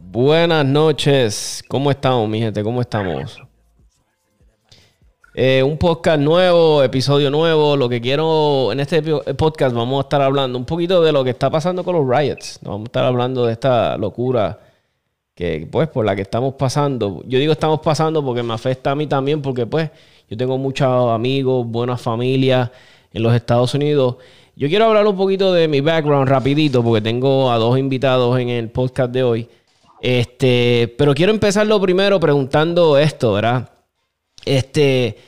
Buenas 0.00 0.64
noches, 0.64 1.62
¿cómo 1.68 1.90
estamos 1.90 2.26
mi 2.30 2.38
gente? 2.38 2.62
¿Cómo 2.62 2.80
estamos? 2.80 3.38
Eh, 5.34 5.62
un 5.62 5.76
podcast 5.76 6.20
nuevo, 6.20 6.82
episodio 6.82 7.30
nuevo. 7.30 7.76
Lo 7.76 7.90
que 7.90 8.00
quiero 8.00 8.72
en 8.72 8.80
este 8.80 9.02
podcast 9.34 9.74
vamos 9.74 9.98
a 9.98 10.02
estar 10.02 10.22
hablando 10.22 10.58
un 10.58 10.64
poquito 10.64 11.02
de 11.02 11.12
lo 11.12 11.24
que 11.24 11.30
está 11.30 11.50
pasando 11.50 11.84
con 11.84 11.96
los 11.96 12.08
riots. 12.08 12.58
Vamos 12.62 12.80
a 12.80 12.84
estar 12.84 13.04
hablando 13.04 13.44
de 13.44 13.52
esta 13.52 13.98
locura 13.98 14.58
que 15.34 15.68
pues 15.70 15.88
por 15.88 16.04
la 16.04 16.16
que 16.16 16.22
estamos 16.22 16.54
pasando. 16.54 17.22
Yo 17.26 17.38
digo 17.38 17.52
estamos 17.52 17.80
pasando 17.80 18.24
porque 18.24 18.42
me 18.42 18.54
afecta 18.54 18.90
a 18.90 18.94
mí 18.94 19.06
también 19.06 19.40
porque 19.42 19.66
pues 19.66 19.90
yo 20.32 20.38
tengo 20.38 20.56
muchos 20.56 21.10
amigos, 21.10 21.66
buenas 21.66 22.00
familias 22.00 22.70
en 23.12 23.22
los 23.22 23.34
Estados 23.34 23.74
Unidos. 23.74 24.16
Yo 24.56 24.66
quiero 24.66 24.86
hablar 24.86 25.06
un 25.06 25.14
poquito 25.14 25.52
de 25.52 25.68
mi 25.68 25.82
background 25.82 26.26
rapidito 26.26 26.82
porque 26.82 27.02
tengo 27.02 27.52
a 27.52 27.58
dos 27.58 27.78
invitados 27.78 28.40
en 28.40 28.48
el 28.48 28.70
podcast 28.70 29.12
de 29.12 29.22
hoy. 29.22 29.48
Este, 30.00 30.94
pero 30.96 31.12
quiero 31.12 31.32
empezar 31.32 31.66
lo 31.66 31.78
primero 31.82 32.18
preguntando 32.18 32.96
esto, 32.96 33.34
¿verdad? 33.34 33.68
Este, 34.46 35.18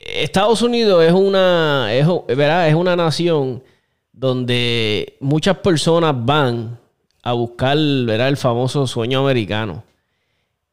Estados 0.00 0.62
Unidos 0.62 1.04
es 1.04 1.12
una, 1.12 1.94
es, 1.94 2.04
¿verdad? 2.26 2.68
es 2.68 2.74
una 2.74 2.96
nación 2.96 3.62
donde 4.10 5.16
muchas 5.20 5.58
personas 5.58 6.12
van 6.16 6.76
a 7.22 7.34
buscar 7.34 7.78
¿verdad? 7.78 8.26
el 8.26 8.36
famoso 8.36 8.84
sueño 8.88 9.20
americano. 9.20 9.84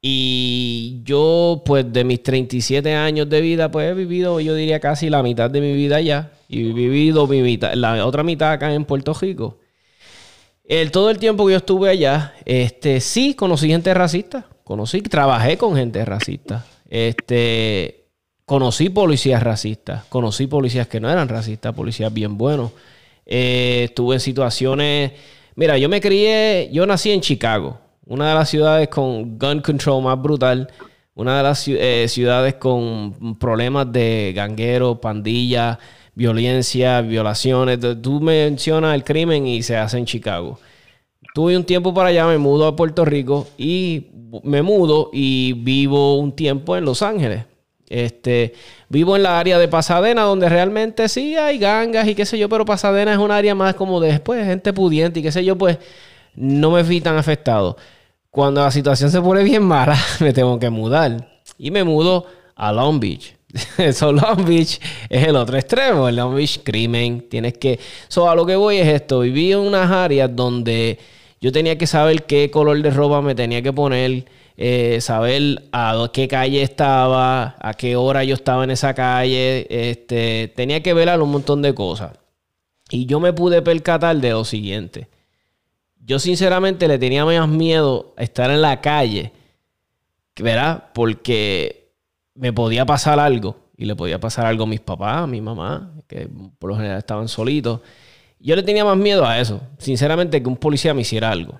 Y 0.08 1.02
yo, 1.04 1.64
pues 1.66 1.92
de 1.92 2.04
mis 2.04 2.22
37 2.22 2.94
años 2.94 3.28
de 3.28 3.42
vida, 3.42 3.72
pues 3.72 3.90
he 3.90 3.96
vivido, 3.96 4.40
yo 4.40 4.54
diría 4.54 4.80
casi 4.80 5.10
la 5.10 5.24
mitad 5.24 5.50
de 5.50 5.60
mi 5.62 5.74
vida 5.74 5.96
allá. 5.96 6.32
Y 6.48 6.70
he 6.70 6.74
vivido 6.74 7.26
mi 7.26 7.42
mitad, 7.42 7.74
la 7.74 8.06
otra 8.06 8.22
mitad 8.22 8.52
acá 8.52 8.72
en 8.72 8.86
Puerto 8.86 9.16
Rico. 9.16 9.58
El, 10.64 10.92
todo 10.92 11.10
el 11.10 11.18
tiempo 11.18 11.48
que 11.48 11.54
yo 11.54 11.58
estuve 11.58 11.90
allá, 11.90 12.36
este, 12.46 13.02
sí 13.02 13.34
conocí 13.34 13.68
gente 13.68 13.92
racista. 13.96 14.46
Conocí, 14.64 15.02
trabajé 15.02 15.58
con 15.58 15.76
gente 15.76 16.06
racista. 16.06 16.68
Este, 16.88 18.06
conocí 18.46 18.90
policías 18.90 19.42
racistas, 19.42 20.04
conocí 20.10 20.46
policías 20.46 20.88
que 20.88 21.00
no 21.00 21.10
eran 21.10 21.30
racistas, 21.30 21.74
policías 21.74 22.14
bien 22.14 22.38
buenos. 22.38 22.74
Eh, 23.26 23.86
estuve 23.86 24.18
en 24.18 24.22
situaciones. 24.22 25.14
Mira, 25.56 25.80
yo 25.80 25.90
me 25.90 26.00
crié, 26.00 26.70
yo 26.72 26.86
nací 26.86 27.10
en 27.10 27.22
Chicago, 27.22 27.80
una 28.06 28.30
de 28.30 28.36
las 28.36 28.50
ciudades 28.50 28.88
con 28.90 29.38
gun 29.38 29.62
control 29.62 30.04
más 30.04 30.22
brutal, 30.22 30.70
una 31.16 31.38
de 31.38 31.44
las 31.44 31.68
eh, 31.68 32.06
ciudades 32.08 32.56
con 32.56 33.38
problemas 33.40 33.92
de 33.92 34.34
ganguero, 34.36 35.00
pandilla, 35.00 35.80
violencia, 36.14 37.02
violaciones. 37.02 37.80
Tú 38.02 38.20
mencionas 38.22 38.96
el 38.96 39.04
crimen 39.04 39.48
y 39.48 39.64
se 39.64 39.78
hace 39.78 39.98
en 39.98 40.06
Chicago. 40.06 40.60
Tuve 41.34 41.58
un 41.58 41.64
tiempo 41.64 41.94
para 41.94 42.10
allá, 42.10 42.28
me 42.28 42.38
mudo 42.38 42.68
a 42.68 42.76
Puerto 42.76 43.06
Rico 43.06 43.48
y 43.58 44.08
me 44.44 44.62
mudo 44.62 45.10
y 45.14 45.54
vivo 45.54 46.18
un 46.18 46.34
tiempo 46.34 46.76
en 46.76 46.86
Los 46.86 47.02
Ángeles. 47.02 47.46
Este, 47.88 48.54
vivo 48.90 49.16
en 49.16 49.24
la 49.24 49.40
área 49.40 49.60
de 49.60 49.68
Pasadena, 49.68 50.24
donde 50.24 50.50
realmente 50.50 51.08
sí 51.08 51.36
hay 51.36 51.60
gangas 51.60 52.08
y 52.08 52.16
qué 52.16 52.26
sé 52.26 52.38
yo, 52.38 52.50
pero 52.50 52.66
Pasadena 52.66 53.14
es 53.14 53.20
un 53.20 53.32
área 53.32 53.54
más 53.54 53.76
como 53.76 54.00
de 54.00 54.10
después, 54.10 54.44
gente 54.46 54.74
pudiente 54.74 55.20
y 55.20 55.24
qué 55.24 55.32
sé 55.32 55.46
yo, 55.46 55.56
pues 55.58 55.78
no 56.36 56.72
me 56.72 56.84
fui 56.84 57.00
tan 57.00 57.18
afectado. 57.18 57.78
Cuando 58.36 58.60
la 58.60 58.70
situación 58.70 59.10
se 59.12 59.22
pone 59.22 59.46
bien 59.46 59.64
mala, 59.64 59.98
me 60.20 60.34
tengo 60.34 60.60
que 60.60 60.70
mudar. 60.70 61.26
Y 61.58 61.72
me 61.72 61.86
mudo 61.86 62.26
a 62.58 62.74
Long 62.74 63.00
Beach. 63.00 63.34
Eso, 63.78 64.12
Long 64.12 64.44
Beach 64.46 64.78
es 65.10 65.26
el 65.26 65.38
otro 65.38 65.58
extremo. 65.58 66.10
El 66.10 66.18
Long 66.18 66.36
Beach, 66.36 66.60
crimen. 66.62 67.30
Tienes 67.30 67.54
que. 67.54 67.80
So, 68.10 68.30
a 68.30 68.36
lo 68.36 68.46
que 68.46 68.58
voy 68.58 68.76
es 68.80 68.90
esto. 68.90 69.22
Viví 69.22 69.54
en 69.54 69.60
unas 69.60 69.90
áreas 69.90 70.36
donde 70.36 71.00
yo 71.40 71.54
tenía 71.54 71.78
que 71.78 71.88
saber 71.88 72.24
qué 72.24 72.52
color 72.52 72.82
de 72.82 72.90
ropa 72.90 73.22
me 73.22 73.36
tenía 73.36 73.62
que 73.62 73.72
poner, 73.72 74.26
eh, 74.58 74.98
saber 75.00 75.64
a 75.72 76.10
qué 76.12 76.28
calle 76.28 76.62
estaba, 76.62 77.56
a 77.58 77.74
qué 77.76 77.96
hora 77.96 78.26
yo 78.26 78.36
estaba 78.36 78.66
en 78.66 78.72
esa 78.72 78.94
calle. 78.94 79.66
Este, 79.70 80.52
tenía 80.54 80.84
que 80.84 80.94
ver 80.94 81.18
un 81.22 81.32
montón 81.32 81.62
de 81.62 81.74
cosas. 81.74 82.12
Y 82.90 83.06
yo 83.06 83.22
me 83.22 83.32
pude 83.32 83.62
percatar 83.62 84.18
de 84.18 84.32
lo 84.32 84.44
siguiente. 84.44 85.08
Yo 86.06 86.20
sinceramente 86.20 86.88
le 86.88 87.00
tenía 87.00 87.26
más 87.26 87.50
miedo 87.50 88.14
a 88.16 88.24
estar 88.24 88.52
en 88.52 88.62
la 88.62 88.80
calle, 88.80 89.32
¿verdad? 90.40 90.90
Porque 90.94 91.92
me 92.36 92.54
podía 92.54 92.86
pasar 92.86 93.20
algo. 93.20 93.58
Y 93.78 93.86
le 93.86 93.96
podía 93.96 94.20
pasar 94.20 94.46
algo 94.46 94.64
a 94.64 94.68
mis 94.68 94.80
papás, 94.80 95.24
a 95.24 95.28
mi 95.28 95.42
mamá, 95.42 95.92
que 96.08 96.30
por 96.60 96.70
lo 96.70 96.78
general 96.78 96.98
estaban 96.98 97.28
solitos. 97.28 97.82
Yo 98.40 98.56
le 98.56 98.64
tenía 98.64 98.86
más 98.86 98.96
miedo 98.96 99.26
a 99.26 99.40
eso, 99.40 99.60
sinceramente, 99.80 100.42
que 100.42 100.48
un 100.48 100.56
policía 100.56 100.94
me 100.94 101.02
hiciera 101.02 101.32
algo. 101.32 101.60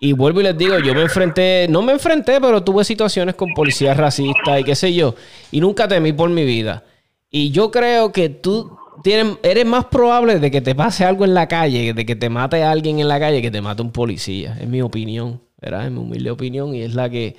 Y 0.00 0.12
vuelvo 0.12 0.40
y 0.40 0.44
les 0.44 0.58
digo, 0.58 0.78
yo 0.78 0.94
me 0.94 1.02
enfrenté, 1.02 1.66
no 1.70 1.80
me 1.80 1.92
enfrenté, 1.92 2.40
pero 2.40 2.62
tuve 2.62 2.84
situaciones 2.84 3.36
con 3.36 3.54
policías 3.54 3.96
racistas 3.96 4.60
y 4.60 4.64
qué 4.64 4.74
sé 4.74 4.92
yo. 4.92 5.14
Y 5.50 5.60
nunca 5.60 5.88
temí 5.88 6.12
por 6.12 6.28
mi 6.28 6.44
vida. 6.44 6.84
Y 7.30 7.50
yo 7.50 7.70
creo 7.70 8.12
que 8.12 8.28
tú 8.28 8.76
tienes, 9.02 9.38
eres 9.42 9.66
más 9.66 9.86
probable 9.86 10.38
de 10.38 10.50
que 10.50 10.60
te 10.60 10.74
pase 10.74 11.04
algo 11.04 11.24
en 11.24 11.34
la 11.34 11.48
calle, 11.48 11.94
de 11.94 12.06
que 12.06 12.16
te 12.16 12.28
mate 12.28 12.62
a 12.62 12.70
alguien 12.70 12.98
en 12.98 13.08
la 13.08 13.20
calle, 13.20 13.42
que 13.42 13.50
te 13.50 13.60
mate 13.60 13.82
un 13.82 13.92
policía. 13.92 14.56
Es 14.60 14.68
mi 14.68 14.82
opinión, 14.82 15.40
¿verdad? 15.60 15.86
Es 15.86 15.92
mi 15.92 15.98
humilde 15.98 16.30
opinión 16.30 16.74
y 16.74 16.82
es 16.82 16.94
la 16.94 17.10
que 17.10 17.36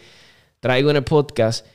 traigo 0.60 0.90
en 0.90 0.98
el 0.98 1.04
podcast. 1.04 1.66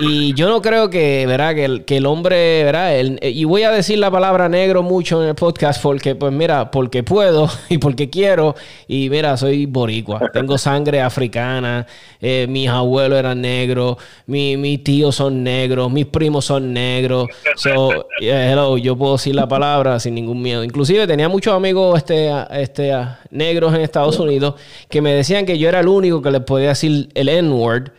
Y 0.00 0.34
yo 0.34 0.48
no 0.48 0.60
creo 0.60 0.90
que, 0.90 1.26
¿verdad? 1.28 1.54
Que 1.54 1.64
el, 1.64 1.84
que 1.84 1.98
el 1.98 2.06
hombre, 2.06 2.64
¿verdad? 2.64 2.92
y 3.22 3.44
voy 3.44 3.62
a 3.62 3.70
decir 3.70 3.98
la 3.98 4.10
palabra 4.10 4.48
negro 4.48 4.82
mucho 4.82 5.22
en 5.22 5.28
el 5.28 5.34
podcast 5.36 5.80
porque, 5.80 6.16
pues 6.16 6.32
mira, 6.32 6.72
porque 6.72 7.04
puedo 7.04 7.48
y 7.68 7.78
porque 7.78 8.10
quiero. 8.10 8.56
Y 8.88 9.08
mira, 9.10 9.36
soy 9.36 9.66
boricua. 9.66 10.20
Tengo 10.32 10.58
sangre 10.58 11.00
africana. 11.00 11.86
Eh, 12.20 12.46
mis 12.48 12.68
abuelos 12.68 13.16
eran 13.16 13.40
negros. 13.40 13.96
Mi, 14.26 14.56
mis 14.56 14.82
tíos 14.82 15.14
son 15.14 15.44
negros. 15.44 15.92
Mis 15.92 16.06
primos 16.06 16.46
son 16.46 16.72
negros. 16.72 17.28
So, 17.54 18.06
hello, 18.18 18.76
yo 18.78 18.96
puedo 18.96 19.12
decir 19.12 19.36
la 19.36 19.46
palabra 19.46 20.00
sin 20.00 20.16
ningún 20.16 20.42
miedo. 20.42 20.64
Inclusive 20.64 21.06
tenía 21.06 21.28
muchos 21.28 21.54
amigos 21.54 21.96
este, 21.98 22.28
este, 22.50 22.92
negros 23.30 23.72
en 23.72 23.82
Estados 23.82 24.18
Unidos 24.18 24.54
que 24.88 25.00
me 25.00 25.14
decían 25.14 25.46
que 25.46 25.58
yo 25.58 25.68
era 25.68 25.78
el 25.78 25.86
único 25.86 26.20
que 26.20 26.32
les 26.32 26.40
podía 26.40 26.68
decir 26.70 27.08
el 27.14 27.28
N-word 27.28 27.92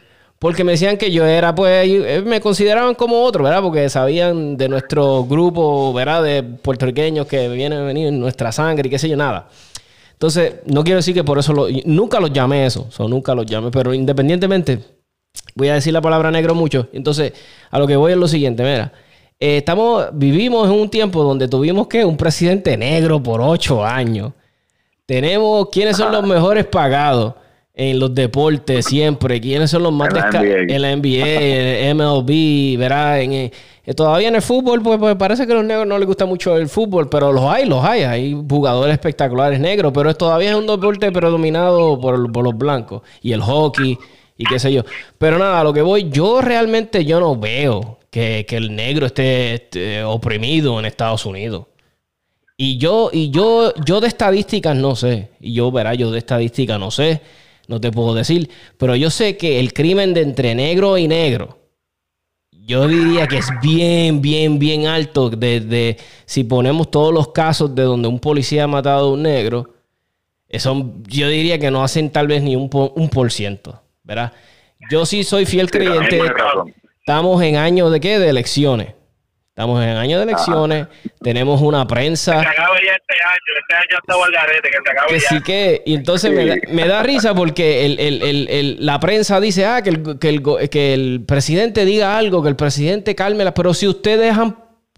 porque 0.44 0.66
me 0.66 0.74
decían 0.74 0.98
que 0.98 1.10
yo 1.10 1.26
era, 1.26 1.56
pues, 1.56 1.88
eh, 1.88 2.22
me 2.26 2.42
consideraban 2.42 2.96
como 2.96 3.24
otro, 3.24 3.46
¿verdad? 3.46 3.62
Porque 3.62 3.88
sabían 3.88 4.58
de 4.58 4.68
nuestro 4.68 5.24
grupo, 5.24 5.94
¿verdad? 5.94 6.22
De 6.22 6.44
puertorriqueños 6.44 7.28
que 7.28 7.48
vienen 7.48 7.80
a 7.80 7.84
venir 7.84 8.08
en 8.08 8.20
nuestra 8.20 8.52
sangre 8.52 8.88
y 8.88 8.90
qué 8.90 9.00
sé 9.00 9.08
yo, 9.08 9.16
nada. 9.16 9.48
Entonces, 10.12 10.56
no 10.66 10.84
quiero 10.84 10.98
decir 10.98 11.14
que 11.14 11.24
por 11.24 11.40
eso 11.40 11.54
nunca 11.86 12.20
los 12.20 12.34
llamé 12.34 12.66
eso, 12.66 12.90
o 12.98 13.08
nunca 13.08 13.34
los 13.34 13.46
llamé, 13.46 13.72
pero 13.72 13.94
independientemente, 13.94 14.80
voy 15.56 15.70
a 15.70 15.76
decir 15.76 15.94
la 15.94 16.02
palabra 16.02 16.30
negro 16.30 16.54
mucho. 16.54 16.90
Entonces, 16.92 17.32
a 17.72 17.80
lo 17.80 17.88
que 17.88 17.96
voy 17.96 18.12
es 18.12 18.18
lo 18.18 18.28
siguiente, 18.28 18.64
mira. 18.64 18.92
Eh, 19.40 19.60
estamos, 19.60 20.08
vivimos 20.12 20.68
en 20.68 20.78
un 20.78 20.90
tiempo 20.90 21.24
donde 21.24 21.48
tuvimos 21.48 21.88
que 21.88 22.04
un 22.04 22.18
presidente 22.18 22.76
negro 22.76 23.24
por 23.24 23.40
ocho 23.40 23.86
años. 23.86 24.34
Tenemos 25.06 25.70
quiénes 25.72 25.96
son 25.96 26.12
los 26.12 26.28
mejores 26.28 26.66
pagados 26.66 27.36
en 27.74 28.00
los 28.00 28.14
deportes 28.14 28.86
siempre. 28.86 29.42
¿Quiénes 29.42 29.72
son 29.72 29.84
los 29.84 29.92
más 29.92 30.10
En 30.14 30.82
la 30.82 30.96
NBA, 30.96 31.90
en 31.90 31.98
MLB, 31.98 32.78
¿verdad? 32.78 33.22
En, 33.22 33.34
eh, 33.34 33.52
todavía 33.96 34.28
en 34.28 34.36
el 34.36 34.42
fútbol, 34.42 34.82
pues, 34.82 35.00
pues, 35.00 35.16
parece 35.16 35.48
que 35.48 35.54
a 35.54 35.56
los 35.56 35.66
negros 35.66 35.88
no 35.88 35.98
les 35.98 36.08
gusta 36.08 36.26
mucho 36.26 36.56
el 36.56 36.70
fútbol, 36.70 37.10
pero 37.10 37.34
los 37.34 37.44
hay, 37.46 37.66
los 37.66 37.84
hay. 37.84 38.04
Hay 38.04 38.46
jugadores 38.50 38.94
espectaculares 38.94 39.60
negros, 39.60 39.92
pero 39.94 40.10
es, 40.10 40.18
todavía 40.18 40.52
es 40.52 40.56
un 40.56 40.68
deporte 40.68 41.12
predominado 41.12 42.00
por, 42.00 42.32
por, 42.32 42.44
los 42.44 42.58
blancos. 42.58 43.02
Y 43.22 43.32
el 43.32 43.42
hockey 43.42 43.98
y 44.38 44.46
qué 44.46 44.60
sé 44.60 44.72
yo. 44.72 44.84
Pero 45.18 45.38
nada, 45.40 45.60
a 45.60 45.64
lo 45.64 45.74
que 45.74 45.82
voy, 45.82 46.10
yo 46.10 46.42
realmente 46.42 47.06
yo 47.06 47.20
no 47.20 47.36
veo 47.36 48.00
que, 48.10 48.46
que 48.48 48.58
el 48.58 48.76
negro 48.76 49.08
esté, 49.08 49.56
esté 49.56 50.04
oprimido 50.04 50.80
en 50.80 50.86
Estados 50.86 51.26
Unidos. 51.26 51.66
Y 52.56 52.78
yo, 52.78 53.10
y 53.12 53.32
yo, 53.32 53.74
yo 53.84 54.00
de 54.00 54.08
estadísticas 54.08 54.76
no 54.76 54.96
sé. 54.96 55.30
Y 55.40 55.54
yo, 55.54 55.72
verá, 55.72 55.96
yo 55.96 56.12
de 56.12 56.20
estadísticas 56.20 56.80
no 56.80 56.92
sé 56.92 57.22
no 57.68 57.80
te 57.80 57.92
puedo 57.92 58.14
decir. 58.14 58.50
Pero 58.78 58.96
yo 58.96 59.10
sé 59.10 59.38
que 59.38 59.60
el 59.60 59.74
crimen 59.74 60.14
de 60.14 60.22
entre 60.22 60.56
negro 60.56 60.98
y 60.98 61.08
negro, 61.08 61.60
yo 62.52 62.88
diría 62.88 63.28
que 63.28 63.38
es 63.38 63.50
bien, 63.62 64.22
bien, 64.22 64.60
bien 64.60 64.88
alto. 64.88 65.30
Desde 65.30 65.98
si 66.26 66.44
ponemos 66.44 66.92
todos 66.92 67.14
los 67.14 67.30
casos 67.30 67.74
de 67.76 67.84
donde 67.84 68.08
un 68.08 68.20
policía 68.20 68.66
ha 68.66 68.68
matado 68.68 69.10
a 69.10 69.14
un 69.14 69.24
negro, 69.24 69.74
eso, 70.48 70.94
yo 71.08 71.28
diría 71.30 71.58
que 71.60 71.72
no 71.72 71.84
hacen 71.84 72.12
tal 72.12 72.28
vez 72.28 72.44
ni 72.44 72.56
un, 72.56 72.70
un 72.72 73.10
por 73.10 73.32
ciento, 73.32 73.82
¿verdad? 74.04 74.34
Yo 74.92 75.06
sí 75.06 75.24
soy 75.24 75.46
fiel 75.46 75.72
creyente. 75.72 76.22
Estamos 77.00 77.42
en 77.44 77.56
años 77.56 77.92
de 77.92 78.00
qué? 78.00 78.20
De 78.20 78.30
elecciones. 78.30 78.94
Estamos 79.56 79.84
en 79.84 79.90
año 79.90 80.18
de 80.18 80.24
elecciones, 80.24 80.88
tenemos 81.22 81.62
una 81.62 81.86
prensa. 81.86 82.40
Que 82.40 82.42
se 82.42 82.48
acabe 82.48 82.80
ya 82.84 82.94
este 82.94 83.14
año, 83.24 83.60
este 83.62 83.76
año 83.76 84.00
está 84.02 84.26
el 84.26 84.34
garete, 84.34 84.70
que 84.72 84.78
se 84.84 84.92
acabe 84.92 85.08
que 85.10 85.20
ya. 85.20 85.30
sí 85.30 85.42
que, 85.44 85.84
y 85.86 85.94
entonces 85.94 86.32
me, 86.32 86.46
da, 86.48 86.56
me, 86.70 86.88
da, 86.88 87.04
risa 87.04 87.36
porque 87.36 87.86
el, 87.86 88.00
el, 88.00 88.48
el, 88.50 88.78
la 88.84 89.00
prensa 89.00 89.40
dice, 89.40 89.68
ah, 89.68 89.84
que 89.84 89.92
el, 89.92 90.18
que, 90.18 90.30
el, 90.30 90.70
que 90.72 90.94
el 90.96 91.24
presidente 91.28 91.86
diga 91.86 92.18
algo, 92.18 92.42
que 92.42 92.50
el 92.50 92.56
presidente 92.56 93.14
calme, 93.14 93.52
pero 93.52 93.76
si 93.76 93.88
ustedes 93.88 94.36
han 94.36 94.58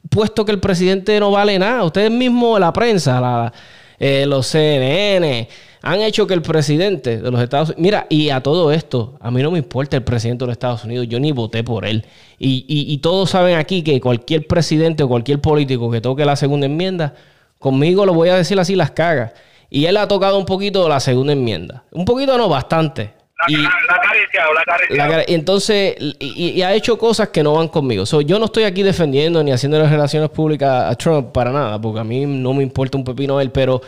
puesto 0.10 0.46
que 0.46 0.52
el 0.52 0.60
presidente 0.60 1.19
no 1.19 1.31
vale 1.31 1.60
nada. 1.60 1.84
Ustedes 1.84 2.12
mismos, 2.12 2.60
la 2.60 2.72
prensa, 2.72 3.19
la, 3.19 3.54
eh, 4.00 4.25
los 4.25 4.48
CNN, 4.48 5.48
han 5.86 6.02
hecho 6.02 6.26
que 6.28 6.34
el 6.34 6.42
presidente 6.42 7.22
de 7.22 7.32
los 7.32 7.40
Estados 7.42 7.70
Unidos... 7.70 7.82
Mira, 7.82 8.08
y 8.10 8.30
a 8.32 8.42
todo 8.42 8.72
esto, 8.72 9.18
a 9.22 9.32
mí 9.32 9.42
no 9.42 9.52
me 9.52 9.60
importa 9.60 9.96
el 9.96 10.04
presidente 10.04 10.44
de 10.44 10.48
los 10.48 10.54
Estados 10.54 10.84
Unidos, 10.84 11.08
yo 11.08 11.20
ni 11.20 11.32
voté 11.32 11.64
por 11.64 11.86
él. 11.86 12.06
Y, 12.40 12.66
y 12.68 12.98
todos 12.98 13.30
saben 13.30 13.56
aquí 13.56 13.84
que 13.84 14.02
cualquier 14.02 14.48
presidente 14.48 15.04
o 15.04 15.08
cualquier 15.08 15.40
político 15.40 15.90
que 15.92 16.02
toque 16.02 16.26
la 16.26 16.36
segunda 16.36 16.66
enmienda, 16.66 17.14
conmigo 17.60 18.06
lo 18.06 18.14
voy 18.14 18.30
a 18.30 18.36
decir 18.36 18.60
así, 18.60 18.76
las 18.76 18.92
cagas. 18.92 19.34
Y 19.70 19.86
él 19.86 19.98
ha 19.98 20.08
tocado 20.08 20.38
un 20.38 20.46
poquito 20.46 20.90
la 20.90 21.00
segunda 21.00 21.34
enmienda. 21.34 21.84
Un 21.92 22.06
poquito 22.06 22.38
no, 22.38 22.50
bastante. 22.50 23.14
La, 23.48 23.54
Y- 23.54 23.62
la, 23.62 23.70
la 24.90 25.08
la 25.18 25.24
entonces, 25.28 25.96
y, 26.20 26.52
y 26.52 26.62
ha 26.62 26.74
hecho 26.74 26.98
cosas 26.98 27.30
que 27.30 27.44
no 27.44 27.54
van 27.54 27.68
conmigo. 27.68 28.06
So, 28.06 28.22
yo 28.22 28.40
no 28.40 28.46
estoy 28.46 28.64
aquí 28.64 28.82
defendiendo 28.82 29.44
ni 29.44 29.52
haciendo 29.52 29.78
las 29.78 29.92
relaciones 29.92 30.30
públicas 30.30 30.92
a 30.92 30.96
Trump 30.96 31.32
para 31.32 31.52
nada, 31.52 31.80
porque 31.80 32.00
a 32.00 32.04
mí 32.04 32.26
no 32.26 32.54
me 32.54 32.64
importa 32.64 32.98
un 32.98 33.04
pepino 33.04 33.42
él, 33.42 33.52
pero 33.52 33.82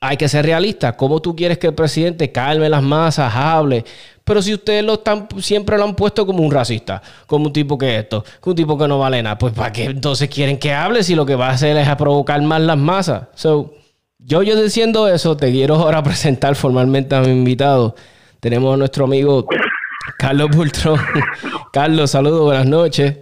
hay 0.00 0.16
que 0.16 0.28
ser 0.28 0.46
realista. 0.46 0.96
¿Cómo 0.96 1.20
tú 1.20 1.36
quieres 1.36 1.58
que 1.58 1.68
el 1.68 1.74
presidente 1.74 2.32
calme 2.32 2.68
las 2.68 2.82
masas, 2.82 3.32
hable? 3.34 3.84
Pero 4.24 4.40
si 4.40 4.54
ustedes 4.54 4.82
lo 4.82 4.94
están, 4.94 5.28
siempre 5.40 5.76
lo 5.76 5.84
han 5.84 5.94
puesto 5.94 6.24
como 6.24 6.42
un 6.42 6.50
racista, 6.50 7.02
como 7.26 7.46
un 7.46 7.52
tipo 7.52 7.76
que 7.76 7.98
esto, 7.98 8.24
que 8.42 8.50
un 8.50 8.56
tipo 8.56 8.78
que 8.78 8.88
no 8.88 8.98
vale 8.98 9.22
nada, 9.22 9.36
pues 9.36 9.52
¿para 9.52 9.72
qué 9.72 9.84
entonces 9.84 10.28
quieren 10.28 10.58
que 10.58 10.72
hable 10.72 11.02
si 11.02 11.14
lo 11.14 11.26
que 11.26 11.34
va 11.34 11.48
a 11.48 11.52
hacer 11.52 11.76
es 11.76 11.88
a 11.88 11.96
provocar 11.96 12.40
más 12.42 12.60
las 12.60 12.78
masas? 12.78 13.24
So, 13.34 13.74
yo, 14.18 14.42
yo 14.42 14.60
diciendo 14.60 15.08
eso, 15.08 15.36
te 15.36 15.50
quiero 15.50 15.74
ahora 15.76 16.02
presentar 16.04 16.54
formalmente 16.54 17.14
a 17.14 17.20
mi 17.20 17.32
invitado. 17.32 17.94
Tenemos 18.40 18.72
a 18.72 18.76
nuestro 18.78 19.04
amigo 19.04 19.46
Carlos 20.18 20.50
Bultrón. 20.50 20.98
Carlos, 21.72 22.10
saludos, 22.10 22.42
buenas 22.42 22.66
noches. 22.66 23.16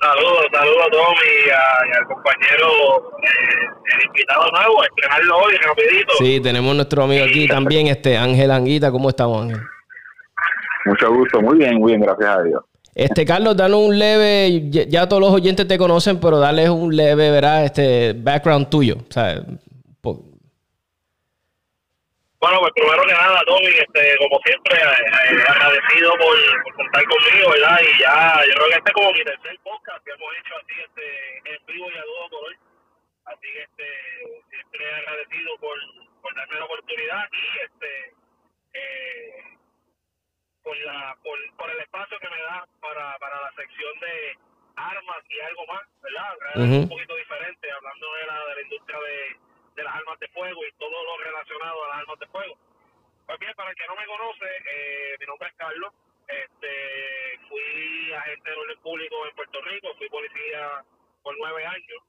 Saludos, 0.00 0.46
saludos 0.52 0.78
a 0.86 0.90
Tommy 0.90 1.28
y, 1.46 1.50
a- 1.50 1.88
y 1.88 1.96
al 1.98 2.06
compañero, 2.06 2.68
eh, 3.20 3.96
el 3.98 4.06
invitado 4.06 4.44
nuevo, 4.52 4.84
estrenarlo 4.84 5.36
hoy 5.38 5.54
rapidito. 5.56 6.12
Sí, 6.18 6.40
tenemos 6.40 6.74
nuestro 6.76 7.02
amigo 7.02 7.24
aquí 7.24 7.48
también, 7.48 7.88
este 7.88 8.16
Ángel 8.16 8.50
Anguita. 8.52 8.92
¿Cómo 8.92 9.08
estamos, 9.08 9.42
Ángel? 9.42 9.60
Mucho 10.84 11.12
gusto, 11.12 11.40
muy 11.42 11.58
bien, 11.58 11.74
muy 11.78 11.92
bien, 11.92 12.02
gracias 12.02 12.28
a 12.30 12.42
Dios. 12.42 12.62
Este, 12.94 13.24
Carlos, 13.24 13.56
danos 13.56 13.80
un 13.80 13.98
leve, 13.98 14.68
ya, 14.70 14.82
ya 14.84 15.08
todos 15.08 15.20
los 15.20 15.32
oyentes 15.32 15.66
te 15.66 15.76
conocen, 15.78 16.18
pero 16.20 16.38
dale 16.38 16.70
un 16.70 16.94
leve, 16.96 17.30
¿verdad? 17.30 17.64
Este 17.64 18.12
background 18.12 18.68
tuyo. 18.70 18.96
O 19.08 19.12
sea, 19.12 19.42
po- 19.42 19.58
Bueno, 22.40 22.60
pues 22.60 22.72
primero 22.72 23.02
que 23.02 23.12
nada, 23.12 23.42
Tommy, 23.46 23.66
este, 23.66 24.16
como 24.18 24.38
siempre, 24.46 24.78
eh, 24.78 25.34
eh, 25.34 25.44
agradecido 25.48 26.12
por, 26.18 26.62
por 26.62 26.74
contar 26.76 27.04
conmigo, 27.04 27.50
¿verdad? 27.50 27.80
Y 27.82 27.98
ya, 27.98 28.42
yo 28.46 28.52
creo 28.54 28.68
que 28.68 28.76
este 28.78 28.90
es 28.90 28.94
como 28.94 29.12
mi 29.12 29.24
tercer 29.24 29.58
podcast 29.64 30.04
que 30.04 30.12
hemos 30.12 30.30
hecho 30.38 30.54
así, 30.54 30.74
este, 30.78 31.50
en 31.50 31.66
vivo 31.66 31.90
y 31.90 31.98
a 31.98 32.02
todo 32.02 32.30
color. 32.30 32.56
Así 33.24 33.46
que, 33.52 33.62
este, 33.62 33.86
siempre 34.50 34.94
agradecido 34.94 35.58
por, 35.58 35.78
por 36.22 36.34
darme 36.36 36.58
la 36.60 36.64
oportunidad 36.64 37.28
y, 37.32 37.58
este, 37.58 38.14
eh, 38.74 39.58
por, 40.62 40.78
la, 40.78 41.16
por, 41.24 41.38
por 41.56 41.70
el 41.70 41.80
espacio 41.80 42.20
que 42.20 42.30
me 42.30 42.40
da 42.42 42.64
para, 42.80 43.18
para 43.18 43.42
la 43.42 43.52
sección 43.56 43.98
de 43.98 44.38
armas 44.76 45.22
y 45.28 45.40
algo 45.40 45.66
más, 45.66 45.82
¿verdad? 46.02 46.38
Un 46.54 46.88
poquito 46.88 47.16
diferente, 47.16 47.68
hablando 47.72 48.14
de 48.14 48.26
la, 48.26 48.46
de 48.46 48.54
la 48.54 48.62
industria 48.62 48.98
de, 49.00 49.47
de 49.78 49.84
las 49.84 49.94
armas 49.94 50.18
de 50.18 50.28
fuego 50.28 50.60
y 50.66 50.72
todo 50.72 51.04
lo 51.04 51.16
relacionado 51.18 51.84
a 51.84 51.88
las 51.88 51.98
armas 51.98 52.18
de 52.18 52.26
fuego. 52.26 52.58
Pues 53.26 53.38
bien, 53.38 53.54
para 53.54 53.70
el 53.70 53.76
que 53.76 53.86
no 53.86 53.94
me 53.94 54.06
conoce, 54.06 54.44
eh, 54.72 55.16
mi 55.20 55.26
nombre 55.26 55.48
es 55.48 55.54
Carlos. 55.54 55.94
Este, 56.26 57.38
fui 57.48 58.12
agente 58.12 58.50
de 58.50 58.56
orden 58.56 58.80
público 58.80 59.26
en 59.26 59.36
Puerto 59.36 59.60
Rico, 59.62 59.94
fui 59.96 60.08
policía 60.08 60.82
por 61.22 61.38
nueve 61.38 61.64
años. 61.64 62.02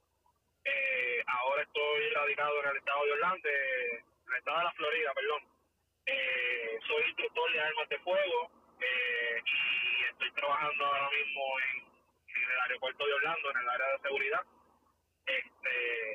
Eh, 0.64 1.22
ahora 1.26 1.62
estoy 1.62 2.10
radicado 2.10 2.60
en 2.60 2.70
el 2.70 2.76
estado 2.76 3.04
de 3.04 3.12
Orlando, 3.12 3.48
en 3.48 4.32
el 4.32 4.38
estado 4.38 4.58
de 4.58 4.64
la 4.64 4.72
Florida, 4.72 5.14
perdón. 5.14 5.42
Eh, 6.06 6.78
soy 6.88 7.02
instructor 7.04 7.52
de 7.52 7.60
armas 7.60 7.88
de 7.88 7.98
fuego 8.00 8.50
eh, 8.80 9.42
y 9.44 10.04
estoy 10.10 10.32
trabajando 10.32 10.86
ahora 10.86 11.08
mismo 11.10 11.42
en, 11.60 11.78
en 12.34 12.50
el 12.50 12.60
aeropuerto 12.62 13.06
de 13.06 13.14
Orlando, 13.14 13.50
en 13.52 13.58
el 13.58 13.68
área 13.68 13.86
de 13.92 14.02
seguridad. 14.02 14.42
Este, 15.26 16.09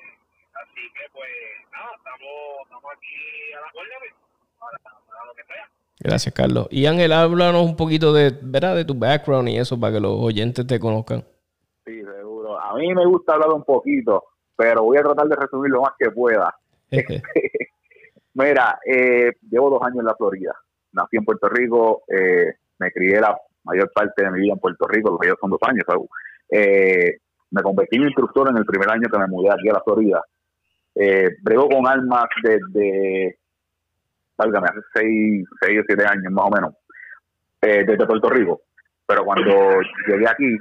así 0.61 0.81
que 0.93 1.09
pues 1.13 1.29
nada, 1.71 1.89
estamos, 1.97 2.63
estamos 2.63 2.91
aquí 2.95 3.53
a 3.57 3.61
las 3.61 3.75
órdenes 3.75 4.13
para, 4.59 4.77
para 5.07 5.25
lo 5.25 5.33
que 5.35 5.43
sea. 5.43 5.69
gracias, 5.99 6.33
Carlos. 6.33 6.67
Y 6.71 6.85
Ángel, 6.85 7.11
háblanos 7.11 7.63
un 7.63 7.75
poquito 7.75 8.13
de, 8.13 8.33
¿verdad? 8.41 8.75
De 8.75 8.85
tu 8.85 8.95
background 8.95 9.49
y 9.49 9.57
eso 9.57 9.79
para 9.79 9.93
que 9.93 9.99
los 9.99 10.13
oyentes 10.19 10.65
te 10.65 10.79
conozcan. 10.79 11.23
Sí, 11.85 12.03
seguro. 12.03 12.59
A 12.59 12.75
mí 12.75 12.93
me 12.93 13.05
gusta 13.05 13.33
hablar 13.33 13.49
un 13.49 13.63
poquito, 13.63 14.23
pero 14.55 14.83
voy 14.83 14.97
a 14.97 15.03
tratar 15.03 15.27
de 15.27 15.35
resumir 15.35 15.71
lo 15.71 15.81
más 15.81 15.93
que 15.99 16.09
pueda. 16.11 16.55
Mira, 18.35 18.79
eh, 18.85 19.31
llevo 19.49 19.69
dos 19.69 19.81
años 19.83 19.99
en 19.99 20.05
la 20.05 20.15
Florida. 20.15 20.53
Nací 20.91 21.17
en 21.17 21.25
Puerto 21.25 21.47
Rico, 21.47 22.03
eh, 22.07 22.55
me 22.79 22.91
crié 22.91 23.21
la 23.21 23.37
mayor 23.63 23.89
parte 23.93 24.23
de 24.23 24.31
mi 24.31 24.41
vida 24.41 24.53
en 24.53 24.59
Puerto 24.59 24.85
Rico, 24.87 25.11
los 25.11 25.19
que 25.19 25.33
son 25.39 25.49
dos 25.49 25.59
años. 25.63 25.85
Eh, 26.49 27.17
me 27.51 27.61
convertí 27.61 27.95
en 27.95 28.03
instructor 28.03 28.49
en 28.49 28.57
el 28.57 28.65
primer 28.65 28.89
año 28.89 29.07
que 29.09 29.17
me 29.17 29.27
mudé 29.27 29.49
aquí 29.49 29.69
a 29.69 29.73
la 29.73 29.81
Florida. 29.81 30.21
Eh, 30.95 31.29
brego 31.41 31.67
con 31.67 31.87
armas 31.87 32.25
desde, 32.41 33.37
válgame, 34.37 34.67
hace 34.69 34.79
seis, 34.93 35.45
seis 35.61 35.79
o 35.81 35.83
siete 35.85 36.05
años 36.05 36.31
más 36.31 36.45
o 36.45 36.51
menos, 36.51 36.73
eh, 37.61 37.83
desde 37.85 38.07
Puerto 38.07 38.29
Rico. 38.29 38.61
Pero 39.05 39.25
cuando 39.25 39.81
llegué 40.07 40.27
aquí, 40.27 40.57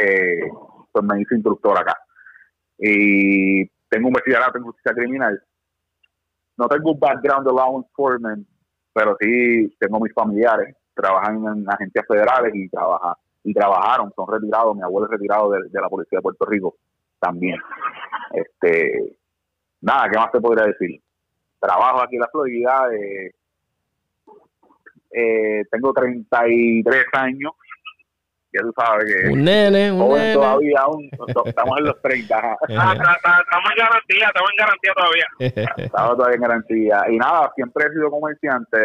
eh, 0.00 0.40
pues 0.90 1.04
me 1.04 1.20
hice 1.20 1.34
instructor 1.34 1.78
acá. 1.78 1.96
Y 2.78 3.66
tengo 3.88 4.08
un 4.08 4.14
bachillerato 4.14 4.58
en 4.58 4.64
justicia 4.64 4.94
criminal. 4.94 5.40
No 6.56 6.66
tengo 6.66 6.92
un 6.92 6.98
background 6.98 7.46
de 7.46 7.52
law 7.52 7.76
enforcement, 7.76 8.46
pero 8.92 9.16
sí 9.20 9.76
tengo 9.78 10.00
mis 10.00 10.14
familiares, 10.14 10.74
trabajan 10.94 11.44
en 11.44 11.64
agencias 11.68 12.06
federales 12.06 12.54
y 12.54 12.68
trabaja, 12.68 13.16
y 13.42 13.52
trabajaron, 13.52 14.12
son 14.14 14.26
retirados, 14.28 14.74
mi 14.74 14.82
abuelo 14.82 15.06
es 15.06 15.12
retirado 15.12 15.50
de 15.50 15.80
la 15.80 15.88
policía 15.88 16.18
de 16.18 16.22
Puerto 16.22 16.46
Rico 16.46 16.76
también. 17.20 17.58
Este, 18.32 19.16
nada, 19.84 20.08
¿qué 20.10 20.18
más 20.18 20.32
te 20.32 20.40
podría 20.40 20.66
decir? 20.66 21.00
Trabajo 21.60 22.02
aquí 22.02 22.16
en 22.16 22.20
la 22.20 22.28
Florida, 22.28 22.88
eh, 22.94 23.30
eh, 25.12 25.64
tengo 25.70 25.92
33 25.92 27.04
años, 27.12 27.52
ya 28.52 28.60
tú 28.62 28.72
sabes 28.76 29.04
que 29.06 29.30
un 29.30 29.44
nene, 29.44 29.90
un 29.92 29.98
joven 30.00 30.22
nene. 30.22 30.34
todavía 30.34 30.80
aún, 30.80 31.10
estamos 31.46 31.78
en 31.78 31.84
los 31.84 32.02
30, 32.02 32.36
ajá. 32.38 32.56
Ah, 32.70 32.94
ta- 32.96 33.18
ta- 33.22 33.40
estamos 33.42 33.70
en 33.70 33.84
garantía, 33.84 34.26
estamos 34.26 34.50
en 34.50 34.56
garantía 34.64 34.92
todavía. 34.94 35.26
estaba 35.86 36.16
todavía 36.16 36.36
en 36.36 36.42
garantía. 36.42 37.04
Y 37.10 37.16
nada, 37.16 37.52
siempre 37.54 37.86
he 37.86 37.90
sido 37.92 38.10
comerciante, 38.10 38.78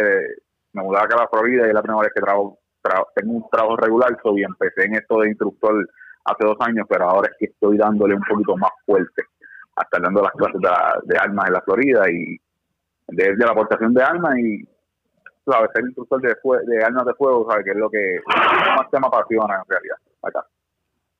me 0.72 0.82
mudé 0.82 0.98
acá 0.98 1.16
a 1.16 1.20
la 1.22 1.28
Florida 1.28 1.66
y 1.66 1.68
es 1.68 1.74
la 1.74 1.82
primera 1.82 2.02
vez 2.02 2.12
que 2.14 2.20
trabajo, 2.20 2.58
tra- 2.82 3.06
tengo 3.14 3.32
un 3.34 3.46
trabajo 3.50 3.76
regular, 3.76 4.16
so, 4.22 4.36
y 4.38 4.42
empecé 4.42 4.84
en 4.86 4.94
esto 4.94 5.20
de 5.20 5.28
instructor 5.28 5.88
hace 6.24 6.44
dos 6.46 6.56
años, 6.60 6.86
pero 6.88 7.08
ahora 7.10 7.28
es 7.30 7.36
que 7.38 7.46
estoy 7.46 7.76
dándole 7.76 8.14
un 8.14 8.22
poquito 8.22 8.56
más 8.56 8.70
fuerte, 8.86 9.22
hasta 9.80 9.98
dando 9.98 10.22
las 10.22 10.32
clases 10.32 10.60
de, 11.04 11.18
armas 11.18 11.46
en 11.46 11.52
la 11.52 11.60
Florida 11.62 12.10
y 12.10 12.36
de, 13.08 13.36
la 13.36 13.52
aportación 13.52 13.94
de 13.94 14.02
armas 14.02 14.38
y 14.38 14.64
sabes, 15.44 15.70
ser 15.74 15.84
instructor 15.84 16.20
de, 16.20 16.84
armas 16.84 17.06
de 17.06 17.14
fuego, 17.14 17.46
sabes 17.50 17.64
que 17.64 17.70
es 17.70 17.76
lo 17.76 17.90
que 17.90 18.20
más 18.76 18.86
se 18.90 19.00
me 19.00 19.06
apasiona 19.06 19.56
en 19.56 19.68
realidad 19.68 19.96
acá. 20.22 20.46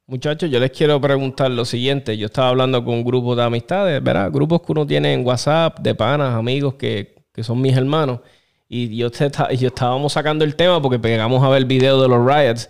Muchachos, 0.06 0.50
yo 0.50 0.58
les 0.58 0.72
quiero 0.72 1.00
preguntar 1.00 1.50
lo 1.52 1.64
siguiente. 1.64 2.18
Yo 2.18 2.26
estaba 2.26 2.48
hablando 2.48 2.84
con 2.84 2.94
un 2.94 3.04
grupo 3.04 3.36
de 3.36 3.44
amistades, 3.44 4.02
¿verdad? 4.02 4.32
Grupos 4.32 4.60
que 4.62 4.72
uno 4.72 4.84
tiene 4.84 5.14
en 5.14 5.24
WhatsApp, 5.24 5.78
de 5.78 5.94
panas, 5.94 6.34
amigos 6.34 6.74
que, 6.74 7.14
que 7.32 7.44
son 7.44 7.60
mis 7.60 7.76
hermanos. 7.76 8.20
Y 8.68 8.96
yo, 8.96 9.10
te- 9.10 9.30
yo 9.56 9.68
estábamos 9.68 10.12
sacando 10.12 10.44
el 10.44 10.56
tema 10.56 10.82
porque 10.82 10.98
pegamos 10.98 11.42
a 11.44 11.48
ver 11.48 11.58
el 11.58 11.64
video 11.64 12.02
de 12.02 12.08
los 12.08 12.26
riots, 12.26 12.68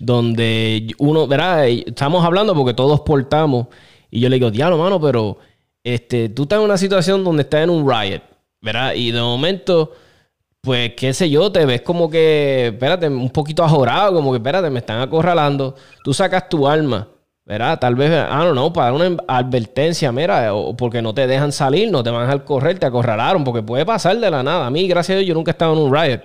donde 0.00 0.94
uno, 0.98 1.26
¿verdad? 1.26 1.66
Estamos 1.66 2.24
hablando 2.24 2.54
porque 2.54 2.74
todos 2.74 3.00
portamos. 3.00 3.68
Y 4.12 4.20
yo 4.20 4.28
le 4.28 4.36
digo, 4.36 4.52
diablo, 4.52 4.78
mano, 4.78 5.00
pero 5.00 5.38
este, 5.82 6.28
tú 6.28 6.44
estás 6.44 6.60
en 6.60 6.66
una 6.66 6.78
situación 6.78 7.24
donde 7.24 7.42
estás 7.42 7.64
en 7.64 7.70
un 7.70 7.90
riot, 7.90 8.22
¿verdad? 8.60 8.94
Y 8.94 9.10
de 9.10 9.20
momento 9.20 9.90
pues 10.62 10.92
qué 10.96 11.12
sé 11.12 11.28
yo, 11.28 11.50
te 11.50 11.66
ves 11.66 11.82
como 11.82 12.08
que, 12.08 12.68
espérate, 12.68 13.08
un 13.08 13.30
poquito 13.30 13.64
ajorado, 13.64 14.14
como 14.14 14.30
que, 14.30 14.36
espérate, 14.36 14.70
me 14.70 14.78
están 14.78 15.00
acorralando. 15.00 15.74
Tú 16.04 16.14
sacas 16.14 16.48
tu 16.48 16.68
arma, 16.68 17.08
¿verdad? 17.44 17.80
Tal 17.80 17.96
vez, 17.96 18.12
ah, 18.12 18.44
no, 18.44 18.54
no, 18.54 18.72
para 18.72 18.92
una 18.92 19.16
advertencia, 19.26 20.12
mira, 20.12 20.54
o 20.54 20.76
porque 20.76 21.02
no 21.02 21.12
te 21.12 21.26
dejan 21.26 21.50
salir, 21.50 21.90
no 21.90 22.04
te 22.04 22.10
van 22.10 22.30
a 22.30 22.44
correr, 22.44 22.78
te 22.78 22.86
acorralaron, 22.86 23.42
porque 23.42 23.60
puede 23.60 23.84
pasar 23.84 24.16
de 24.18 24.30
la 24.30 24.44
nada. 24.44 24.66
A 24.66 24.70
mí, 24.70 24.86
gracias 24.86 25.16
a 25.16 25.18
Dios, 25.18 25.26
yo 25.30 25.34
nunca 25.34 25.50
he 25.50 25.54
estado 25.54 25.72
en 25.72 25.80
un 25.80 25.92
riot 25.92 26.20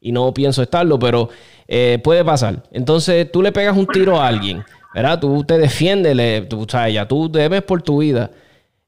y 0.00 0.10
no 0.10 0.34
pienso 0.34 0.62
estarlo, 0.62 0.98
pero 0.98 1.28
eh, 1.68 2.00
puede 2.02 2.24
pasar. 2.24 2.64
Entonces, 2.72 3.30
tú 3.30 3.40
le 3.40 3.52
pegas 3.52 3.76
un 3.76 3.86
tiro 3.86 4.20
a 4.20 4.26
alguien, 4.26 4.64
¿verdad? 4.96 5.20
Tú 5.20 5.44
te 5.44 5.58
defiendes, 5.58 6.48
tú, 6.48 6.66
sabes, 6.66 6.94
ya 6.94 7.06
tú 7.06 7.30
debes 7.30 7.60
por 7.62 7.82
tu 7.82 7.98
vida. 7.98 8.30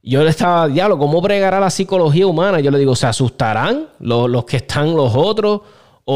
Yo 0.03 0.25
le 0.25 0.31
estaba, 0.31 0.67
diablo, 0.67 0.97
¿cómo 0.97 1.21
bregará 1.21 1.61
la 1.61 1.69
psicología 1.69 2.27
humana? 2.27 2.61
Yo 2.61 2.71
le 2.71 2.79
digo, 2.79 2.97
¿se 2.97 3.07
asustarán 3.07 3.89
los, 4.01 4.31
los 4.31 4.47
que 4.47 4.57
están 4.57 4.97
los 4.97 5.13
otros? 5.15 5.61
O, 6.07 6.15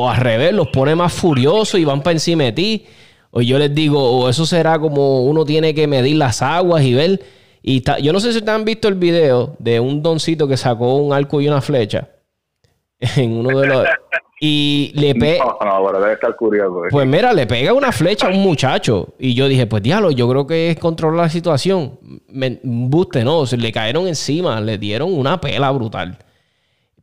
o- 0.00 0.08
al 0.08 0.16
revés, 0.16 0.54
los 0.54 0.68
pone 0.68 0.94
más 0.94 1.12
furiosos 1.12 1.78
y 1.78 1.84
van 1.84 2.00
para 2.00 2.12
encima 2.12 2.44
de 2.44 2.52
ti. 2.52 2.86
O 3.30 3.42
yo 3.42 3.58
les 3.58 3.74
digo, 3.74 4.02
o 4.02 4.30
eso 4.30 4.46
será 4.46 4.78
como 4.78 5.24
uno 5.24 5.44
tiene 5.44 5.74
que 5.74 5.86
medir 5.86 6.16
las 6.16 6.40
aguas 6.40 6.82
y 6.84 6.94
ver. 6.94 7.20
Y 7.62 7.82
yo 8.02 8.14
no 8.14 8.20
sé 8.20 8.32
si 8.32 8.40
te 8.40 8.50
han 8.50 8.64
visto 8.64 8.88
el 8.88 8.94
video 8.94 9.54
de 9.58 9.80
un 9.80 10.02
doncito 10.02 10.48
que 10.48 10.56
sacó 10.56 10.96
un 10.96 11.12
arco 11.12 11.42
y 11.42 11.48
una 11.48 11.60
flecha 11.60 12.08
en 13.16 13.32
uno 13.36 13.60
de 13.60 13.66
los. 13.66 13.86
Y 14.38 14.92
le 14.94 15.14
pega. 15.14 15.56
Pues 16.90 17.06
mira, 17.06 17.32
le 17.32 17.46
pega 17.46 17.72
una 17.72 17.90
flecha 17.90 18.26
a 18.26 18.30
un 18.30 18.42
muchacho. 18.42 19.14
Y 19.18 19.34
yo 19.34 19.48
dije, 19.48 19.66
pues 19.66 19.82
diablo, 19.82 20.10
yo 20.10 20.28
creo 20.28 20.46
que 20.46 20.70
es 20.70 20.78
controlar 20.78 21.24
la 21.24 21.28
situación. 21.30 21.98
Me, 22.28 22.60
buste, 22.62 23.24
no, 23.24 23.46
se 23.46 23.56
le 23.56 23.72
cayeron 23.72 24.06
encima, 24.06 24.60
le 24.60 24.76
dieron 24.76 25.12
una 25.12 25.40
pela 25.40 25.70
brutal. 25.70 26.18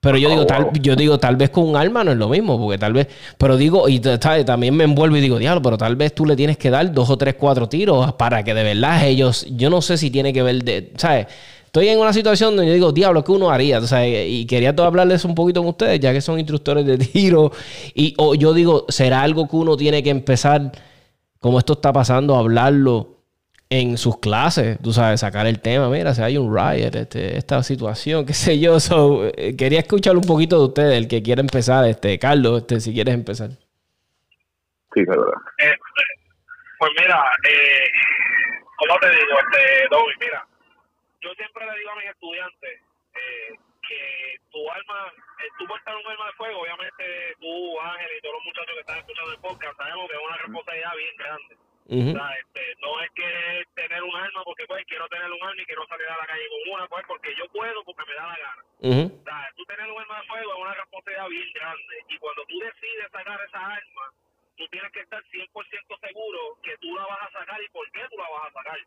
Pero 0.03 0.17
yo 0.17 0.29
digo, 0.29 0.45
tal, 0.45 0.69
yo 0.81 0.97
digo, 0.97 1.17
tal 1.17 1.37
vez 1.37 1.49
con 1.49 1.63
un 1.63 1.77
arma 1.77 2.03
no 2.03 2.11
es 2.11 2.17
lo 2.17 2.27
mismo, 2.27 2.59
porque 2.59 2.77
tal 2.77 2.91
vez, 2.91 3.07
pero 3.37 3.55
digo, 3.55 3.87
y 3.87 4.01
también 4.01 4.75
me 4.75 4.83
envuelvo 4.83 5.15
y 5.15 5.21
digo, 5.21 5.39
diablo, 5.39 5.61
pero 5.61 5.77
tal 5.77 5.95
vez 5.95 6.13
tú 6.13 6.25
le 6.25 6.35
tienes 6.35 6.57
que 6.57 6.69
dar 6.69 6.91
dos 6.91 7.09
o 7.09 7.17
tres, 7.17 7.35
cuatro 7.35 7.69
tiros 7.69 8.11
para 8.15 8.43
que 8.43 8.53
de 8.53 8.63
verdad 8.63 9.05
ellos, 9.05 9.47
yo 9.51 9.69
no 9.69 9.81
sé 9.81 9.95
si 9.95 10.11
tiene 10.11 10.33
que 10.33 10.43
ver 10.43 10.61
de, 10.61 10.91
¿sabes? 10.97 11.27
Estoy 11.73 11.89
en 11.89 11.97
una 11.97 12.13
situación 12.13 12.55
donde 12.55 12.67
yo 12.67 12.75
digo, 12.75 12.91
diablo, 12.91 13.23
¿qué 13.23 13.31
uno 13.31 13.49
haría? 13.49 13.79
O 13.79 13.87
sea, 13.87 14.07
y 14.07 14.45
quería 14.45 14.75
hablarles 14.77 15.25
un 15.25 15.33
poquito 15.33 15.61
con 15.61 15.69
ustedes, 15.69 15.99
ya 15.99 16.13
que 16.13 16.21
son 16.21 16.37
instructores 16.37 16.85
de 16.85 16.97
tiro, 16.99 17.51
y 17.95 18.13
o 18.19 18.35
yo 18.35 18.53
digo, 18.53 18.85
¿será 18.89 19.23
algo 19.23 19.49
que 19.49 19.55
uno 19.55 19.75
tiene 19.75 20.03
que 20.03 20.11
empezar, 20.11 20.71
como 21.39 21.57
esto 21.57 21.73
está 21.73 21.91
pasando, 21.91 22.35
a 22.35 22.41
hablarlo 22.41 23.23
en 23.71 23.97
sus 23.97 24.19
clases, 24.19 24.77
tú 24.83 24.93
sabes, 24.93 25.21
sacar 25.21 25.47
el 25.47 25.61
tema, 25.61 25.89
mira, 25.89 26.13
si 26.13 26.21
hay 26.21 26.37
un 26.37 26.55
riot, 26.55 26.93
este, 26.93 27.39
esta 27.39 27.63
situación, 27.63 28.23
qué 28.27 28.35
sé 28.35 28.59
yo. 28.59 28.77
Eh, 29.35 29.55
quería 29.57 29.79
escuchar 29.79 30.15
un 30.15 30.25
poquito 30.25 30.59
de 30.59 30.65
ustedes, 30.65 30.95
el 30.95 31.07
que 31.07 31.23
quiera 31.23 31.41
empezar, 31.41 31.85
este, 31.85 32.19
Carlos, 32.19 32.61
este, 32.61 32.81
si 32.81 32.93
quieres 32.93 33.15
empezar. 33.15 33.49
Sí, 34.93 35.03
verdad. 35.07 35.25
Eh, 35.57 35.73
pues 36.77 36.91
mira, 37.01 37.19
eh, 37.49 37.89
como 38.77 38.99
te 38.99 39.09
digo, 39.09 39.39
este, 39.41 39.87
Dobby, 39.89 40.13
mira, 40.19 40.45
yo 41.23 41.33
siempre 41.33 41.65
le 41.65 41.77
digo 41.79 41.91
a 41.91 41.95
mis 41.95 42.09
estudiantes 42.09 42.81
eh, 43.15 43.55
que 43.87 44.35
tu 44.51 44.69
alma, 44.71 45.13
tú 45.57 45.65
portar 45.65 45.95
un 45.95 46.07
arma 46.07 46.27
de 46.27 46.33
fuego, 46.33 46.61
obviamente 46.61 47.35
tú, 47.39 47.79
Ángel 47.79 48.17
y 48.17 48.21
todos 48.21 48.35
los 48.35 48.45
muchachos 48.45 48.73
que 48.75 48.81
están 48.81 48.97
escuchando 48.99 49.31
el 49.31 49.39
podcast, 49.39 49.77
sabemos 49.77 50.09
que 50.09 50.15
es 50.15 50.21
una 50.21 50.37
responsabilidad 50.37 50.95
bien 50.95 51.15
grande 51.17 51.57
este, 52.31 52.75
no 52.81 53.01
es 53.01 53.11
que 53.11 53.63
tener 53.75 54.03
un 54.03 54.15
arma 54.15 54.43
porque 54.45 54.65
pues 54.67 54.85
quiero 54.85 55.07
tener 55.09 55.29
un 55.31 55.43
arma 55.43 55.61
y 55.61 55.65
quiero 55.65 55.85
salir 55.87 56.07
a 56.07 56.17
la 56.17 56.27
calle 56.27 56.47
con 56.49 56.73
una, 56.73 56.87
pues 56.87 57.05
porque 57.07 57.35
yo 57.35 57.47
puedo, 57.49 57.83
porque 57.83 58.03
me 58.07 58.15
da 58.15 58.27
la 58.27 58.37
gana. 58.37 58.63
tú 59.55 59.65
tener 59.65 59.91
un 59.91 59.99
arma 59.99 60.21
de 60.21 60.27
fuego 60.27 60.53
es 60.53 60.59
una 60.59 60.73
responsabilidad 60.73 61.27
bien 61.27 61.53
grande 61.53 61.95
y 62.07 62.17
cuando 62.17 62.45
tú 62.45 62.59
decides 62.59 63.11
sacar 63.11 63.39
esa 63.47 63.59
arma, 63.59 64.05
tú 64.57 64.67
tienes 64.69 64.91
que 64.91 65.01
estar 65.01 65.23
100% 65.23 65.99
seguro 65.99 66.39
que 66.63 66.77
tú 66.77 66.95
la 66.95 67.05
vas 67.05 67.21
a 67.27 67.39
sacar 67.39 67.61
y 67.61 67.69
por 67.69 67.89
qué 67.91 68.01
tú 68.09 68.17
la 68.17 68.29
vas 68.29 68.47
a 68.47 68.53
sacar. 68.53 68.77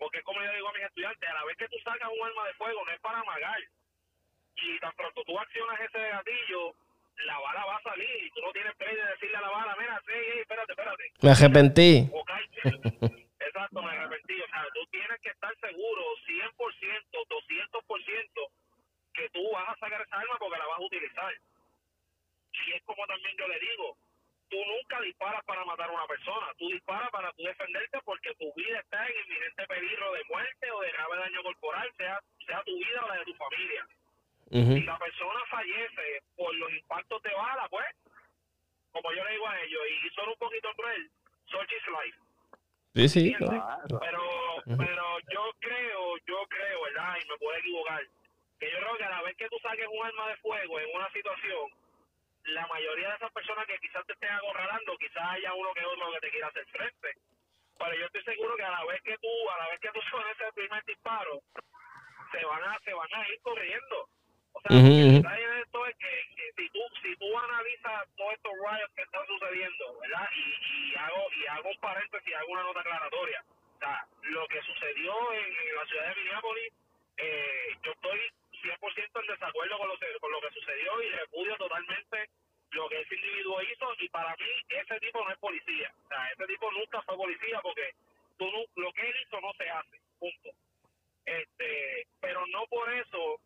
Porque 0.00 0.22
como 0.22 0.40
yo 0.42 0.50
digo 0.54 0.68
a 0.68 0.72
mis 0.72 0.82
estudiantes, 0.82 1.28
a 1.28 1.34
la 1.34 1.44
vez 1.44 1.56
que 1.58 1.68
tú 1.68 1.76
sacas 1.84 2.08
un 2.08 2.26
arma 2.26 2.46
de 2.46 2.54
fuego 2.54 2.82
no 2.86 2.90
es 2.90 3.00
para 3.00 3.20
amagar. 3.20 3.60
Y 4.56 4.80
tan 4.80 4.92
pronto 4.96 5.22
tú 5.24 5.38
accionas 5.38 5.78
ese 5.78 5.98
gatillo, 5.98 6.74
la 7.26 7.38
bala 7.38 7.66
va 7.66 7.76
a 7.76 7.82
salir 7.82 8.24
y 8.24 8.30
tú 8.30 8.40
no 8.40 8.50
tienes 8.50 8.74
que 8.76 8.86
decirle 8.86 9.36
a 9.36 9.40
la 9.42 9.50
bala, 9.50 9.76
mira, 9.78 10.00
sí, 10.06 10.40
espérate, 10.40 10.72
espérate. 10.72 11.04
Me 11.20 11.30
arrepentí. 11.30 12.08
Exacto, 13.40 13.82
me 13.82 13.90
arrepentí. 13.90 14.40
O 14.40 14.48
sea, 14.48 14.64
tú 14.72 14.86
tienes 14.90 15.20
que 15.20 15.28
estar 15.28 15.54
seguro 15.60 16.02
100%, 16.26 16.48
200% 17.12 18.48
que 19.12 19.28
tú 19.30 19.50
vas 19.52 19.68
a 19.68 19.76
sacar 19.76 20.00
esa 20.00 20.16
arma 20.16 20.36
porque 20.38 20.58
la 20.58 20.66
vas 20.66 20.78
a 20.78 20.82
utilizar. 20.82 21.34
Y 22.52 22.72
es 22.72 22.82
como 22.84 23.06
también 23.06 23.36
yo 23.36 23.46
le 23.48 23.60
digo, 23.60 23.96
tú 24.50 24.56
nunca 24.66 25.00
disparas 25.00 25.42
para 25.44 25.64
matar 25.64 25.88
a 25.88 25.92
una 25.92 26.06
persona, 26.06 26.46
tú 26.58 26.68
disparas 26.68 27.08
para 27.10 27.32
tú 27.32 27.44
defenderte 27.44 27.98
porque 28.04 28.34
tu 28.34 28.52
vida 28.54 28.80
está 28.80 29.06
en 29.06 29.14
inminente 29.24 29.66
peligro 29.66 30.12
de 30.12 30.24
muerte 30.24 30.70
o 30.70 30.80
de 30.80 30.92
grave 30.92 31.16
daño 31.18 31.42
corporal, 31.42 31.90
sea, 31.96 32.20
sea 32.46 32.62
tu 32.64 32.76
vida 32.76 33.04
o 33.04 33.08
la 33.08 33.18
de 33.18 33.24
tu 33.24 33.34
familia. 33.34 33.86
Si 34.50 34.82
la 34.82 34.98
persona 34.98 35.40
fallece 35.48 36.22
por 36.36 36.52
los 36.56 36.72
impactos 36.72 37.22
de 37.22 37.32
bala, 37.32 37.68
pues, 37.68 37.86
como 38.90 39.12
yo 39.12 39.24
le 39.24 39.32
digo 39.32 39.46
a 39.46 39.60
ellos, 39.60 39.80
y 39.88 40.10
son 40.10 40.28
un 40.28 40.36
poquito 40.36 40.68
cruel, 40.74 41.10
such 41.46 41.72
is 41.72 41.86
life. 41.86 42.18
Sí, 42.94 43.08
sí. 43.08 43.36
Pero, 43.38 44.22
pero 44.76 45.18
yo 45.32 45.52
creo, 45.60 46.16
yo 46.26 46.44
creo, 46.48 46.82
¿verdad? 46.82 47.16
Y 47.22 47.28
me 47.28 47.38
puedo 47.38 47.56
equivocar, 47.58 48.02
que 48.58 48.72
yo 48.72 48.78
creo 48.78 48.96
que 48.96 49.04
a 49.04 49.10
la 49.10 49.22
vez 49.22 49.36
que 49.36 49.48
tú 49.48 49.56
saques 49.62 49.86
un 49.86 50.04
arma 50.04 50.28
de 50.30 50.36
fuego 50.38 50.80
en 50.80 50.96
una 50.96 51.08
situación, 51.12 51.70
la 52.54 52.66
mayoría 52.66 53.08
de 53.08 53.16
esas 53.16 53.32
personas 53.32 53.66
que 53.66 53.78
quizás 53.78 54.04
te 54.06 54.12
estén 54.12 54.30
acorralando, 54.30 54.96
quizás 54.98 55.22
haya 55.30 55.54
uno 55.54 55.72
que 55.72 55.84
otro 55.84 56.12
que 56.12 56.20
te 56.20 56.30
quiera 56.30 56.48
hacer 56.48 56.66
frente. 56.66 57.14
Pero 57.78 57.94
yo 57.96 58.06
estoy 58.06 58.24
seguro 58.24 58.56
que 58.56 58.64
a 58.64 58.70
la 58.70 58.84
vez 58.84 59.00
que 59.02 59.16
tú, 59.18 59.50
a 59.50 59.58
la 59.58 59.68
vez 59.68 59.80
que 59.80 59.90
tú 59.90 60.00
son 60.10 60.22
ese 60.30 60.52
primer 60.54 60.84
disparo, 60.84 61.40
se 62.32 62.44
van 62.44 62.62
a, 62.62 62.78
se 62.80 62.92
van 62.92 63.14
a 63.14 63.28
ir 63.28 63.40
corriendo 63.42 64.08
o 64.52 64.60
sea, 64.62 64.76
el 64.76 65.12
detalle 65.14 65.48
de 65.48 65.60
esto 65.60 65.86
es 65.86 65.96
que, 65.96 66.52
si 66.56 66.68
tú 66.70 66.80
si 67.02 67.16
tú 67.16 67.38
analizas 67.38 68.08
todos 68.16 68.32
estos 68.34 68.52
riots 68.52 68.94
que 68.94 69.02
están 69.02 69.26
sucediendo, 69.26 69.98
¿verdad? 70.00 70.28
Y, 70.34 70.90
y 70.90 70.94
hago 70.96 71.26
y 71.32 71.46
hago 71.46 71.68
un 71.70 71.80
paréntesis, 71.80 72.34
hago 72.34 72.52
una 72.52 72.62
nota 72.62 72.80
aclaratoria. 72.80 73.44
O 73.76 73.78
sea, 73.78 74.06
lo 74.22 74.46
que 74.48 74.60
sucedió 74.62 75.32
en, 75.32 75.76
la 75.76 75.86
ciudad 75.86 76.08
de 76.08 76.14
Minneapolis, 76.16 76.72
eh, 77.16 77.76
yo 77.82 77.92
estoy 77.92 78.20
100% 78.62 79.20
en 79.20 79.26
desacuerdo 79.26 79.78
con 79.78 79.88
lo, 79.88 79.94
con 80.20 80.32
lo 80.32 80.40
que 80.40 80.50
sucedió 80.50 81.02
y 81.02 81.08
repudio 81.10 81.56
totalmente 81.56 82.28
lo 82.72 82.88
que 82.88 83.00
ese 83.00 83.14
individuo 83.14 83.62
hizo 83.62 83.94
y 83.98 84.08
para 84.08 84.34
mí 84.36 84.50
ese 84.68 85.00
tipo 85.00 85.24
no 85.24 85.30
es 85.30 85.38
policía. 85.38 85.92
O 86.04 86.08
sea, 86.08 86.28
ese 86.30 86.46
tipo 86.46 86.70
nunca 86.72 87.02
fue 87.02 87.16
policía 87.16 87.60
porque 87.62 87.94
tú 88.38 88.50
lo 88.76 88.92
que 88.92 89.02
él 89.02 89.14
hizo 89.22 89.40
no 89.40 89.52
se 89.54 89.68
hace, 89.68 90.00
punto. 90.18 90.50
Este, 91.26 92.06
pero 92.20 92.46
no 92.46 92.66
por 92.66 92.92
eso 92.92 93.40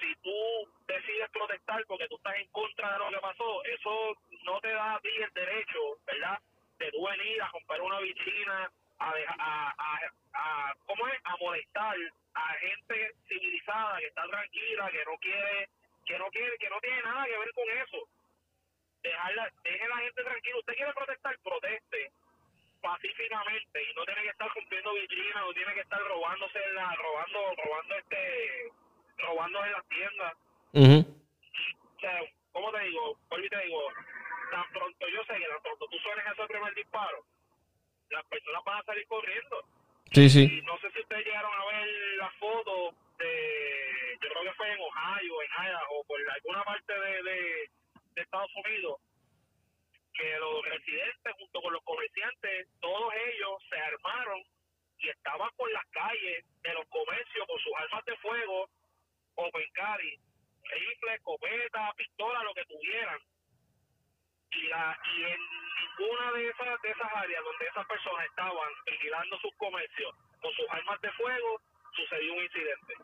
si 0.00 0.14
tú 0.16 0.68
decides 0.86 1.30
protestar 1.30 1.84
porque 1.86 2.08
tú 2.08 2.16
estás 2.16 2.36
en 2.36 2.48
contra 2.48 2.92
de 2.92 2.98
lo 2.98 3.10
que 3.10 3.18
pasó, 3.18 3.64
eso 3.64 4.16
no 4.44 4.60
te 4.60 4.72
da 4.72 4.94
a 4.94 5.00
ti 5.00 5.08
el 5.08 5.32
derecho, 5.32 5.78
¿verdad? 6.06 6.38
De 6.78 6.90
tú 6.90 7.06
venir 7.06 7.42
a 7.42 7.48
romper 7.48 7.80
una 7.80 8.00
vitrina, 8.00 8.70
a, 8.98 9.10
a, 9.38 9.74
a, 9.78 10.12
a, 10.34 10.74
¿cómo 10.86 11.06
es? 11.08 11.20
A 11.24 11.36
molestar 11.36 11.96
a 12.34 12.54
gente 12.54 13.14
civilizada 13.28 13.98
que 13.98 14.06
está 14.06 14.26
tranquila, 14.26 14.90
que 14.90 15.04
no 15.04 15.16
quiere, 15.18 15.68
que 16.06 16.18
no 16.18 16.30
quiere, 16.30 16.58
que 16.58 16.70
no 16.70 16.80
tiene 16.80 17.02
nada 17.02 17.24
que 17.26 17.38
ver 17.38 17.52
con 17.52 17.70
eso. 17.70 18.08
Dejarla, 19.02 19.52
deje 19.64 19.88
la 19.88 19.96
gente 19.96 20.22
tranquila. 20.22 20.58
Usted 20.58 20.74
quiere 20.74 20.92
protestar, 20.92 21.38
proteste 21.42 22.12
pacíficamente 22.82 23.82
y 23.82 23.94
no 23.94 24.04
tiene 24.04 24.22
que 24.22 24.28
estar 24.28 24.48
rompiendo 24.52 24.92
vitrinas, 24.94 25.42
no 25.42 25.54
tiene 25.54 25.74
que 25.74 25.80
estar 25.80 26.02
robándose 26.02 26.58
la, 26.74 26.94
robando, 26.96 27.54
robando 27.64 27.94
este 27.96 28.72
robando 29.18 29.64
en 29.64 29.72
las 29.72 29.88
tiendas. 29.88 30.32
O 30.74 32.00
sea, 32.00 32.20
¿cómo 32.52 32.72
te 32.72 32.80
digo? 32.84 33.16
Vuelvo 33.28 33.48
te 33.48 33.64
digo, 33.64 33.88
tan 34.50 34.68
pronto 34.72 35.08
yo 35.08 35.24
sé 35.24 35.38
que 35.38 35.46
tan 35.46 35.62
pronto 35.62 35.86
tú 35.86 35.98
suenes 35.98 36.24
ese 36.26 36.46
primer 36.46 36.74
disparo, 36.74 37.24
las 38.10 38.24
personas 38.24 38.64
van 38.64 38.78
a 38.80 38.84
salir 38.84 39.06
corriendo. 39.06 39.64
Sí, 40.10 40.28
sí. 40.28 40.58
Y 40.58 40.62
no 40.62 40.76
sé 40.78 40.90
si 40.90 41.00
ustedes 41.00 41.24
llegaron 41.24 41.52
a 41.54 41.64
ver 41.64 41.88
la 42.18 42.30
foto 42.32 42.94
de, 43.18 44.18
yo 44.20 44.28
creo 44.28 44.42
que 44.42 44.54
fue 44.54 44.70
en 44.70 44.80
Ohio, 44.80 45.42
en 45.42 45.50
o 45.90 46.04
por 46.04 46.20
alguna 46.30 46.64
parte 46.64 46.92
de, 46.92 47.22
de, 47.22 47.70
de 48.14 48.22
Estados 48.22 48.50
Unidos, 48.64 49.00
que 50.14 50.38
los 50.38 50.64
residentes 50.64 51.34
junto 51.38 51.62
con 51.62 51.72
los 51.72 51.82
comerciantes, 51.84 52.68
todos 52.80 53.14
ellos 53.14 53.62
se 53.68 53.78
armaron 53.78 54.42
y 54.98 55.08
estaban 55.08 55.50
por 55.56 55.70
las 55.72 55.84
calles 55.90 56.44
de 56.62 56.74
los 56.74 56.86
comercios 56.88 57.46
con 57.46 57.58
sus 57.58 57.72
armas 57.76 58.04
de 58.04 58.16
fuego 58.18 58.68
open 59.34 59.68
carry, 59.74 60.18
rifle, 60.62 61.14
escopeta, 61.14 61.92
pistola, 61.96 62.42
lo 62.42 62.54
que 62.54 62.64
tuvieran. 62.66 63.18
Y, 64.50 64.68
la, 64.68 64.98
y 65.16 65.24
en 65.24 65.40
ninguna 65.80 66.32
de 66.32 66.48
esas, 66.48 66.82
de 66.82 66.90
esas 66.90 67.12
áreas 67.14 67.42
donde 67.42 67.66
esas 67.66 67.86
personas 67.86 68.26
estaban 68.26 68.72
vigilando 68.84 69.38
sus 69.38 69.54
comercios 69.56 70.14
con 70.40 70.52
sus 70.52 70.68
armas 70.68 71.00
de 71.00 71.10
fuego, 71.12 71.60
sucedió 71.94 72.34
un 72.34 72.42
incidente. 72.42 72.94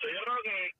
yo 0.00 0.24
creo 0.24 0.42
que 0.42 0.70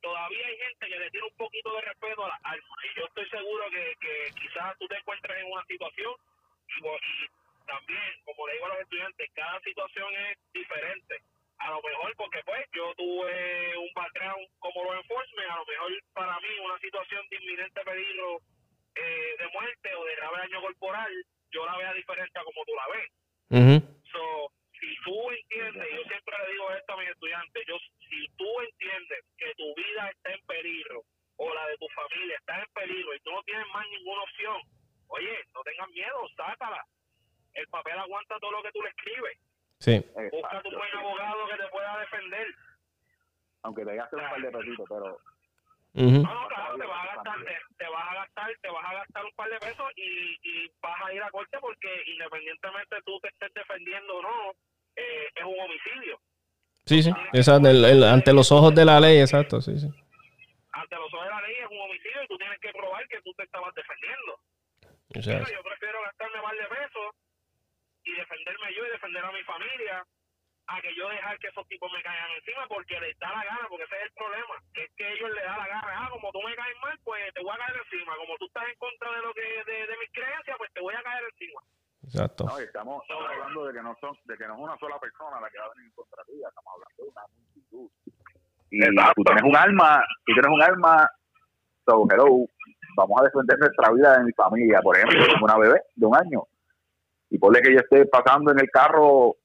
todavía 0.00 0.46
hay 0.46 0.56
gente 0.58 0.88
que 0.88 0.98
le 0.98 1.10
tiene 1.10 1.26
un 1.26 1.36
poquito 1.36 1.74
de 1.74 1.80
respeto 1.82 2.24
a 2.24 2.28
las 2.28 2.40
armas. 2.44 2.78
Y 2.84 2.98
yo 2.98 3.06
estoy 3.06 3.28
seguro 3.28 3.70
que, 3.70 3.94
que 4.00 4.40
quizás 4.40 4.76
tú 4.78 4.86
te 4.88 4.96
encuentres 4.96 5.38
en 5.38 5.52
una 5.52 5.64
situación 5.64 6.14
y, 6.68 6.86
y 6.86 7.28
también, 7.66 8.10
como 8.24 8.46
le 8.46 8.54
digo 8.54 8.66
a 8.66 8.68
los 8.70 8.80
estudiantes, 8.80 9.30
cada 9.34 9.60
situación 9.60 10.14
es 10.14 10.38
diferente 10.52 11.22
a 11.58 11.70
lo 11.70 11.82
mejor 11.82 12.14
porque 12.16 12.40
pues 12.44 12.64
yo 12.72 12.94
tuve 12.94 13.76
un 13.76 13.90
background 13.94 14.46
como 14.58 14.84
law 14.84 14.94
enforcement, 14.94 15.50
a 15.50 15.56
lo 15.56 15.66
mejor 15.66 15.90
para 16.14 16.38
mí 16.40 16.48
una 16.64 16.78
situación 16.78 17.26
de 17.30 17.36
inminente 17.36 17.80
peligro 17.84 18.40
eh, 18.94 19.34
de 19.38 19.48
muerte 19.48 19.94
o 19.94 20.04
de 20.04 20.16
grave 20.16 20.38
daño 20.38 20.60
corporal, 20.60 21.12
yo 21.50 21.66
la 21.66 21.76
vea 21.76 21.92
diferente 21.94 22.38
a 22.38 22.44
como 22.44 22.64
tú 22.64 22.72
la 22.74 22.86
ves. 22.94 23.10
so, 24.12 24.52
si 24.52 24.57
tú 25.08 25.30
entiendes, 25.30 25.88
yo 25.96 26.02
siempre 26.04 26.34
le 26.44 26.52
digo 26.52 26.72
esto 26.72 26.92
a 26.92 26.96
mis 26.98 27.08
estudiantes, 27.08 27.64
yo, 27.66 27.76
si 28.08 28.28
tú 28.36 28.60
entiendes 28.60 29.24
que 29.38 29.54
tu 29.54 29.74
vida 29.74 30.10
está 30.10 30.32
en 30.32 30.46
peligro 30.46 31.02
o 31.36 31.54
la 31.54 31.66
de 31.66 31.78
tu 31.78 31.88
familia 31.88 32.36
está 32.36 32.58
en 32.58 32.72
peligro 32.74 33.14
y 33.14 33.20
tú 33.20 33.30
no 33.30 33.42
tienes 33.44 33.66
más 33.72 33.86
ninguna 33.88 34.22
opción, 34.22 34.60
oye, 35.08 35.44
no 35.54 35.62
tengas 35.62 35.88
miedo, 35.90 36.28
sácala 36.36 36.84
el 37.54 37.66
papel 37.68 37.98
aguanta 37.98 38.38
todo 38.40 38.52
lo 38.52 38.62
que 38.62 38.72
tú 38.72 38.82
le 38.82 38.90
escribes. 38.90 39.38
Sí. 39.80 40.04
Busca 40.30 40.62
tu 40.62 40.70
buen 40.70 40.96
abogado 40.96 41.48
que 41.48 41.56
te 41.56 41.68
pueda 41.68 41.98
defender. 42.00 42.46
Aunque 43.62 43.84
te 43.84 43.94
gastes 43.96 44.18
un 44.18 44.28
par 44.28 44.40
de 44.40 44.50
pesitos, 44.50 44.86
pero. 44.88 45.18
No, 45.94 46.22
no, 46.22 46.48
claro, 46.48 46.76
te 46.78 46.86
vas 46.86 47.02
a 47.02 47.14
gastar, 47.14 47.44
te, 47.44 47.58
te 47.76 47.88
vas 47.88 48.10
a 48.10 48.14
gastar, 48.14 48.56
te 48.60 48.68
vas 48.68 48.84
a 48.84 48.94
gastar 48.94 49.24
un 49.24 49.32
par 49.32 49.50
de 49.50 49.58
pesos 49.58 49.86
y, 49.96 50.38
y 50.42 50.70
vas 50.80 51.02
a 51.02 51.12
ir 51.12 51.22
a 51.22 51.30
corte 51.30 51.58
porque 51.60 52.02
independientemente 52.06 53.02
tú 53.04 53.18
te 53.20 53.28
estés 53.28 53.52
defendiendo 53.54 54.16
o 54.16 54.22
no, 54.22 54.52
es 55.34 55.44
un 55.44 55.58
homicidio. 55.60 56.20
Sí, 56.86 57.02
sí. 57.02 57.10
El- 57.32 57.84
el- 57.84 58.04
ante 58.04 58.32
los 58.32 58.50
ojos 58.50 58.74
de 58.74 58.84
la 58.84 58.98
ley, 59.00 59.20
exacto. 59.20 59.60
Sí, 59.60 59.78
sí. 59.78 59.88
Ante 60.72 60.96
los 60.96 61.12
ojos 61.12 61.24
de 61.24 61.30
la 61.30 61.40
ley 61.42 61.56
es 61.56 61.68
un 61.70 61.80
homicidio 61.80 62.22
y 62.24 62.28
tú 62.28 62.38
tienes 62.38 62.58
que 62.60 62.72
probar 62.72 63.06
que 63.08 63.20
tú 63.22 63.32
te 63.34 63.44
estabas 63.44 63.74
defendiendo. 63.74 64.40
O 65.18 65.22
sea, 65.22 65.38
Pero 65.44 65.56
yo 65.56 65.62
prefiero 65.62 66.02
gastarme 66.02 66.40
par 66.40 66.54
de 66.56 66.64
pesos 66.68 67.08
y 68.04 68.12
defenderme 68.12 68.74
yo 68.74 68.86
y 68.86 68.90
defender 68.90 69.24
a 69.24 69.32
mi 69.32 69.42
familia 69.44 70.04
a 70.70 70.80
que 70.82 70.94
yo 70.94 71.08
dejar 71.08 71.38
que 71.38 71.48
esos 71.48 71.66
tipos 71.68 71.90
me 71.92 72.02
caigan 72.02 72.30
encima 72.32 72.66
porque 72.68 73.00
les 73.00 73.18
da 73.18 73.30
la 73.32 73.42
gana, 73.44 73.66
porque 73.70 73.84
ese 73.84 73.96
es 73.96 74.02
el 74.04 74.12
problema, 74.12 74.54
que 74.74 74.84
es 74.84 74.90
que 74.96 75.12
ellos 75.12 75.30
les 75.32 75.44
da 75.44 75.56
la 75.56 75.66
gana, 75.66 75.88
ah, 75.96 76.08
como 76.10 76.30
tú 76.30 76.42
me 76.42 76.54
caes 76.54 76.76
mal, 76.82 76.98
pues 77.04 77.32
te 77.34 77.40
voy 77.42 77.52
a 77.54 77.56
caer 77.66 77.80
encima, 77.84 78.16
como 78.16 78.36
tú 78.36 78.46
estás 78.46 78.68
en 78.68 78.76
contra 78.76 79.12
de 79.16 79.22
lo 79.22 79.32
que 79.34 79.40
de, 79.64 79.86
de 79.86 79.96
mis 79.98 80.12
creencias, 80.12 80.56
pues 80.58 80.70
te 80.74 80.80
voy 80.80 80.94
a 80.94 81.02
caer 81.02 81.24
encima. 81.24 81.60
Exacto. 82.08 82.44
no, 82.44 82.58
estamos, 82.58 83.02
estamos 83.02 83.24
hablando 83.30 83.66
de 83.66 83.72
que 83.72 83.82
no 83.82 83.96
son, 84.00 84.16
de 84.24 84.36
que 84.36 84.46
no 84.46 84.54
es 84.54 84.60
una 84.60 84.78
sola 84.78 84.98
persona 84.98 85.40
la 85.40 85.50
que 85.50 85.58
va 85.58 85.66
a 85.66 85.74
venir 85.76 85.92
contra 85.94 86.24
ti, 86.24 86.32
estamos 86.34 86.72
hablando 86.74 87.04
de 87.04 87.08
una 87.08 87.22
multitud. 87.36 87.90
Y 88.70 88.84
Exacto. 88.84 89.12
tú 89.16 89.22
tienes 89.24 89.44
un 89.44 89.56
arma, 89.56 90.04
tú 90.26 90.32
tienes 90.32 90.50
un 90.50 90.62
arma, 90.62 91.10
so 91.86 92.06
hello, 92.10 92.46
vamos 92.96 93.20
a 93.20 93.24
defender 93.24 93.58
nuestra 93.58 93.92
vida 93.92 94.18
de 94.18 94.24
mi 94.24 94.32
familia, 94.32 94.80
por 94.82 94.96
ejemplo, 94.96 95.24
como 95.32 95.44
una 95.44 95.58
bebé 95.58 95.82
de 95.94 96.06
un 96.06 96.16
año. 96.16 96.42
Y 97.30 97.38
ponle 97.38 97.60
que 97.62 97.72
yo 97.72 97.78
esté 97.78 98.06
pasando 98.06 98.52
en 98.52 98.60
el 98.60 98.70
carro, 98.70 99.36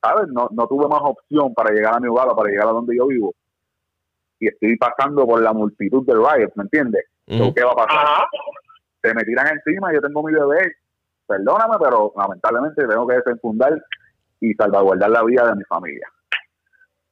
¿sabes? 0.00 0.28
No, 0.28 0.48
no 0.52 0.66
tuve 0.66 0.88
más 0.88 1.00
opción 1.02 1.52
para 1.54 1.74
llegar 1.74 1.94
a 1.94 2.00
mi 2.00 2.08
hogar, 2.08 2.28
para 2.34 2.48
llegar 2.48 2.68
a 2.68 2.72
donde 2.72 2.96
yo 2.96 3.06
vivo. 3.06 3.34
Y 4.38 4.48
estoy 4.48 4.76
pasando 4.76 5.26
por 5.26 5.42
la 5.42 5.52
multitud 5.52 6.04
de 6.06 6.14
riots, 6.14 6.56
¿me 6.56 6.64
entiendes? 6.64 7.04
Ujú. 7.26 7.54
¿Qué 7.54 7.64
va 7.64 7.72
a 7.72 7.76
pasar? 7.76 8.04
Ajá. 8.04 8.28
se 9.02 9.14
me 9.14 9.22
tiran 9.24 9.48
encima, 9.48 9.92
yo 9.92 10.00
tengo 10.00 10.22
mi 10.22 10.32
bebé, 10.32 10.76
perdóname, 11.26 11.74
pero 11.82 12.12
lamentablemente 12.16 12.86
tengo 12.86 13.06
que 13.06 13.14
desenfundar 13.16 13.72
y 14.40 14.52
salvaguardar 14.54 15.10
la 15.10 15.22
vida 15.24 15.46
de 15.48 15.54
mi 15.56 15.64
familia. 15.64 16.06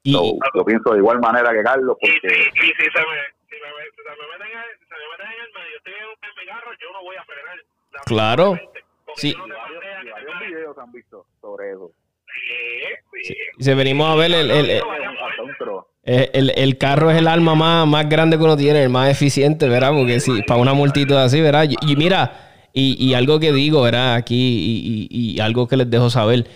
Y, 0.04 0.12
So, 0.12 0.23
yo 0.54 0.64
pienso 0.64 0.92
de 0.92 0.99
igual 0.99 1.21
manera 1.21 1.50
que 1.52 1.62
Carlos, 1.62 1.97
Y, 2.00 2.07
porque 2.12 2.28
si, 2.35 2.40
y 2.40 2.66
si, 2.66 2.73
se 2.75 2.99
me, 3.00 3.16
si, 3.49 3.57
me, 3.57 3.69
si 3.87 4.02
se 4.02 4.11
me 4.11 4.26
meten 4.33 4.59
en, 4.59 4.78
si 4.78 4.85
se 4.87 4.95
me 4.95 5.07
meten 5.12 5.26
en 5.26 5.40
el 5.45 5.52
medio, 5.54 5.76
estoy 5.78 5.92
en, 5.95 6.35
mi 6.40 6.47
carro, 6.50 6.71
yo 6.81 6.92
no 6.92 7.02
voy 7.02 7.16
a 7.16 7.25
frenar. 7.25 7.57
Claro. 8.07 8.59
Sí. 9.16 9.33
yo 9.33 9.38
no 9.38 9.47
y 9.47 9.50
te 9.50 9.54
varios, 9.54 9.83
mandé 9.83 9.88
a 9.88 10.00
y 10.00 10.02
que 10.02 10.04
te 10.07 10.12
varios 10.12 10.33
paren. 10.33 10.49
videos 10.50 10.78
han 10.78 10.92
visto 10.92 11.26
sobre 11.40 11.71
eso. 11.71 11.90
Sí, 12.35 13.23
sí. 13.28 13.35
y 13.59 13.62
se 13.64 13.75
venimos 13.75 14.11
a 14.11 14.14
ver 14.16 14.33
el, 14.33 14.50
el, 14.50 14.71
el, 14.71 14.83
el- 16.33 16.52
el 16.57 16.78
carro 16.78 17.11
es 17.11 17.19
el 17.19 17.28
arma 17.28 17.54
más, 17.54 17.87
más 17.87 18.09
grande 18.09 18.37
que 18.38 18.42
uno 18.45 18.57
tiene, 18.57 18.83
el 18.83 18.88
más 18.90 19.09
eficiente, 19.11 19.69
¿verdad? 19.69 19.92
Porque 19.92 20.19
si 20.21 20.42
para 20.42 20.61
una 20.61 20.73
multitud 20.75 21.14
así, 21.16 21.40
¿verdad? 21.40 21.64
Y, 21.69 21.76
y 21.92 21.97
mira, 21.97 22.51
y, 22.73 23.02
y 23.05 23.14
algo 23.14 23.38
que 23.41 23.52
digo, 23.52 23.83
¿verdad? 23.83 24.14
Aquí, 24.14 24.35
y, 24.35 25.09
y- 25.11 25.33
y 25.37 25.41
algo 25.41 25.67
que 25.69 25.76
les 25.76 25.91
dejo 25.91 26.11
saber. 26.11 26.47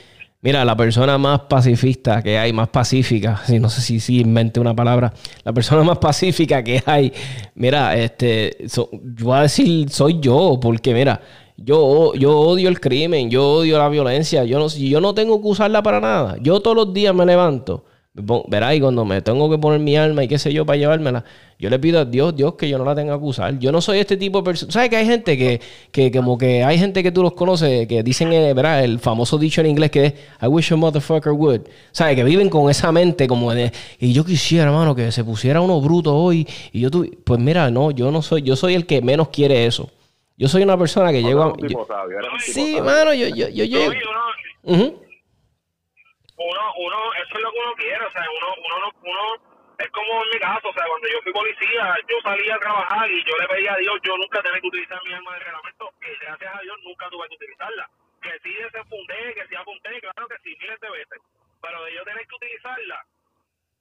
Mira, 0.43 0.65
la 0.65 0.77
persona 0.77 1.19
más 1.19 1.41
pacifista 1.41 2.23
que 2.23 2.39
hay, 2.39 2.53
más 2.53 2.69
pacífica, 2.69 3.41
si 3.47 3.59
no 3.59 3.69
sé 3.69 3.81
si, 3.81 3.99
si 4.01 4.21
inventé 4.21 4.61
una 4.61 4.77
palabra, 4.77 5.13
la 5.45 5.53
persona 5.53 5.83
más 5.83 5.99
pacífica 5.99 6.63
que 6.63 6.83
hay, 6.87 7.13
mira, 7.55 7.97
este, 7.97 8.57
so- 8.69 8.89
yo 8.93 9.25
voy 9.27 9.39
a 9.39 9.43
decir, 9.43 9.89
soy 9.91 10.21
yo, 10.21 10.59
porque 10.61 10.95
mira, 10.95 11.21
yo, 11.57 12.15
yo 12.15 12.39
odio 12.39 12.69
el 12.69 12.79
crimen, 12.81 13.31
yo 13.31 13.45
odio 13.55 13.79
la 13.79 13.89
violencia, 13.89 14.45
yo 14.45 14.59
no, 14.59 14.69
yo 14.69 15.01
no 15.01 15.15
tengo 15.15 15.41
que 15.41 15.49
usarla 15.49 15.83
para 15.83 16.01
nada. 16.01 16.37
Yo 16.41 16.61
todos 16.61 16.77
los 16.77 16.93
días 16.95 17.15
me 17.15 17.25
levanto, 17.27 17.85
verá, 18.49 18.75
y 18.75 18.81
cuando 18.81 19.05
me 19.05 19.21
tengo 19.21 19.51
que 19.51 19.59
poner 19.59 19.79
mi 19.79 19.97
alma 19.97 20.25
y 20.25 20.29
qué 20.29 20.39
sé 20.39 20.53
yo 20.53 20.65
para 20.65 20.79
llevármela, 20.79 21.25
yo 21.59 21.71
le 21.71 21.79
pido 21.79 22.01
a 22.01 22.05
Dios, 22.05 22.35
Dios, 22.37 22.55
que 22.55 22.69
yo 22.69 22.77
no 22.79 22.85
la 22.85 22.95
tenga 22.95 23.19
que 23.19 23.25
usar. 23.25 23.59
Yo 23.59 23.73
no 23.73 23.81
soy 23.81 23.99
este 23.99 24.17
tipo 24.17 24.39
de 24.39 24.45
persona. 24.45 24.73
¿Sabes 24.73 24.91
que 24.91 24.97
hay 24.97 25.07
gente 25.07 25.39
que, 25.39 25.61
que 25.91 26.11
como 26.11 26.37
que 26.37 26.65
hay 26.65 26.79
gente 26.79 27.03
que 27.03 27.11
tú 27.13 27.23
los 27.23 27.33
conoces 27.33 27.87
que 27.87 28.03
dicen, 28.03 28.33
eh, 28.33 28.53
verá, 28.55 28.83
el 28.85 28.99
famoso 28.99 29.39
dicho 29.39 29.61
en 29.61 29.69
inglés 29.69 29.91
que 29.91 30.05
es 30.07 30.15
I 30.43 30.47
wish 30.47 30.73
a 30.73 30.77
motherfucker 30.77 31.33
would. 31.33 31.63
¿Sabes? 31.93 32.17
Que 32.17 32.25
viven 32.25 32.49
con 32.51 32.71
esa 32.71 32.93
mente 32.93 33.27
como 33.27 33.53
de, 33.55 33.73
y 33.99 34.13
yo 34.13 34.25
quisiera, 34.25 34.65
hermano, 34.65 34.95
que 34.95 35.11
se 35.13 35.25
pusiera 35.25 35.61
uno 35.61 35.81
bruto 35.81 36.15
hoy 36.15 36.47
y 36.73 36.81
yo 36.81 36.91
tu 36.91 37.07
pues 37.25 37.41
mira, 37.41 37.71
no, 37.71 37.91
yo 37.91 38.11
no 38.11 38.23
soy, 38.23 38.43
yo 38.43 38.57
soy 38.57 38.75
el 38.75 38.87
que 38.87 39.01
menos 39.03 39.29
quiere 39.29 39.67
eso. 39.67 39.91
Yo 40.39 40.49
soy 40.49 40.63
una 40.63 40.77
persona 40.77 41.11
que 41.13 41.23
llego 41.23 41.43
a... 41.43 41.53
Tipo 41.55 41.87
sabio, 41.87 42.19
Sí, 42.45 42.73
sabio. 42.75 42.85
mano, 42.85 43.15
yo, 43.15 43.29
yo, 43.29 43.49
yo, 43.49 43.65
yo-. 43.65 43.91
Uno, 46.37 46.75
uno, 46.79 47.15
eso 47.15 47.35
es 47.37 47.43
lo 47.43 47.53
que 47.53 47.59
uno 47.59 47.75
quiere, 47.75 48.05
o 48.05 48.11
sea, 48.13 48.25
uno, 48.31 48.55
uno, 48.65 48.79
no- 48.81 48.93
uno, 49.03 49.75
es 49.79 49.91
como 49.91 50.23
en 50.25 50.31
mi 50.31 50.39
caso, 50.41 50.69
o 50.69 50.73
sea, 50.75 50.87
cuando 50.87 51.09
yo 51.09 51.23
fui 51.23 51.33
policía, 51.33 51.97
yo 52.09 52.17
salía 52.23 52.55
a 52.57 52.61
trabajar 52.61 53.11
y 53.11 53.25
yo 53.25 53.37
le 53.39 53.49
pedía 53.49 53.75
a 53.75 53.79
Dios, 53.79 54.01
yo 54.05 54.17
nunca 54.17 54.43
tenía 54.43 54.61
que 54.61 54.69
utilizar 54.69 55.03
mi 55.05 55.13
arma 55.15 55.35
de 55.35 55.41
reglamento, 55.41 55.91
que 56.01 56.17
gracias 56.17 56.55
a 56.57 56.61
Dios 56.63 56.77
nunca 56.85 57.09
tuve 57.11 57.29
que 57.29 57.35
utilizarla. 57.37 57.89
Que 58.23 58.39
sí 58.43 58.53
desenfundé, 58.55 59.35
que 59.35 59.47
sí 59.49 59.55
apunté, 59.57 60.01
claro 60.01 60.29
que 60.29 60.39
sí, 60.45 60.57
miles 60.61 60.81
de 60.81 60.91
veces, 60.91 61.21
pero 61.63 61.85
de 61.85 61.95
yo 61.95 62.05
tener 62.05 62.27
que 62.27 62.35
utilizarla, 62.37 63.05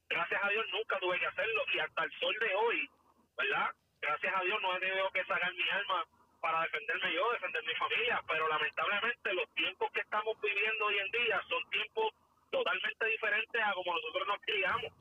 gracias 0.10 0.44
a 0.44 0.50
Dios 0.50 0.65
nunca 0.72 1.00
tuve 1.00 1.20
que 1.20 1.28
hacerlo 1.28 1.63
y 1.74 1.80
hasta 1.80 2.04
el 2.04 2.12
sol 2.20 2.36
de 2.39 2.56
hoy, 2.56 2.89
¿verdad? 3.38 3.72
Gracias 4.02 4.34
a 4.36 4.41
Dios 4.44 4.62
no 4.62 4.76
he 4.76 4.80
tenido 4.80 5.12
que 5.12 5.26
sacar 5.26 5.54
mi 5.54 5.70
arma 5.70 6.06
para 6.41 6.62
defenderme 6.63 7.13
yo, 7.13 7.32
defender 7.34 7.63
mi 7.63 7.76
familia, 7.76 8.22
pero 8.28 8.48
lamentablemente 8.48 9.34
los 9.34 9.50
tiempos 9.56 9.91
que 9.94 10.02
estamos 10.02 10.39
viviendo 10.41 10.86
hoy 10.86 10.98
en 11.00 11.12
día 11.12 11.41
son 11.50 11.70
tiempos 11.72 12.13
totalmente 12.56 13.06
diferentes 13.06 13.62
a 13.62 13.74
como 13.74 13.94
nosotros 13.94 14.28
nos 14.28 14.41
criamos, 14.41 14.91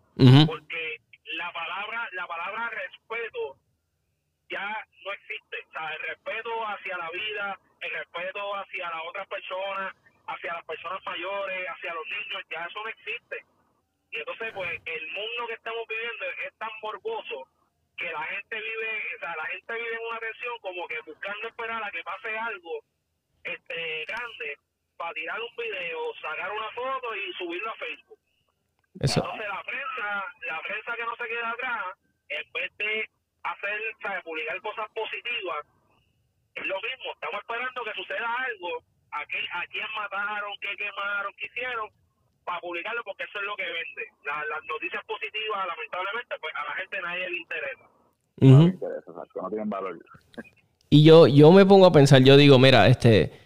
porque 0.46 1.00
la 1.36 1.52
palabra, 1.52 2.08
la 2.12 2.26
palabra 2.26 2.70
respeto 2.70 3.56
ya 4.48 4.86
no 5.04 5.12
existe, 5.12 5.56
o 5.68 5.72
sea, 5.72 5.94
el 5.94 6.00
respeto 6.00 6.66
hacia 6.66 6.98
la 6.98 7.10
vida, 7.10 7.58
el 7.80 7.90
respeto 7.90 8.56
hacia 8.56 8.90
las 8.90 9.02
otras 9.06 9.26
personas, 9.28 9.94
hacia 10.26 10.52
las 10.54 10.64
personas 10.64 11.00
mayores, 11.04 11.68
hacia 11.68 11.94
los 11.94 12.06
niños, 12.06 12.42
ya 12.50 12.66
eso 12.66 12.82
no 12.82 12.88
existe. 12.88 13.44
Y 14.10 14.18
entonces, 14.18 14.52
pues, 14.54 14.80
el 14.84 15.06
mundo 15.08 15.46
que 15.48 15.54
estamos 15.54 15.86
viviendo 15.88 16.24
es 16.46 16.54
tan 16.58 16.70
morboso 16.82 17.48
que 17.96 18.10
la 18.10 18.22
gente 18.24 18.60
vive, 18.60 19.02
o 19.16 19.18
sea, 19.20 19.36
la 19.36 19.46
gente 19.46 19.74
vive 19.74 19.94
en 19.94 20.06
una 20.10 20.20
tensión 20.20 20.58
como 20.60 20.86
que 20.88 21.00
buscando 21.06 21.48
esperar 21.48 21.82
a 21.82 21.90
que 21.90 22.02
pase 22.02 22.38
algo 22.38 22.84
este 23.44 24.04
grande 24.06 24.58
para 25.04 25.12
tirar 25.20 25.36
un 25.36 25.52
video, 25.52 26.00
sacar 26.16 26.48
una 26.50 26.70
foto 26.72 27.12
y 27.14 27.32
subirlo 27.36 27.68
a 27.68 27.76
Facebook. 27.76 28.18
Eso. 29.04 29.20
Entonces 29.20 29.48
la 29.52 29.62
prensa, 29.62 30.08
la 30.48 30.60
prensa 30.64 30.96
que 30.96 31.04
no 31.04 31.14
se 31.16 31.28
queda 31.28 31.50
atrás, 31.50 31.84
en 32.32 32.52
vez 32.56 32.70
de 32.78 33.10
hacer, 33.42 33.78
¿sabes? 34.00 34.24
publicar 34.24 34.56
cosas 34.62 34.88
positivas, 34.96 35.60
es 36.56 36.64
lo 36.64 36.76
mismo, 36.80 37.12
estamos 37.12 37.36
esperando 37.44 37.84
que 37.84 37.92
suceda 38.00 38.32
algo, 38.48 38.80
a, 39.12 39.26
qué, 39.26 39.44
a 39.52 39.66
quién 39.68 39.84
mataron, 39.94 40.52
qué 40.62 40.72
quemaron, 40.76 41.32
qué 41.36 41.46
hicieron, 41.52 41.90
para 42.48 42.60
publicarlo 42.60 43.04
porque 43.04 43.24
eso 43.24 43.38
es 43.40 43.44
lo 43.44 43.56
que 43.56 43.64
vende. 43.68 44.08
La- 44.24 44.44
las 44.46 44.64
noticias 44.64 45.04
positivas, 45.04 45.66
lamentablemente, 45.68 46.34
pues 46.40 46.54
a 46.56 46.64
la 46.64 46.72
gente 46.80 47.00
nadie 47.02 47.28
le 47.28 47.36
interesa. 47.44 47.84
No 48.40 48.48
Ujú. 48.48 48.62
me 48.62 48.72
interesa, 48.72 49.12
no 49.12 49.48
tienen 49.50 49.68
valor. 49.68 49.98
Y 50.88 51.04
yo, 51.04 51.26
yo 51.26 51.52
me 51.52 51.66
pongo 51.66 51.84
a 51.84 51.92
pensar, 51.92 52.22
yo 52.24 52.36
digo, 52.38 52.58
mira, 52.58 52.86
este, 52.88 53.43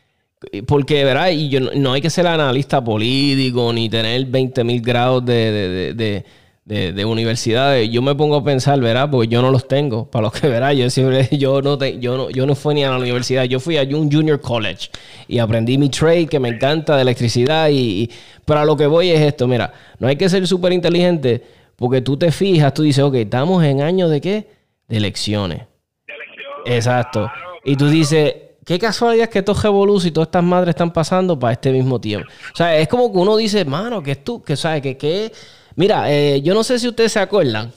porque, 0.66 1.04
¿verdad? 1.04 1.30
Y 1.30 1.48
yo 1.48 1.60
no, 1.60 1.70
no 1.74 1.92
hay 1.92 2.00
que 2.00 2.10
ser 2.10 2.26
analista 2.26 2.82
político 2.82 3.72
ni 3.72 3.88
tener 3.88 4.24
20 4.26 4.62
mil 4.64 4.80
grados 4.80 5.24
de, 5.24 5.34
de, 5.34 5.68
de, 5.68 5.94
de, 5.94 6.24
de- 6.64 6.92
de 6.92 7.04
universidades. 7.04 7.88
Yo 7.90 8.02
me 8.02 8.14
pongo 8.14 8.36
a 8.36 8.44
pensar, 8.44 8.78
¿verdad? 8.80 9.10
Porque 9.10 9.26
yo 9.28 9.42
no 9.42 9.50
los 9.50 9.66
tengo. 9.66 10.04
Para 10.10 10.24
los 10.24 10.32
que, 10.32 10.46
¿verdad? 10.48 10.72
Yo 10.72 10.88
siempre, 10.90 11.28
yo 11.36 11.60
no, 11.62 11.76
te- 11.78 11.98
yo 11.98 12.16
no, 12.16 12.30
yo 12.30 12.46
no 12.46 12.54
fui 12.54 12.74
ni 12.74 12.84
a 12.84 12.90
la 12.90 12.98
universidad. 12.98 13.44
Yo 13.44 13.58
fui 13.58 13.76
a 13.78 13.82
un 13.82 14.10
junior 14.12 14.40
college 14.40 14.90
y 15.26 15.38
aprendí 15.38 15.76
mi 15.78 15.88
trade 15.88 16.26
que 16.26 16.38
me 16.38 16.50
encanta 16.50 16.94
de 16.96 17.02
electricidad. 17.02 17.68
Y, 17.70 18.02
y- 18.02 18.10
pero 18.44 18.60
a 18.60 18.64
lo 18.64 18.76
que 18.76 18.86
voy 18.86 19.10
es 19.10 19.20
esto, 19.20 19.48
mira, 19.48 19.72
no 19.98 20.06
hay 20.08 20.16
que 20.16 20.28
ser 20.28 20.46
súper 20.46 20.72
inteligente 20.72 21.42
porque 21.76 22.00
tú 22.00 22.16
te 22.16 22.30
fijas, 22.32 22.72
tú 22.74 22.82
dices, 22.82 23.02
ok, 23.02 23.14
estamos 23.16 23.64
en 23.64 23.82
años 23.82 24.10
de 24.10 24.20
qué? 24.20 24.46
De 24.88 24.96
elecciones. 24.98 25.58
De 26.06 26.14
elección. 26.14 26.46
Exacto. 26.76 27.20
Claro, 27.32 27.50
Y 27.64 27.76
tú 27.76 27.88
dices, 27.88 28.34
qué 28.68 28.78
casualidad 28.78 29.30
que 29.30 29.38
estos 29.38 29.62
revolus 29.62 30.04
y 30.04 30.10
todas 30.10 30.26
estas 30.26 30.44
madres 30.44 30.74
están 30.74 30.92
pasando 30.92 31.38
para 31.38 31.54
este 31.54 31.72
mismo 31.72 31.98
tiempo. 31.98 32.28
O 32.52 32.56
sea, 32.56 32.76
es 32.76 32.86
como 32.86 33.10
que 33.10 33.18
uno 33.18 33.34
dice, 33.34 33.64
mano, 33.64 34.02
que 34.02 34.10
es 34.10 34.22
tú, 34.22 34.42
que 34.42 34.56
sabes, 34.56 34.82
que, 34.82 34.98
que... 34.98 35.32
Mira, 35.74 36.12
eh, 36.12 36.42
yo 36.42 36.52
no 36.52 36.62
sé 36.62 36.78
si 36.78 36.86
ustedes 36.86 37.12
se 37.12 37.18
acuerdan, 37.18 37.72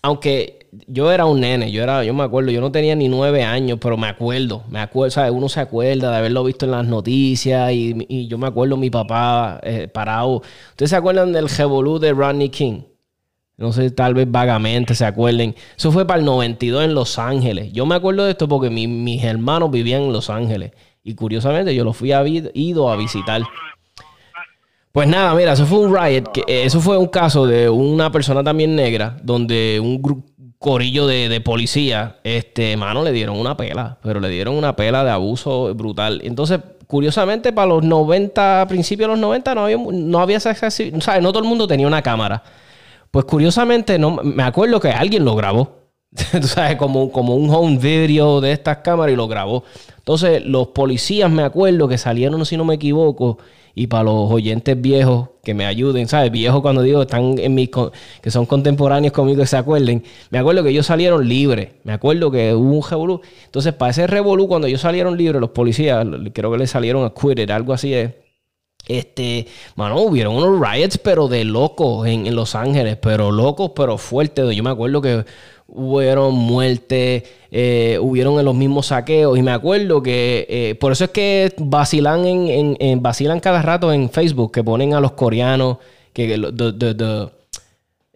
aunque 0.00 0.66
yo 0.86 1.12
era 1.12 1.26
un 1.26 1.40
nene, 1.40 1.70
yo 1.70 1.82
era, 1.82 2.02
yo 2.04 2.14
me 2.14 2.22
acuerdo, 2.22 2.50
yo 2.50 2.62
no 2.62 2.72
tenía 2.72 2.96
ni 2.96 3.06
nueve 3.06 3.42
años, 3.42 3.78
pero 3.82 3.98
me 3.98 4.06
acuerdo, 4.06 4.64
me 4.70 4.80
acuerdo, 4.80 5.10
¿sabes? 5.10 5.30
Uno 5.30 5.50
se 5.50 5.60
acuerda 5.60 6.10
de 6.10 6.16
haberlo 6.16 6.42
visto 6.42 6.64
en 6.64 6.70
las 6.70 6.86
noticias 6.86 7.70
y, 7.72 8.06
y 8.08 8.26
yo 8.26 8.38
me 8.38 8.46
acuerdo 8.46 8.78
mi 8.78 8.88
papá 8.88 9.60
eh, 9.62 9.88
parado. 9.92 10.40
¿Ustedes 10.70 10.88
se 10.88 10.96
acuerdan 10.96 11.34
del 11.34 11.50
revolú 11.50 11.98
de 11.98 12.14
Rodney 12.14 12.48
King? 12.48 12.80
No 13.60 13.72
sé, 13.72 13.90
tal 13.90 14.14
vez 14.14 14.26
vagamente 14.28 14.94
se 14.94 15.04
acuerden. 15.04 15.54
Eso 15.76 15.92
fue 15.92 16.06
para 16.06 16.18
el 16.18 16.24
92 16.24 16.82
en 16.82 16.94
Los 16.94 17.18
Ángeles. 17.18 17.72
Yo 17.72 17.84
me 17.84 17.94
acuerdo 17.94 18.24
de 18.24 18.30
esto 18.30 18.48
porque 18.48 18.70
mi- 18.70 18.86
mis 18.88 19.22
hermanos 19.22 19.70
vivían 19.70 20.02
en 20.02 20.12
Los 20.12 20.30
Ángeles. 20.30 20.72
Y 21.04 21.14
curiosamente 21.14 21.74
yo 21.74 21.84
lo 21.84 21.92
fui 21.92 22.10
a 22.12 22.26
ido 22.26 22.90
a 22.90 22.96
visitar. 22.96 23.42
Pues 24.92 25.06
nada, 25.06 25.34
mira, 25.34 25.52
eso 25.52 25.66
fue 25.66 25.78
un 25.78 25.94
riot, 25.94 26.32
que, 26.32 26.40
eh, 26.48 26.64
eso 26.64 26.80
fue 26.80 26.96
un 26.96 27.06
caso 27.06 27.46
de 27.46 27.68
una 27.68 28.10
persona 28.10 28.42
también 28.42 28.74
negra, 28.74 29.16
donde 29.22 29.78
un 29.78 30.24
corillo 30.58 31.06
de, 31.06 31.40
policía, 31.42 32.16
este, 32.24 32.76
mano, 32.76 33.04
le 33.04 33.12
dieron 33.12 33.38
una 33.38 33.56
pela, 33.56 33.98
pero 34.02 34.20
le 34.20 34.28
dieron 34.28 34.54
una 34.56 34.74
pela 34.74 35.04
de 35.04 35.10
abuso 35.10 35.72
brutal. 35.74 36.20
Entonces, 36.24 36.60
curiosamente, 36.86 37.52
para 37.52 37.68
los 37.68 37.84
90, 37.84 38.66
principios 38.68 39.08
de 39.08 39.12
los 39.12 39.20
90, 39.20 39.54
no 39.54 39.64
había, 39.64 39.76
no 39.76 40.18
había 40.18 40.38
esa 40.38 40.54
¿sabes? 40.54 40.92
No 41.22 41.30
todo 41.30 41.42
el 41.42 41.48
mundo 41.48 41.66
tenía 41.68 41.86
una 41.86 42.02
cámara. 42.02 42.42
Pues 43.10 43.24
curiosamente, 43.24 43.98
no, 43.98 44.16
me 44.22 44.42
acuerdo 44.42 44.78
que 44.80 44.90
alguien 44.90 45.24
lo 45.24 45.34
grabó. 45.34 45.80
Tú 46.32 46.46
sabes, 46.46 46.76
como, 46.76 47.10
como 47.10 47.36
un 47.36 47.50
home 47.50 47.78
video 47.78 48.40
de 48.40 48.52
estas 48.52 48.78
cámaras 48.78 49.12
y 49.12 49.16
lo 49.16 49.28
grabó. 49.28 49.64
Entonces, 49.98 50.44
los 50.44 50.68
policías, 50.68 51.30
me 51.30 51.42
acuerdo 51.42 51.88
que 51.88 51.98
salieron, 51.98 52.44
si 52.46 52.56
no 52.56 52.64
me 52.64 52.74
equivoco, 52.74 53.38
y 53.74 53.86
para 53.86 54.04
los 54.04 54.30
oyentes 54.30 54.80
viejos 54.80 55.30
que 55.42 55.54
me 55.54 55.66
ayuden, 55.66 56.08
¿sabes? 56.08 56.30
Viejos 56.30 56.60
cuando 56.60 56.82
digo 56.82 57.02
están 57.02 57.38
en 57.38 57.54
mis 57.54 57.70
que 58.20 58.30
son 58.30 58.46
contemporáneos 58.46 59.12
conmigo 59.12 59.40
que 59.40 59.46
se 59.46 59.56
acuerden. 59.56 60.02
Me 60.30 60.38
acuerdo 60.38 60.62
que 60.62 60.70
ellos 60.70 60.86
salieron 60.86 61.28
libres. 61.28 61.70
Me 61.84 61.92
acuerdo 61.92 62.30
que 62.30 62.54
hubo 62.54 62.76
un 62.76 62.82
revolú. 62.82 63.20
Entonces, 63.44 63.72
para 63.72 63.90
ese 63.90 64.06
revolú, 64.06 64.48
cuando 64.48 64.66
ellos 64.66 64.80
salieron 64.80 65.16
libres, 65.16 65.40
los 65.40 65.50
policías, 65.50 66.06
creo 66.32 66.50
que 66.52 66.58
les 66.58 66.70
salieron 66.70 67.04
acquitted, 67.04 67.48
algo 67.50 67.72
así 67.72 67.94
es. 67.94 68.12
Este, 68.90 69.46
mano, 69.76 70.00
hubieron 70.00 70.34
unos 70.34 70.60
riots, 70.60 70.98
pero 70.98 71.28
de 71.28 71.44
locos 71.44 72.06
en, 72.08 72.26
en 72.26 72.34
Los 72.34 72.54
Ángeles, 72.54 72.96
pero 73.00 73.30
locos, 73.30 73.70
pero 73.74 73.98
fuertes. 73.98 74.54
Yo 74.54 74.62
me 74.64 74.70
acuerdo 74.70 75.00
que 75.00 75.24
hubieron 75.68 76.34
muertes, 76.34 77.22
eh, 77.50 77.98
hubieron 78.00 78.38
en 78.38 78.44
los 78.44 78.54
mismos 78.54 78.86
saqueos. 78.86 79.38
Y 79.38 79.42
me 79.42 79.52
acuerdo 79.52 80.02
que 80.02 80.46
eh, 80.48 80.74
por 80.74 80.92
eso 80.92 81.04
es 81.04 81.10
que 81.10 81.54
vacilan 81.58 82.26
en, 82.26 82.76
en, 82.80 83.02
vacilan 83.02 83.40
cada 83.40 83.62
rato 83.62 83.92
en 83.92 84.10
Facebook, 84.10 84.52
que 84.52 84.64
ponen 84.64 84.94
a 84.94 85.00
los 85.00 85.12
coreanos, 85.12 85.78
que, 86.12 86.28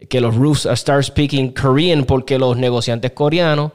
que 0.09 0.21
los 0.21 0.35
roofs 0.35 0.69
start 0.73 1.05
speaking 1.05 1.53
Korean, 1.53 2.05
porque 2.05 2.39
los 2.39 2.57
negociantes 2.57 3.13
coreanos, 3.13 3.73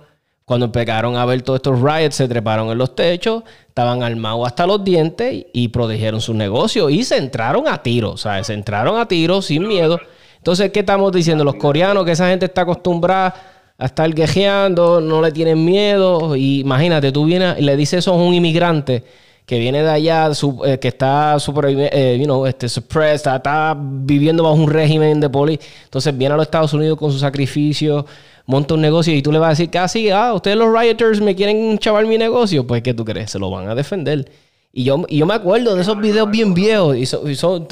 cuando 0.50 0.66
empezaron 0.66 1.16
a 1.16 1.26
ver 1.26 1.44
todos 1.44 1.58
estos 1.60 1.80
riots, 1.80 2.16
se 2.16 2.28
treparon 2.28 2.72
en 2.72 2.80
los 2.80 2.96
techos, 2.96 3.44
estaban 3.68 4.02
armados 4.02 4.48
hasta 4.48 4.66
los 4.66 4.84
dientes 4.84 5.46
y 5.54 5.68
protegieron 5.68 6.22
sus 6.22 6.36
negocios 6.36 6.92
y 6.92 7.04
se 7.04 7.18
entraron 7.18 7.68
a 7.68 7.84
tiro, 7.84 8.14
o 8.14 8.18
sea, 8.18 8.44
se 8.44 8.56
entraron 8.56 9.00
a 9.00 9.08
tiro 9.08 9.44
sin 9.44 9.68
miedo. 9.68 10.00
Entonces, 10.38 10.72
¿qué 10.72 10.80
estamos 10.80 11.12
diciendo? 11.12 11.44
Los 11.44 11.54
coreanos, 11.54 12.04
que 12.04 12.14
esa 12.14 12.30
gente 12.30 12.48
está 12.48 12.62
acostumbrada 12.62 13.36
a 13.78 13.86
estar 13.86 14.12
guejeando, 14.12 15.00
no 15.00 15.22
le 15.22 15.32
tienen 15.32 15.64
miedo. 15.64 16.36
Y 16.36 16.62
imagínate, 16.62 17.12
tú 17.12 17.26
vienes 17.26 17.60
y 17.60 17.62
le 17.62 17.78
dices 17.78 18.00
eso 18.00 18.14
a 18.14 18.16
un 18.16 18.34
inmigrante 18.34 19.04
que 19.46 19.60
viene 19.60 19.84
de 19.84 19.90
allá, 19.92 20.32
eh, 20.66 20.80
que 20.80 20.88
está 20.88 21.40
super, 21.40 21.66
eh, 21.70 22.18
you 22.18 22.26
know, 22.26 22.48
este, 22.48 22.68
suppressed, 22.68 23.32
está, 23.36 23.78
viviendo 23.80 24.42
bajo 24.42 24.56
un 24.56 24.68
régimen 24.68 25.20
de 25.20 25.30
poli. 25.30 25.60
Entonces 25.84 26.18
viene 26.18 26.34
a 26.34 26.38
los 26.38 26.48
Estados 26.48 26.74
Unidos 26.74 26.98
con 26.98 27.12
su 27.12 27.20
sacrificio, 27.20 28.04
monta 28.50 28.74
un 28.74 28.82
negocio 28.82 29.14
y 29.14 29.22
tú 29.22 29.32
le 29.32 29.38
vas 29.38 29.46
a 29.46 29.50
decir 29.52 29.70
casi, 29.70 30.10
ah, 30.10 30.34
ustedes 30.34 30.58
los 30.58 30.74
rioters 30.76 31.22
me 31.22 31.36
quieren 31.36 31.78
chavar 31.78 32.08
mi 32.08 32.18
negocio. 32.18 32.66
Pues, 32.66 32.82
¿qué 32.82 32.96
tú 32.96 33.06
crees? 33.06 33.30
Se 33.30 33.38
lo 33.38 33.52
van 33.52 33.70
a 33.70 33.76
defender. 33.76 34.28
Y 34.74 34.86
yo, 34.86 35.06
y 35.08 35.20
yo 35.20 35.28
me 35.28 35.36
acuerdo 35.36 35.76
de 35.76 35.84
esos 35.84 36.00
videos 36.00 36.32
bien 36.32 36.56
viejos. 36.56 36.98
Y, 36.98 37.06
son, 37.06 37.68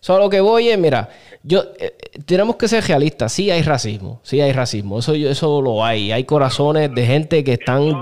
solo 0.00 0.30
que 0.30 0.40
voy 0.40 0.70
es, 0.70 0.78
mira, 0.78 1.10
yo, 1.42 1.64
eh, 1.78 1.94
tenemos 2.24 2.56
que 2.56 2.66
ser 2.66 2.82
realistas. 2.84 3.30
Sí 3.30 3.50
hay 3.50 3.60
racismo, 3.60 4.20
sí 4.22 4.40
hay 4.40 4.52
racismo. 4.52 5.00
Eso, 5.00 5.12
eso 5.12 5.60
lo 5.60 5.84
hay. 5.84 6.10
Hay 6.12 6.24
corazones 6.24 6.94
de 6.94 7.04
gente 7.04 7.44
que 7.44 7.52
están, 7.52 7.92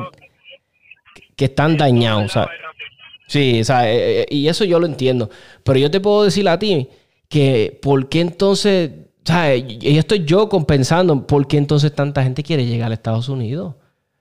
que 1.34 1.46
están 1.46 1.76
dañados. 1.76 2.32
Sí, 3.26 3.60
o 3.60 3.64
sea, 3.64 3.90
eh, 3.90 4.20
eh, 4.20 4.26
y 4.30 4.46
eso 4.46 4.64
yo 4.64 4.78
lo 4.78 4.86
entiendo. 4.86 5.30
Pero 5.64 5.80
yo 5.80 5.90
te 5.90 5.98
puedo 5.98 6.22
decir 6.22 6.48
a 6.48 6.60
ti 6.60 6.88
que, 7.28 7.76
¿por 7.82 8.08
qué 8.08 8.20
entonces, 8.20 8.92
Y 9.26 9.96
estoy 9.96 10.24
yo 10.24 10.48
compensando, 10.48 11.26
¿por 11.26 11.46
qué 11.46 11.56
entonces 11.56 11.94
tanta 11.94 12.22
gente 12.22 12.42
quiere 12.42 12.66
llegar 12.66 12.90
a 12.90 12.94
Estados 12.94 13.28
Unidos? 13.28 13.74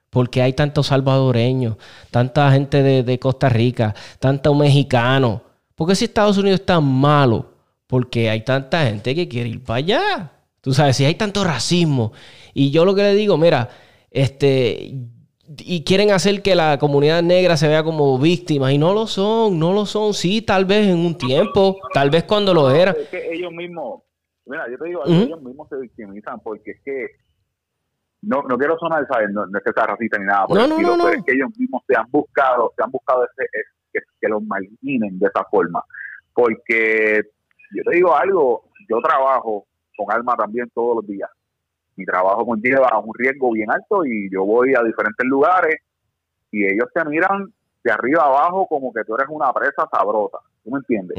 Porque 0.10 0.42
hay 0.42 0.54
tantos 0.54 0.88
salvadoreños, 0.88 1.76
tanta 2.10 2.52
gente 2.52 2.84
de, 3.04 3.20
Costa 3.20 3.50
Rica, 3.50 3.96
tantos 4.20 4.56
mexicanos. 4.56 5.42
¿Por 5.76 5.88
qué 5.88 5.96
si 5.96 6.06
Estados 6.06 6.38
Unidos 6.38 6.62
es 6.62 6.66
tan 6.66 6.86
malo? 6.86 7.54
Porque 7.88 8.30
hay 8.30 8.42
tanta 8.42 8.86
gente 8.86 9.14
que 9.14 9.28
quiere 9.28 9.50
ir 9.50 9.64
para 9.64 9.78
allá. 9.78 10.32
Tú 10.62 10.74
sabes, 10.74 10.96
si 10.96 11.04
hay 11.04 11.16
tanto 11.16 11.44
racismo. 11.44 12.14
Y 12.54 12.72
yo 12.72 12.86
lo 12.86 12.96
que 12.96 13.02
le 13.02 13.16
digo, 13.16 13.38
mira, 13.38 13.70
este, 14.10 14.96
y 15.60 15.84
quieren 15.84 16.12
hacer 16.12 16.42
que 16.42 16.56
la 16.56 16.78
comunidad 16.78 17.22
negra 17.22 17.58
se 17.58 17.68
vea 17.68 17.84
como 17.84 18.18
víctima 18.18 18.72
y 18.72 18.78
no 18.78 18.94
lo 18.94 19.08
son, 19.08 19.60
no 19.60 19.74
lo 19.74 19.86
son. 19.86 20.14
Sí, 20.14 20.42
tal 20.42 20.66
vez 20.66 20.88
en 20.88 21.00
un 21.00 21.18
tiempo, 21.18 21.78
tal 21.94 22.10
vez 22.10 22.24
cuando 22.24 22.54
lo 22.54 22.72
era. 22.72 22.92
Es 22.92 23.10
que 23.10 23.34
ellos 23.34 23.52
mismos, 23.52 24.04
mira, 24.46 24.70
yo 24.70 24.78
te 24.78 24.86
digo, 24.86 25.04
ellos 25.06 25.42
mismos 25.42 25.70
se 25.70 25.78
victimizan 25.78 26.40
porque 26.40 26.72
es 26.72 26.82
que 26.84 27.08
no, 28.22 28.42
no 28.44 28.58
quiero 28.58 28.78
sonar, 28.78 29.06
¿sabes? 29.08 29.30
No, 29.32 29.44
es 29.44 29.64
que 29.64 29.74
sea 29.74 29.86
racista 29.86 30.18
ni 30.18 30.26
nada 30.26 30.48
por 30.48 30.58
no, 30.58 30.64
el 30.64 30.72
estilo, 30.72 30.96
pero 30.98 31.10
es 31.10 31.24
que 31.26 31.34
ellos 31.34 31.50
mismos 31.58 31.84
se 31.88 31.98
han 31.98 32.10
buscado, 32.10 32.72
se 32.76 32.84
han 32.84 32.92
buscado 32.92 33.26
ese, 33.26 33.50
que, 33.92 34.00
que 34.20 34.28
los 34.28 34.42
marginen 34.44 35.20
de 35.20 35.28
esa 35.28 35.44
forma. 35.46 35.84
Porque 36.34 37.22
yo 37.76 37.84
te 37.84 37.96
digo 37.96 38.16
algo, 38.16 38.64
yo 38.90 39.00
trabajo 39.02 39.66
con 39.98 40.12
alma 40.12 40.36
también 40.36 40.70
todos 40.74 40.98
los 40.98 41.08
días. 41.08 41.30
Mi 41.96 42.06
trabajo 42.06 42.46
conlleva 42.46 42.98
un 43.00 43.14
riesgo 43.14 43.52
bien 43.52 43.70
alto 43.72 44.06
y 44.06 44.30
yo 44.32 44.46
voy 44.46 44.74
a 44.76 44.84
diferentes 44.84 45.26
lugares 45.28 45.76
y 46.52 46.66
ellos 46.66 46.88
te 46.94 47.06
miran 47.06 47.54
de 47.84 47.92
arriba 47.92 48.24
abajo 48.24 48.66
como 48.68 48.92
que 48.94 49.04
tú 49.04 49.16
eres 49.16 49.28
una 49.30 49.52
presa 49.52 49.88
sabrosa, 49.92 50.38
¿tú 50.64 50.72
me 50.72 50.80
entiendes? 50.80 51.18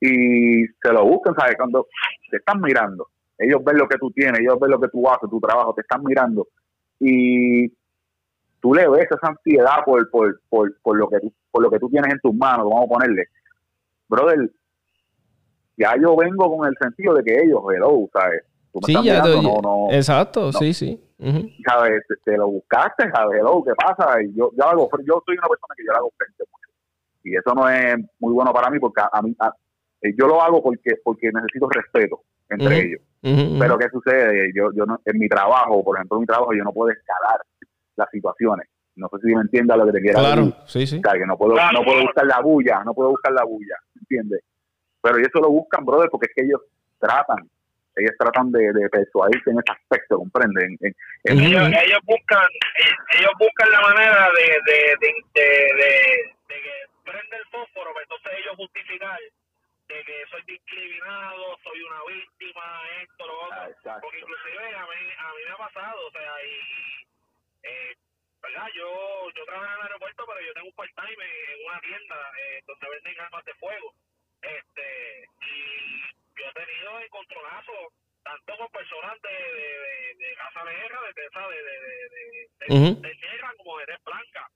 Y 0.00 0.66
se 0.66 0.92
lo 0.92 1.04
buscan, 1.04 1.34
¿sabes? 1.34 1.56
Cuando 1.56 1.86
te 2.30 2.36
están 2.36 2.60
mirando, 2.60 3.08
ellos 3.36 3.62
ven 3.64 3.78
lo 3.78 3.88
que 3.88 3.98
tú 3.98 4.10
tienes, 4.10 4.40
ellos 4.40 4.58
ven 4.60 4.70
lo 4.70 4.80
que 4.80 4.88
tú 4.88 5.08
haces, 5.08 5.28
tu 5.28 5.40
trabajo, 5.40 5.74
te 5.74 5.82
están 5.82 6.02
mirando 6.04 6.46
y 7.00 7.68
tú 8.60 8.74
le 8.74 8.88
ves 8.88 9.06
esa 9.10 9.28
ansiedad 9.28 9.84
por, 9.84 10.10
por, 10.10 10.40
por, 10.48 10.76
por, 10.80 10.96
lo 10.96 11.08
que 11.08 11.20
tú, 11.20 11.32
por 11.50 11.62
lo 11.62 11.70
que 11.70 11.78
tú 11.78 11.88
tienes 11.88 12.12
en 12.12 12.20
tus 12.20 12.34
manos, 12.34 12.68
vamos 12.68 12.86
a 12.86 12.94
ponerle. 12.94 13.26
Brother, 14.08 14.50
ya 15.76 15.94
yo 16.00 16.16
vengo 16.16 16.56
con 16.56 16.68
el 16.68 16.76
sentido 16.80 17.14
de 17.14 17.22
que 17.22 17.34
ellos, 17.42 17.62
hello, 17.72 18.08
¿sabes? 18.12 18.42
Tú 18.72 18.80
me 18.80 18.86
sí, 18.86 19.04
ya 19.04 19.22
no, 19.22 19.60
no, 19.62 19.88
exacto, 19.92 20.52
sí, 20.52 20.74
sí. 20.74 21.00
¿Sabes? 21.66 22.04
Te, 22.24 22.36
lo 22.36 22.48
buscaste, 22.48 23.10
¿sabes? 23.12 23.40
Hello, 23.40 23.62
¿qué 23.64 23.72
pasa? 23.74 24.22
Y 24.22 24.34
yo, 24.34 24.50
yo, 24.56 24.64
hago, 24.64 24.88
yo 25.04 25.22
soy 25.24 25.36
una 25.36 25.48
persona 25.48 25.74
que 25.76 25.84
yo 25.84 25.92
le 25.92 25.98
hago 25.98 26.12
frente 26.16 26.44
mucho. 26.50 26.68
Y 27.24 27.36
eso 27.36 27.54
no 27.54 27.68
es 27.68 27.96
muy 28.18 28.32
bueno 28.32 28.52
para 28.52 28.70
mí 28.70 28.78
porque 28.78 29.00
a, 29.00 29.22
mí, 29.22 29.36
eh, 30.02 30.14
yo 30.18 30.26
lo 30.26 30.42
hago 30.42 30.62
porque, 30.62 30.96
porque 31.02 31.30
necesito 31.32 31.68
respeto 31.68 32.22
entre 32.48 32.78
ellos. 32.78 33.00
Pero 33.20 33.78
¿qué 33.78 33.88
sucede? 33.90 34.50
Yo, 34.54 34.70
yo 34.72 34.86
no, 34.86 35.00
en 35.04 35.18
mi 35.18 35.28
trabajo, 35.28 35.82
por 35.84 35.96
ejemplo, 35.96 36.18
en 36.18 36.20
mi 36.20 36.26
trabajo, 36.26 36.54
yo 36.54 36.64
no 36.64 36.72
puedo 36.72 36.90
escalar 36.90 37.40
las 37.96 38.08
situaciones. 38.10 38.68
No 38.96 39.08
sé 39.08 39.18
si 39.26 39.34
me 39.34 39.42
entiendes 39.42 39.76
lo 39.76 39.86
que 39.86 39.92
te 39.92 40.00
quiero 40.00 40.20
decir. 40.20 40.34
Claro, 40.34 40.66
sí, 40.66 40.86
sí. 40.86 41.00
que 41.00 41.26
no 41.26 41.36
puedo, 41.36 41.54
no 41.54 41.82
puedo 41.84 42.02
buscar 42.02 42.26
la 42.26 42.40
bulla, 42.40 42.82
no 42.84 42.94
puedo 42.94 43.10
buscar 43.10 43.32
la 43.32 43.44
bulla, 43.44 43.76
¿entiendes? 43.96 44.42
Pero 45.00 45.18
ellos 45.18 45.30
lo 45.34 45.50
buscan, 45.50 45.84
brother, 45.84 46.08
porque 46.10 46.26
es 46.26 46.34
que 46.34 46.44
ellos 46.44 46.60
tratan, 46.98 47.48
ellos 47.94 48.12
tratan 48.18 48.50
de, 48.50 48.72
de 48.72 48.88
persuadirse 48.88 49.50
en 49.50 49.58
ese 49.58 49.72
aspecto, 49.72 50.18
¿comprenden? 50.18 50.76
ellos, 50.80 52.00
buscan 52.04 52.46
ellos 53.18 53.32
buscan 53.38 53.70
la 53.70 53.80
manera 53.80 54.28
de, 54.34 54.72
de, 54.72 54.96
de, 55.00 55.10
de, 55.34 56.54
que 56.58 56.74
prende 57.04 57.36
el 57.36 57.44
fósforo, 57.50 57.92
pues 57.92 58.04
entonces 58.04 58.32
ellos 58.42 58.56
justificar 58.56 59.18
de 59.88 60.04
que 60.04 60.26
soy 60.30 60.42
discriminado, 60.42 61.58
soy 61.64 61.82
una 61.82 62.04
víctima, 62.04 62.82
esto, 63.02 63.26
lo 63.26 63.40
otro. 63.40 63.74
Ah, 63.86 63.98
porque 64.02 64.20
inclusive 64.20 64.74
a 64.76 64.86
mí, 64.86 65.12
a 65.18 65.32
mí 65.32 65.42
me 65.44 65.50
ha 65.50 65.56
pasado, 65.56 66.06
o 66.06 66.10
sea, 66.10 66.44
y, 66.44 67.06
eh, 67.62 67.96
¿verdad? 68.42 68.68
Yo, 68.74 69.30
yo 69.34 69.44
trabajo 69.46 69.66
en 69.66 69.78
el 69.78 69.82
aeropuerto, 69.86 70.24
pero 70.26 70.40
yo 70.46 70.52
tengo 70.52 70.68
un 70.68 70.74
part-time 70.74 71.24
en 71.24 71.66
una 71.66 71.80
tienda 71.80 72.32
eh, 72.38 72.62
donde 72.66 72.90
venden 72.90 73.20
armas 73.20 73.44
de 73.44 73.54
fuego. 73.54 73.94
Este, 74.42 75.24
y 75.40 76.00
yo 76.36 76.44
he 76.48 76.52
tenido 76.52 77.00
encontronazos 77.00 77.92
tanto 78.22 78.56
con 78.58 78.68
personas 78.68 79.20
de, 79.22 79.28
de, 79.30 80.14
de, 80.14 80.34
casa 80.36 80.64
negra, 80.64 81.00
de, 81.00 81.12
de, 81.14 81.28
de, 82.68 82.94
de, 83.00 83.14
negra 83.14 83.54
como 83.56 83.78
de 83.78 83.86
tez 83.86 84.04
blanca. 84.04 84.50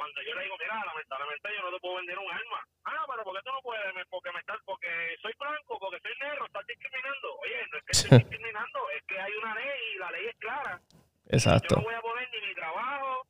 Cuando 0.00 0.22
yo 0.22 0.34
le 0.34 0.44
digo, 0.44 0.56
mira, 0.56 0.82
lamentablemente 0.82 1.48
yo 1.54 1.60
no 1.60 1.72
te 1.72 1.80
puedo 1.80 1.96
vender 1.96 2.18
un 2.18 2.32
arma. 2.32 2.66
Ah, 2.86 3.04
pero 3.06 3.22
¿por 3.22 3.36
qué 3.36 3.42
tú 3.44 3.52
no 3.52 3.60
puedes? 3.60 4.06
Porque 4.08 4.32
me 4.32 4.40
estás, 4.40 4.56
porque 4.64 4.88
soy 5.20 5.34
blanco, 5.38 5.78
porque 5.78 6.00
soy 6.00 6.16
negro, 6.18 6.46
estás 6.46 6.66
discriminando. 6.66 7.36
Oye, 7.36 7.66
no 7.70 7.76
es 7.76 7.84
que 7.84 7.92
estoy 7.92 8.18
discriminando, 8.24 8.78
es 8.96 9.02
que 9.04 9.20
hay 9.20 9.32
una 9.34 9.54
ley 9.56 9.80
y 9.92 9.98
la 9.98 10.10
ley 10.12 10.26
es 10.26 10.36
clara. 10.36 10.80
Exacto. 11.28 11.68
Yo 11.68 11.76
no 11.76 11.82
voy 11.82 11.94
a 11.94 12.00
poner 12.00 12.26
ni 12.32 12.48
mi 12.48 12.54
trabajo, 12.54 13.26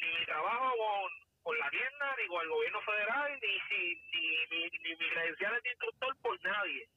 ni 0.00 0.08
mi 0.08 0.24
trabajo 0.24 0.72
con 0.78 1.12
con 1.42 1.58
la 1.58 1.68
tienda, 1.68 2.16
ni 2.16 2.26
con 2.28 2.42
el 2.44 2.48
gobierno 2.48 2.80
federal, 2.80 3.38
ni, 3.42 3.52
ni, 3.76 4.36
ni, 4.48 4.70
ni, 4.70 4.96
mis 4.96 5.12
credenciales 5.12 5.62
de 5.62 5.70
instructor 5.70 6.16
por 6.22 6.40
nadie. 6.42 6.88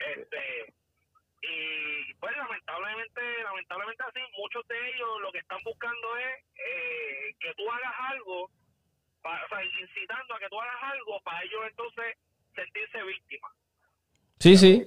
Este, 0.00 0.74
y 1.42 2.14
pues 2.14 2.36
lamentablemente, 2.36 3.20
lamentablemente 3.42 4.02
así, 4.06 4.20
muchos 4.38 4.66
de 4.68 4.88
ellos 4.90 5.20
lo 5.20 5.32
que 5.32 5.38
están 5.38 5.58
buscando 5.64 6.16
es 6.16 6.44
eh, 6.54 7.34
que 7.40 7.52
tú 7.54 7.68
hagas 7.70 7.94
algo 8.10 8.48
o 9.24 9.48
sea, 9.48 9.64
incitando 9.64 10.34
a 10.34 10.38
que 10.38 10.48
tú 10.48 10.60
hagas 10.60 10.82
algo 10.82 11.20
para 11.24 11.42
ellos 11.42 11.60
entonces 11.68 12.16
sentirse 12.54 13.02
víctimas. 13.02 13.52
Sí, 14.38 14.56
sí. 14.56 14.86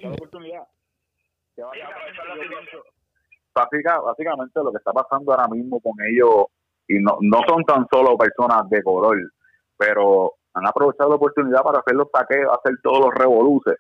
básicamente 3.54 4.60
lo 4.62 4.72
que 4.72 4.78
está 4.78 4.92
pasando 4.92 5.32
ahora 5.32 5.48
mismo 5.48 5.80
con 5.80 5.94
ellos, 6.06 6.48
y 6.88 7.00
no, 7.00 7.18
no 7.22 7.40
son 7.48 7.64
tan 7.64 7.88
solo 7.92 8.18
personas 8.18 8.70
de 8.70 8.84
color, 8.84 9.18
pero 9.78 10.34
han 10.54 10.68
aprovechado 10.68 11.10
la 11.10 11.16
oportunidad 11.16 11.64
para 11.64 11.80
hacer 11.80 11.96
los 11.96 12.10
saqueos, 12.12 12.52
hacer 12.52 12.76
todos 12.84 13.00
los 13.00 13.16
revoluces. 13.16 13.76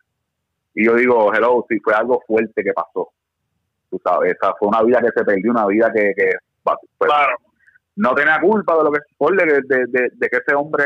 Y 0.75 0.85
yo 0.85 0.95
digo, 0.95 1.33
hello, 1.33 1.65
si 1.69 1.79
fue 1.79 1.93
algo 1.93 2.21
fuerte 2.27 2.63
que 2.63 2.73
pasó. 2.73 3.09
Tú 3.89 3.99
sabes, 4.03 4.35
esa 4.35 4.53
fue 4.59 4.67
una 4.67 4.83
vida 4.83 4.99
que 4.99 5.11
se 5.15 5.23
perdió, 5.23 5.51
una 5.51 5.65
vida 5.67 5.91
que, 5.93 6.13
que 6.15 6.31
pues, 6.63 7.09
no 7.95 8.13
tenía 8.13 8.39
culpa 8.41 8.77
de 8.77 8.83
lo 8.83 8.91
que 8.91 8.99
de, 9.45 9.45
de, 9.45 9.85
de, 9.87 10.09
de, 10.13 10.29
que 10.29 10.37
ese 10.37 10.53
hombre 10.53 10.85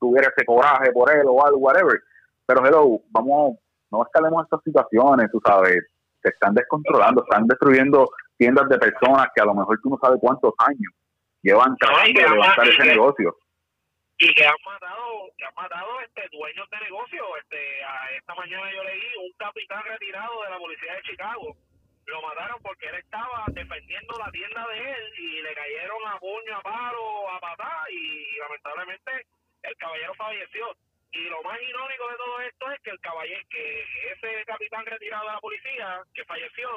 tuviera 0.00 0.32
ese 0.36 0.44
coraje 0.44 0.90
por 0.92 1.12
él 1.14 1.22
o 1.26 1.44
algo, 1.44 1.58
whatever. 1.58 2.00
Pero 2.46 2.66
hello, 2.66 3.00
vamos, 3.10 3.58
no 3.92 4.02
escalemos 4.02 4.42
estas 4.44 4.60
situaciones, 4.64 5.30
tú 5.30 5.40
sabes, 5.44 5.84
se 6.20 6.30
están 6.30 6.54
descontrolando, 6.54 7.22
están 7.22 7.46
destruyendo 7.46 8.08
tiendas 8.36 8.68
de 8.68 8.78
personas 8.78 9.28
que 9.34 9.40
a 9.40 9.44
lo 9.44 9.54
mejor 9.54 9.78
tú 9.80 9.90
no 9.90 9.98
sabes 10.02 10.18
cuántos 10.20 10.52
años 10.58 10.92
llevan 11.42 11.76
tratando 11.76 12.20
de 12.20 12.28
levantar 12.28 12.68
ese 12.68 12.84
negocio 12.84 13.36
y 14.18 14.34
que 14.34 14.44
han 14.44 14.56
matado 14.64 15.30
que 15.36 15.44
han 15.44 15.54
matado 15.54 16.00
este 16.00 16.28
dueños 16.32 16.68
de 16.70 16.78
negocio. 16.80 17.36
Este 17.38 17.84
a 17.84 18.10
esta 18.16 18.34
mañana 18.34 18.70
yo 18.72 18.82
leí 18.82 19.14
un 19.22 19.32
capitán 19.38 19.82
retirado 19.84 20.42
de 20.42 20.50
la 20.50 20.58
policía 20.58 20.94
de 20.94 21.02
Chicago. 21.02 21.56
Lo 22.06 22.22
mataron 22.22 22.60
porque 22.62 22.86
él 22.88 22.96
estaba 22.96 23.44
defendiendo 23.48 24.18
la 24.18 24.30
tienda 24.32 24.66
de 24.66 24.78
él 24.78 25.12
y 25.18 25.42
le 25.42 25.54
cayeron 25.54 26.06
a 26.08 26.18
puño 26.18 26.56
a 26.56 26.62
paro 26.62 27.30
a 27.30 27.38
patá 27.38 27.84
y 27.90 28.38
lamentablemente 28.38 29.26
el 29.62 29.76
caballero 29.76 30.14
falleció. 30.14 30.74
Y 31.12 31.24
lo 31.28 31.42
más 31.42 31.58
irónico 31.62 32.08
de 32.08 32.16
todo 32.16 32.40
esto 32.40 32.70
es 32.72 32.80
que 32.80 32.90
el 32.90 33.00
caballero 33.00 33.40
que 33.50 33.84
ese 34.12 34.44
capitán 34.46 34.84
retirado 34.86 35.26
de 35.26 35.32
la 35.32 35.40
policía 35.40 36.02
que 36.12 36.24
falleció 36.24 36.68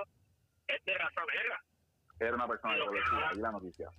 es 0.68 0.86
de 0.86 0.98
raza 0.98 1.22
negra. 1.26 1.60
Era 2.20 2.36
una 2.36 2.48
persona 2.48 2.76
de 2.76 3.42
la 3.42 3.52
noticia 3.52 3.90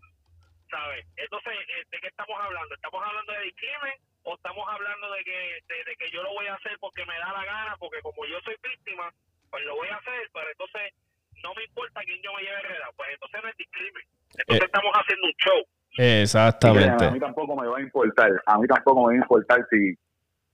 ¿sabes? 0.73 1.05
Entonces, 1.17 1.53
eh, 1.53 1.85
¿de 1.93 1.99
qué 2.01 2.09
estamos 2.09 2.37
hablando? 2.41 2.75
¿Estamos 2.75 3.01
hablando 3.05 3.33
de 3.33 3.45
discrimen 3.45 3.95
o 4.25 4.35
estamos 4.35 4.65
hablando 4.69 5.13
de 5.13 5.25
que, 5.25 5.39
de, 5.69 5.97
que 5.97 6.11
yo 6.11 6.23
lo 6.23 6.33
voy 6.33 6.47
a 6.47 6.55
hacer 6.55 6.73
porque 6.81 7.05
me 7.05 7.19
da 7.19 7.33
la 7.33 7.45
gana, 7.45 7.77
porque 7.77 8.01
como 8.01 8.25
yo 8.25 8.41
soy 8.41 8.57
víctima, 8.63 9.13
pues 9.51 9.65
lo 9.65 9.77
voy 9.77 9.89
a 9.89 9.97
hacer, 9.97 10.31
pero 10.33 10.49
entonces 10.49 10.95
no 11.43 11.53
me 11.55 11.65
importa 11.65 12.01
quién 12.05 12.23
yo 12.23 12.33
me 12.33 12.43
lleve 12.43 12.59
hereda, 12.61 12.89
pues 12.97 13.11
entonces 13.13 13.41
no 13.43 13.49
es 13.49 13.57
discrimen. 13.57 14.05
Entonces 14.33 14.63
eh, 14.63 14.71
estamos 14.73 14.93
haciendo 14.95 15.27
un 15.27 15.37
show. 15.45 15.61
Exactamente. 15.99 17.05
a 17.05 17.11
mí 17.11 17.21
tampoco 17.21 17.55
me 17.55 17.69
va 17.69 17.77
a 17.77 17.83
importar, 17.83 18.31
a 18.47 18.59
mí 18.59 18.67
tampoco 18.67 19.01
me 19.05 19.07
va 19.07 19.13
a 19.13 19.23
importar 19.23 19.61
si 19.69 19.93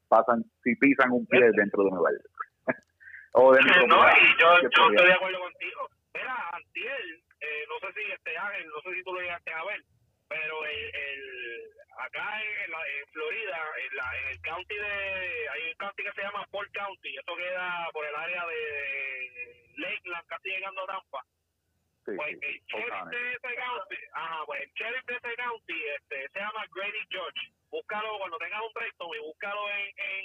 pasan, 0.09 0.43
si 0.65 0.75
pisan 0.77 1.13
un 1.13 1.25
pie 1.27 1.47
dentro 1.55 1.85
de 1.85 1.91
un 1.91 1.97
lugar. 1.97 2.15
o 3.35 3.53
de 3.55 3.61
no, 3.63 3.71
y 3.71 4.41
yo, 4.41 4.63
yo 4.63 4.69
estoy 4.69 5.07
de 5.07 5.13
acuerdo 5.13 5.39
contigo. 5.39 5.89
Mira, 6.13 6.35
Antiel, 6.51 7.23
eh, 7.41 7.65
no 7.69 7.79
sé 7.87 7.95
si 7.95 8.11
este 8.11 8.37
Ángel, 8.37 8.67
no 8.67 8.81
sé 8.83 8.97
si 8.97 9.05
tú 9.05 9.13
lo 9.13 9.21
llegaste 9.21 9.53
a 9.53 9.65
ver, 9.65 9.85
pero 10.29 10.65
el, 10.67 10.95
el 10.95 11.71
acá 11.99 12.43
en, 12.43 12.71
la, 12.71 12.79
en 12.79 13.07
Florida, 13.09 13.59
en, 13.85 13.97
la, 13.97 14.19
en, 14.19 14.29
el 14.29 14.41
county 14.43 14.75
de, 14.75 15.49
hay 15.49 15.71
un 15.71 15.75
county 15.79 16.03
que 16.03 16.13
se 16.13 16.23
llama 16.23 16.47
Port 16.51 16.71
County, 16.73 17.17
eso 17.17 17.37
queda 17.37 17.89
por 17.93 18.07
el 18.07 18.15
área 18.15 18.47
de 18.47 19.73
Lakeland, 19.77 20.27
casi 20.27 20.49
llegando 20.51 20.83
a 20.83 20.87
Tampa. 20.87 21.25
Sí, 22.05 22.13
pues 22.17 22.39
sí, 22.41 22.47
el 22.47 22.63
sheriff 22.67 23.05
de 23.11 23.33
ese 23.33 23.55
county, 23.57 23.97
ajá, 24.13 24.47
pues 24.47 24.63
el 24.63 24.73
sheriff 24.73 25.05
de 25.05 25.17
ese 25.17 25.37
county 25.37 25.85
este, 25.97 26.29
se 26.29 26.39
llama 26.39 26.67
Grady 26.75 27.07
George. 27.11 27.41
Búscalo 27.71 28.19
cuando 28.19 28.39
tengas 28.39 28.63
un 28.63 28.73
brainstorm 28.73 29.15
y 29.15 29.19
búscalo 29.19 29.71
en, 29.71 29.93
en, 29.99 30.25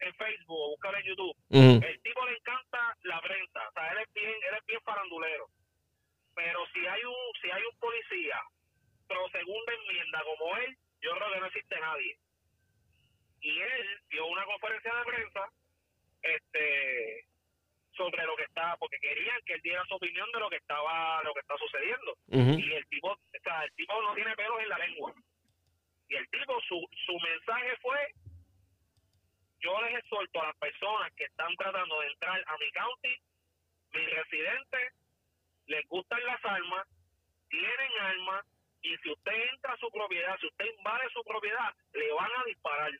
en 0.00 0.14
Facebook 0.16 0.58
o 0.60 0.70
búscalo 0.70 0.98
en 0.98 1.04
YouTube. 1.04 1.36
El 1.48 2.02
tipo 2.02 2.26
le 2.26 2.36
encanta 2.36 2.96
la 3.04 3.20
prensa, 3.22 3.68
o 3.68 3.72
sea, 3.72 3.92
él 3.92 3.98
es 3.98 4.12
bien, 4.12 4.34
él 4.48 4.54
es 4.58 4.66
bien 4.66 4.80
farandulero. 4.82 5.46
Pero 6.34 6.66
si 6.74 6.86
hay 6.86 7.04
un, 7.04 7.32
si 7.40 7.50
hay 7.50 7.62
un 7.62 7.78
policía 7.78 8.42
segunda 9.30 9.72
enmienda 9.74 10.22
como 10.24 10.56
él, 10.58 10.76
yo 11.00 11.14
creo 11.14 11.32
que 11.32 11.40
no 11.40 11.46
existe 11.46 11.80
nadie. 11.80 12.18
Y 13.40 13.58
él 13.60 14.00
dio 14.10 14.26
una 14.26 14.44
conferencia 14.44 14.94
de 14.94 15.04
prensa 15.04 15.50
este 16.22 17.26
sobre 17.96 18.24
lo 18.24 18.36
que 18.36 18.44
estaba, 18.44 18.76
porque 18.78 18.98
querían 19.00 19.38
que 19.44 19.54
él 19.54 19.60
diera 19.62 19.84
su 19.86 19.94
opinión 19.94 20.30
de 20.32 20.40
lo 20.40 20.48
que 20.48 20.56
estaba, 20.56 21.22
lo 21.24 21.34
que 21.34 21.40
está 21.40 21.56
sucediendo. 21.58 22.16
Y 22.28 22.72
el 22.72 22.86
tipo, 22.88 23.12
o 23.12 23.18
sea, 23.42 23.64
el 23.64 23.72
tipo 23.74 24.00
no 24.00 24.14
tiene 24.14 24.34
pelos 24.34 24.60
en 24.60 24.68
la 24.68 24.78
lengua. 24.78 25.12
Y 26.08 26.14
el 26.14 26.28
tipo, 26.30 26.58
su, 26.62 26.86
su 27.06 27.18
mensaje 27.20 27.76
fue, 27.82 27.98
yo 29.60 29.80
les 29.82 29.98
exhorto 29.98 30.42
a 30.42 30.46
las 30.46 30.56
personas 30.56 31.12
que 31.14 31.24
están 31.24 31.54
tratando 31.56 32.00
de 32.00 32.08
entrar 32.08 32.42
a 32.46 32.56
mi 32.58 32.70
county, 32.72 33.16
mis 33.92 34.10
residentes, 34.10 34.94
les 35.66 35.86
gustan 35.88 36.24
las 36.24 36.44
armas, 36.44 36.86
tienen 37.48 37.92
armas, 38.00 38.46
y 38.82 38.96
si 38.98 39.10
usted 39.10 39.32
entra 39.52 39.72
a 39.72 39.78
su 39.78 39.90
propiedad, 39.90 40.36
si 40.40 40.46
usted 40.46 40.64
invade 40.76 41.08
su 41.12 41.22
propiedad, 41.24 41.70
le 41.94 42.12
van 42.12 42.30
a 42.36 42.44
disparar. 42.44 42.90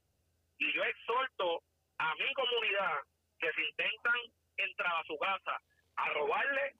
Y 0.58 0.72
yo 0.72 0.84
exhorto 0.84 1.62
a 1.98 2.14
mi 2.14 2.32
comunidad 2.34 3.00
que 3.38 3.52
si 3.52 3.62
intentan 3.62 4.20
entrar 4.56 4.94
a 4.94 5.04
su 5.04 5.18
casa 5.18 5.58
a 5.96 6.08
robarle, 6.14 6.74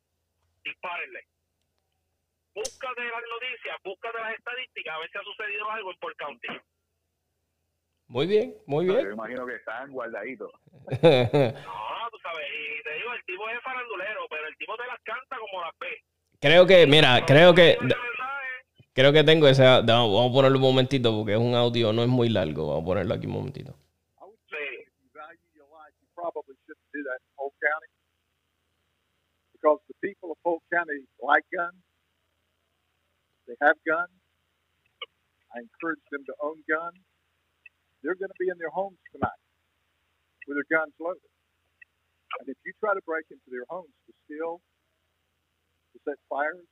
dispárenle. 0.65 1.27
Búscate 2.55 3.03
las 3.03 3.23
noticias, 3.29 3.77
búscate 3.83 4.19
las 4.19 4.35
estadísticas, 4.35 4.95
a 4.95 4.99
ver 4.99 5.11
si 5.11 5.19
ha 5.19 5.23
sucedido 5.23 5.71
algo 5.71 5.91
en 5.91 5.99
Port 5.99 6.17
County. 6.19 6.49
Muy 8.09 8.27
bien, 8.27 8.55
muy 8.67 8.85
bien. 8.85 9.05
Yo 9.05 9.13
imagino 9.13 9.47
que 9.47 9.55
están 9.55 9.91
guardaditos. 9.91 10.53
no, 10.73 12.11
tú 12.11 12.19
sabes, 12.23 12.47
y 12.51 12.83
te 12.83 12.95
digo, 12.95 13.15
el 13.15 13.25
tipo 13.25 13.49
es 13.49 13.61
farandulero, 13.63 14.27
pero 14.29 14.47
el 14.47 14.57
tipo 14.59 14.77
te 14.77 14.87
las 14.87 15.01
canta 15.03 15.37
como 15.39 15.63
las 15.63 15.73
ve. 15.81 16.03
Creo 16.41 16.67
que, 16.67 16.87
mira, 16.87 17.25
creo 17.27 17.55
que... 17.55 17.79
Creo 18.95 19.11
que 19.13 19.25
tengo 19.25 19.49
ese. 19.49 19.63
Vamos 19.63 20.31
a 20.31 20.33
ponerlo 20.33 20.59
un 20.59 20.65
momentito 20.65 21.17
porque 21.17 21.33
es 21.33 21.39
un 21.39 21.55
audio, 21.55 21.93
no 21.93 22.03
es 22.03 22.09
muy 22.09 22.29
largo. 22.29 22.69
Vamos 22.69 22.83
a 22.83 22.87
ponerlo 22.87 23.15
aquí 23.15 23.27
un 23.27 23.33
momentito. 23.33 23.75
Because 29.55 29.79
the 29.87 29.95
people 30.03 30.33
of 30.33 30.39
Polk 30.43 30.61
County 30.75 31.07
like 31.23 31.47
guns, 31.55 31.79
they 33.47 33.55
have 33.63 33.79
guns. 33.87 34.11
I 35.55 35.63
encourage 35.63 36.03
them 36.11 36.27
to 36.27 36.35
own 36.43 36.59
guns. 36.67 36.99
They're 38.03 38.19
going 38.19 38.35
to 38.35 38.41
be 38.43 38.51
in 38.51 38.59
their 38.59 38.75
homes 38.75 38.99
tonight 39.15 39.39
with 40.49 40.59
their 40.59 40.67
guns 40.67 40.91
loaded. 40.99 41.31
And 42.41 42.49
if 42.51 42.59
you 42.67 42.75
try 42.83 42.91
to 42.91 43.01
break 43.07 43.31
into 43.31 43.47
their 43.55 43.63
homes 43.71 43.95
to 44.11 44.13
steal, 44.27 44.59
to 45.95 45.97
set 46.03 46.19
fires, 46.27 46.67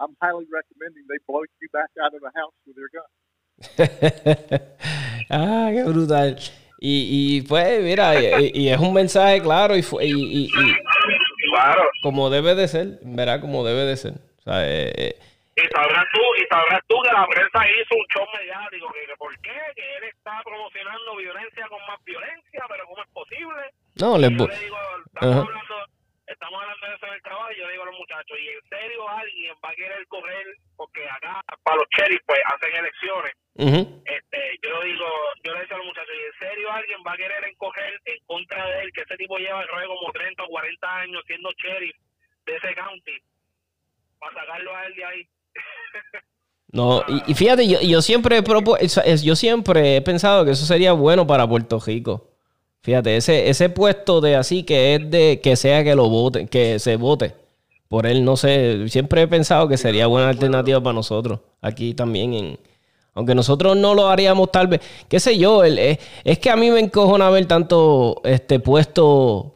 I'm 0.00 0.14
highly 0.22 0.46
recommending 0.50 1.04
they 1.08 1.18
blow 1.26 1.42
you 1.60 1.68
back 1.72 1.90
out 2.02 2.14
of 2.14 2.20
the 2.20 2.30
house 2.34 2.54
with 2.66 2.76
their 2.76 2.90
gun. 2.94 3.10
ah, 5.30 5.70
qué 5.72 5.82
brutal. 5.82 6.36
Y, 6.80 7.38
y 7.38 7.42
pues, 7.42 7.82
mira, 7.82 8.14
y, 8.20 8.52
y, 8.54 8.68
es 8.68 8.78
un 8.78 8.94
mensaje 8.94 9.42
claro 9.42 9.76
y, 9.76 9.80
y, 9.80 10.46
y, 10.46 10.50
claro. 11.50 11.82
como 12.02 12.30
debe 12.30 12.54
de 12.54 12.68
ser, 12.68 13.00
verá 13.02 13.40
como 13.40 13.64
debe 13.64 13.84
de 13.84 13.96
ser. 13.96 14.12
O 14.12 14.42
sea, 14.42 14.64
eh, 14.64 14.92
eh, 14.96 15.18
y 15.56 15.66
sabrás 15.74 16.04
tú, 16.12 16.20
y 16.40 16.46
sabrás 16.46 16.80
tú 16.86 16.94
que 17.02 17.12
la 17.12 17.26
prensa 17.26 17.66
hizo 17.66 17.94
un 17.96 18.06
show 18.14 18.24
mediático, 18.38 18.92
que, 18.92 19.06
que 19.10 19.16
por 19.18 19.34
qué, 19.40 19.58
que 19.74 19.96
él 19.96 20.04
está 20.04 20.40
promocionando 20.44 21.16
violencia 21.16 21.66
con 21.68 21.80
más 21.88 21.98
violencia, 22.04 22.62
pero 22.68 22.86
cómo 22.86 23.02
es 23.02 23.10
posible. 23.10 23.62
No, 23.96 24.18
les 24.18 24.30
yo 24.30 24.46
le 24.46 24.58
digo, 24.58 24.76
estamos 25.06 25.48
hablando 25.48 25.74
estamos 26.28 26.60
hablando 26.60 26.86
de 26.86 26.94
eso 26.94 27.06
en 27.06 27.14
el 27.14 27.22
trabajo 27.22 27.52
y 27.52 27.58
yo 27.58 27.66
le 27.66 27.72
digo 27.72 27.82
a 27.82 27.90
los 27.90 27.98
muchachos, 27.98 28.36
y 28.38 28.48
en 28.48 28.62
serio 28.68 29.08
alguien 29.08 29.54
va 29.64 29.70
a 29.70 29.74
querer 29.74 30.06
correr, 30.08 30.46
porque 30.76 31.08
acá 31.08 31.40
para 31.62 31.76
los 31.76 31.88
cherries 31.96 32.20
pues 32.26 32.40
hacen 32.44 32.76
elecciones, 32.76 33.32
este 34.04 34.40
yo 34.62 34.82
digo, 34.82 35.08
yo 35.42 35.54
le 35.54 35.60
digo 35.62 35.74
a 35.74 35.78
los 35.78 35.86
muchachos, 35.86 36.14
y 36.14 36.24
en 36.26 36.38
serio 36.38 36.72
alguien 36.72 37.00
va 37.06 37.12
a 37.12 37.16
querer 37.16 37.44
encoger 37.44 38.00
en 38.04 38.18
contra 38.26 38.66
de 38.66 38.82
él, 38.82 38.92
que 38.92 39.02
ese 39.02 39.16
tipo 39.16 39.38
lleva 39.38 39.62
el 39.62 39.68
como 39.68 40.12
30 40.12 40.42
o 40.42 40.48
40 40.48 40.96
años 41.00 41.22
siendo 41.26 41.50
sheriff 41.56 41.96
de 42.46 42.56
ese 42.56 42.74
county, 42.74 43.18
para 44.18 44.34
sacarlo 44.34 44.76
a 44.76 44.86
él 44.86 44.94
de 44.94 45.04
ahí. 45.04 45.28
No, 46.70 47.02
y, 47.26 47.34
fíjate, 47.34 47.66
yo, 47.66 47.80
yo 47.80 48.02
siempre 48.02 48.42
yo 48.42 49.36
siempre 49.36 49.96
he 49.96 50.02
pensado 50.02 50.44
que 50.44 50.50
eso 50.50 50.66
sería 50.66 50.92
bueno 50.92 51.26
para 51.26 51.48
Puerto 51.48 51.80
Rico. 51.80 52.37
Fíjate, 52.82 53.16
ese, 53.16 53.48
ese 53.48 53.68
puesto 53.68 54.20
de 54.20 54.36
así 54.36 54.62
que 54.62 54.94
es 54.94 55.10
de 55.10 55.40
que 55.42 55.56
sea 55.56 55.84
que 55.84 55.94
lo 55.94 56.08
vote, 56.08 56.46
que 56.46 56.78
se 56.78 56.96
vote 56.96 57.34
por 57.88 58.06
él, 58.06 58.24
no 58.24 58.36
sé, 58.36 58.88
siempre 58.88 59.22
he 59.22 59.28
pensado 59.28 59.66
que 59.66 59.76
sería 59.76 60.06
buena 60.06 60.28
alternativa 60.28 60.80
para 60.80 60.94
nosotros, 60.94 61.40
aquí 61.62 61.94
también 61.94 62.34
en, 62.34 62.58
aunque 63.14 63.34
nosotros 63.34 63.76
no 63.76 63.94
lo 63.94 64.08
haríamos 64.08 64.52
tal 64.52 64.68
vez, 64.68 64.80
qué 65.08 65.18
sé 65.18 65.36
yo, 65.36 65.64
el, 65.64 65.78
es, 65.78 66.38
que 66.38 66.50
a 66.50 66.56
mí 66.56 66.70
me 66.70 66.78
encojona 66.78 67.28
ver 67.30 67.46
tanto 67.46 68.20
este 68.24 68.60
puesto 68.60 69.54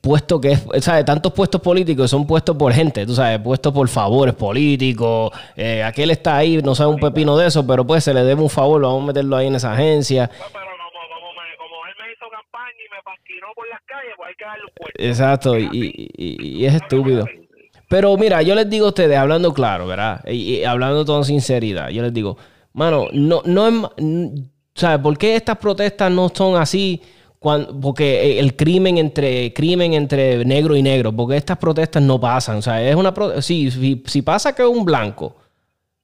puesto 0.00 0.40
que 0.40 0.52
es, 0.52 0.64
¿sabes? 0.80 1.04
Tantos 1.04 1.32
puestos 1.32 1.60
políticos 1.60 2.10
son 2.10 2.26
puestos 2.26 2.56
por 2.56 2.72
gente, 2.72 3.04
tú 3.04 3.14
sabes, 3.14 3.40
puestos 3.40 3.72
por 3.72 3.88
favores 3.88 4.34
políticos. 4.34 5.30
Eh, 5.56 5.82
aquel 5.82 6.10
está 6.10 6.36
ahí, 6.36 6.62
no 6.62 6.74
sabe 6.74 6.90
un 6.90 7.00
pepino 7.00 7.36
de 7.36 7.46
eso, 7.46 7.66
pero 7.66 7.86
pues 7.86 8.04
se 8.04 8.12
le 8.12 8.24
debe 8.24 8.42
un 8.42 8.50
favor, 8.50 8.82
vamos 8.82 9.02
a 9.02 9.06
meterlo 9.06 9.36
ahí 9.36 9.46
en 9.48 9.54
esa 9.54 9.72
agencia. 9.72 10.30
No, 10.38 10.44
pero 10.52 10.64
como, 10.64 11.00
como, 11.14 11.32
me, 11.32 11.56
como 11.56 11.86
él 11.86 11.94
me 12.00 12.12
hizo 12.12 12.24
campaña 12.30 12.74
Exacto, 14.96 15.58
y, 15.58 15.68
y- 16.16 16.64
es 16.66 16.74
estúpido. 16.74 17.26
Pero 17.88 18.16
mira, 18.16 18.42
yo 18.42 18.54
les 18.54 18.68
digo 18.68 18.86
a 18.86 18.88
ustedes, 18.88 19.16
hablando 19.16 19.52
claro, 19.52 19.86
¿verdad? 19.86 20.24
Y, 20.26 20.64
hablando 20.64 21.04
con 21.04 21.24
sinceridad, 21.24 21.90
yo 21.90 22.02
les 22.02 22.12
digo, 22.12 22.36
mano, 22.72 23.08
no, 23.12 23.42
no 23.44 23.68
es... 23.68 23.74
¿Sabes 24.74 24.98
por 24.98 25.16
qué 25.16 25.36
estas 25.36 25.56
protestas 25.58 26.10
no 26.10 26.28
son 26.34 26.56
así? 26.60 27.00
Cuan- 27.38 27.80
porque 27.80 28.40
el 28.40 28.56
crimen 28.56 28.98
entre 28.98 29.52
crimen 29.52 29.94
entre 29.94 30.44
negro 30.44 30.74
y 30.74 30.82
negro, 30.82 31.12
porque 31.12 31.36
estas 31.36 31.58
protestas 31.58 32.02
no 32.02 32.18
pasan. 32.18 32.56
O 32.56 32.62
sea, 32.62 32.82
es 32.82 32.96
una 32.96 33.14
sí, 33.40 33.70
si, 33.70 34.02
si 34.06 34.22
pasa 34.22 34.52
que 34.54 34.64
un 34.64 34.84
blanco 34.84 35.36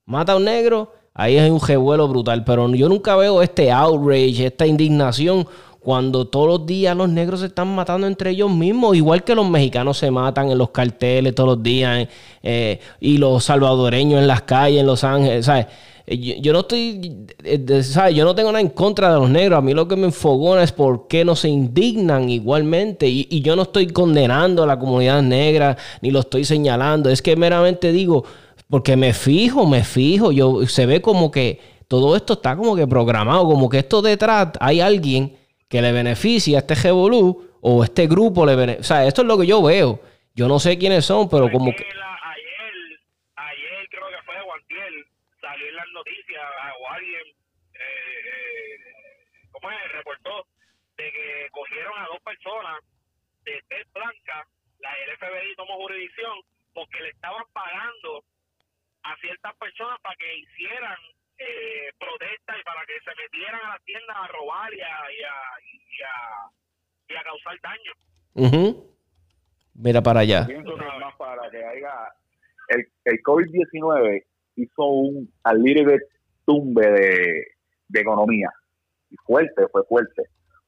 mata 0.05 0.33
a 0.33 0.37
un 0.37 0.45
negro, 0.45 0.93
ahí 1.15 1.37
es 1.37 1.51
un 1.51 1.61
revuelo 1.61 2.07
brutal. 2.07 2.45
Pero 2.45 2.73
yo 2.75 2.89
nunca 2.89 3.17
veo 3.17 3.43
este 3.43 3.73
outrage, 3.73 4.47
esta 4.47 4.67
indignación, 4.67 5.49
cuando 5.81 6.27
todos 6.27 6.47
los 6.47 6.67
días 6.67 6.95
los 6.95 7.09
negros 7.09 7.41
se 7.41 7.47
están 7.47 7.75
matando 7.75 8.07
entre 8.07 8.31
ellos 8.31 8.51
mismos, 8.51 8.97
igual 8.97 9.25
que 9.25 9.35
los 9.35 9.49
mexicanos 9.49 9.97
se 9.97 10.11
matan 10.11 10.51
en 10.51 10.59
los 10.59 10.71
carteles 10.71 11.35
todos 11.35 11.57
los 11.57 11.63
días, 11.63 12.07
eh, 12.43 12.79
y 13.01 13.17
los 13.17 13.45
salvadoreños 13.45 14.21
en 14.21 14.27
las 14.27 14.43
calles, 14.43 14.81
en 14.81 14.87
Los 14.87 15.05
Ángeles, 15.05 15.47
¿sabes? 15.47 15.67
Eh, 16.07 16.41
Yo, 16.41 16.53
no 16.53 16.61
estoy, 16.61 17.27
eh, 17.45 17.83
¿sabes? 17.83 18.15
Yo 18.15 18.25
no 18.25 18.35
tengo 18.35 18.53
nada 18.53 18.61
en 18.61 18.69
contra 18.69 19.13
de 19.13 19.19
los 19.19 19.31
negros. 19.31 19.59
A 19.59 19.63
mí 19.63 19.73
lo 19.73 19.89
que 19.89 19.97
me 19.97 20.07
enfogona 20.07 20.63
es 20.63 20.73
por 20.73 21.09
qué 21.09 21.25
no 21.25 21.35
se 21.35 21.49
indignan 21.49 22.29
igualmente. 22.29 23.09
Y, 23.09 23.27
y 23.31 23.41
yo 23.41 23.57
no 23.57 23.63
estoy 23.63 23.87
condenando 23.87 24.63
a 24.63 24.67
la 24.67 24.79
comunidad 24.79 25.23
negra, 25.23 25.77
ni 26.03 26.11
lo 26.11 26.21
estoy 26.21 26.45
señalando. 26.45 27.09
Es 27.09 27.23
que 27.23 27.37
meramente 27.37 27.93
digo, 27.93 28.25
porque 28.69 28.97
me 28.97 29.15
fijo, 29.15 29.67
me 29.67 29.85
fijo. 29.85 30.33
Yo, 30.33 30.67
se 30.67 30.85
ve 30.85 31.01
como 31.01 31.31
que 31.31 31.61
todo 31.89 32.17
esto 32.17 32.35
está 32.35 32.57
como 32.57 32.77
que 32.77 32.87
programado, 32.87 33.45
como 33.47 33.69
que 33.69 33.79
esto 33.79 34.03
detrás 34.03 34.49
hay 34.61 34.81
alguien 34.81 35.40
que 35.71 35.81
le 35.81 35.93
beneficia 35.93 36.59
a 36.59 36.61
este 36.67 36.75
Revolú 36.75 37.57
o 37.63 37.85
este 37.85 38.09
grupo 38.09 38.45
le 38.45 38.57
beneficia. 38.57 38.81
O 38.81 38.85
sea, 38.85 39.07
esto 39.07 39.23
es 39.23 39.29
lo 39.29 39.39
que 39.39 39.47
yo 39.47 39.63
veo. 39.63 40.01
Yo 40.35 40.49
no 40.49 40.59
sé 40.59 40.77
quiénes 40.77 41.07
son, 41.07 41.31
pero 41.31 41.49
como 41.51 41.71
que... 41.71 41.87
ayer, 41.87 42.99
ayer 43.37 43.89
creo 43.89 44.09
que 44.11 44.23
fue 44.27 44.43
Guantiel, 44.43 45.07
salió 45.41 45.69
en 45.69 45.77
las 45.77 45.87
noticias 45.95 46.43
o 46.81 46.91
alguien, 46.91 47.23
eh, 47.75 48.19
eh, 48.27 48.79
¿cómo 49.53 49.71
es? 49.71 49.93
Reportó 49.93 50.45
de 50.97 51.13
que 51.13 51.49
cogieron 51.53 51.99
a 51.99 52.07
dos 52.07 52.21
personas 52.25 52.83
de 53.45 53.63
tez 53.69 53.87
blanca, 53.95 54.47
la 54.81 54.91
el 55.07 55.17
FBI 55.19 55.55
tomó 55.57 55.77
jurisdicción 55.77 56.35
porque 56.75 57.01
le 57.01 57.11
estaban 57.11 57.45
pagando 57.53 58.25
a 59.05 59.17
ciertas 59.19 59.55
personas 59.57 60.01
para 60.01 60.17
que 60.17 60.37
hicieran 60.37 60.99
eh, 61.41 61.91
protestas 61.99 62.57
y 62.61 62.65
para 62.65 62.81
que 62.87 62.95
se 63.05 63.11
metieran 63.23 63.61
a 63.65 63.69
las 63.71 63.83
tiendas 63.85 64.17
a 64.17 64.27
robar 64.29 64.73
y 64.75 64.81
a, 64.81 64.87
y 64.87 65.23
a, 65.23 65.35
y 65.65 66.03
a, 66.03 67.15
y 67.15 67.17
a 67.17 67.23
causar 67.25 67.57
daño. 67.63 67.93
Ujú. 68.35 68.87
Mira 69.75 70.03
para 70.03 70.21
allá. 70.21 70.47
Pienso 70.47 70.75
que 70.77 70.85
es 70.85 71.01
más 71.01 71.15
para 71.17 71.51
que 71.51 71.65
haya. 71.65 71.93
El, 72.69 72.87
el 73.05 73.23
COVID-19 73.23 74.25
hizo 74.57 74.85
un 74.85 75.33
al 75.45 75.63
little 75.63 75.85
bit 75.93 76.03
tumbe 76.45 76.87
de, 76.91 77.47
de 77.89 78.01
economía. 78.01 78.51
Y 79.11 79.17
fuerte, 79.25 79.67
fue 79.73 79.83
fuerte. 79.85 80.23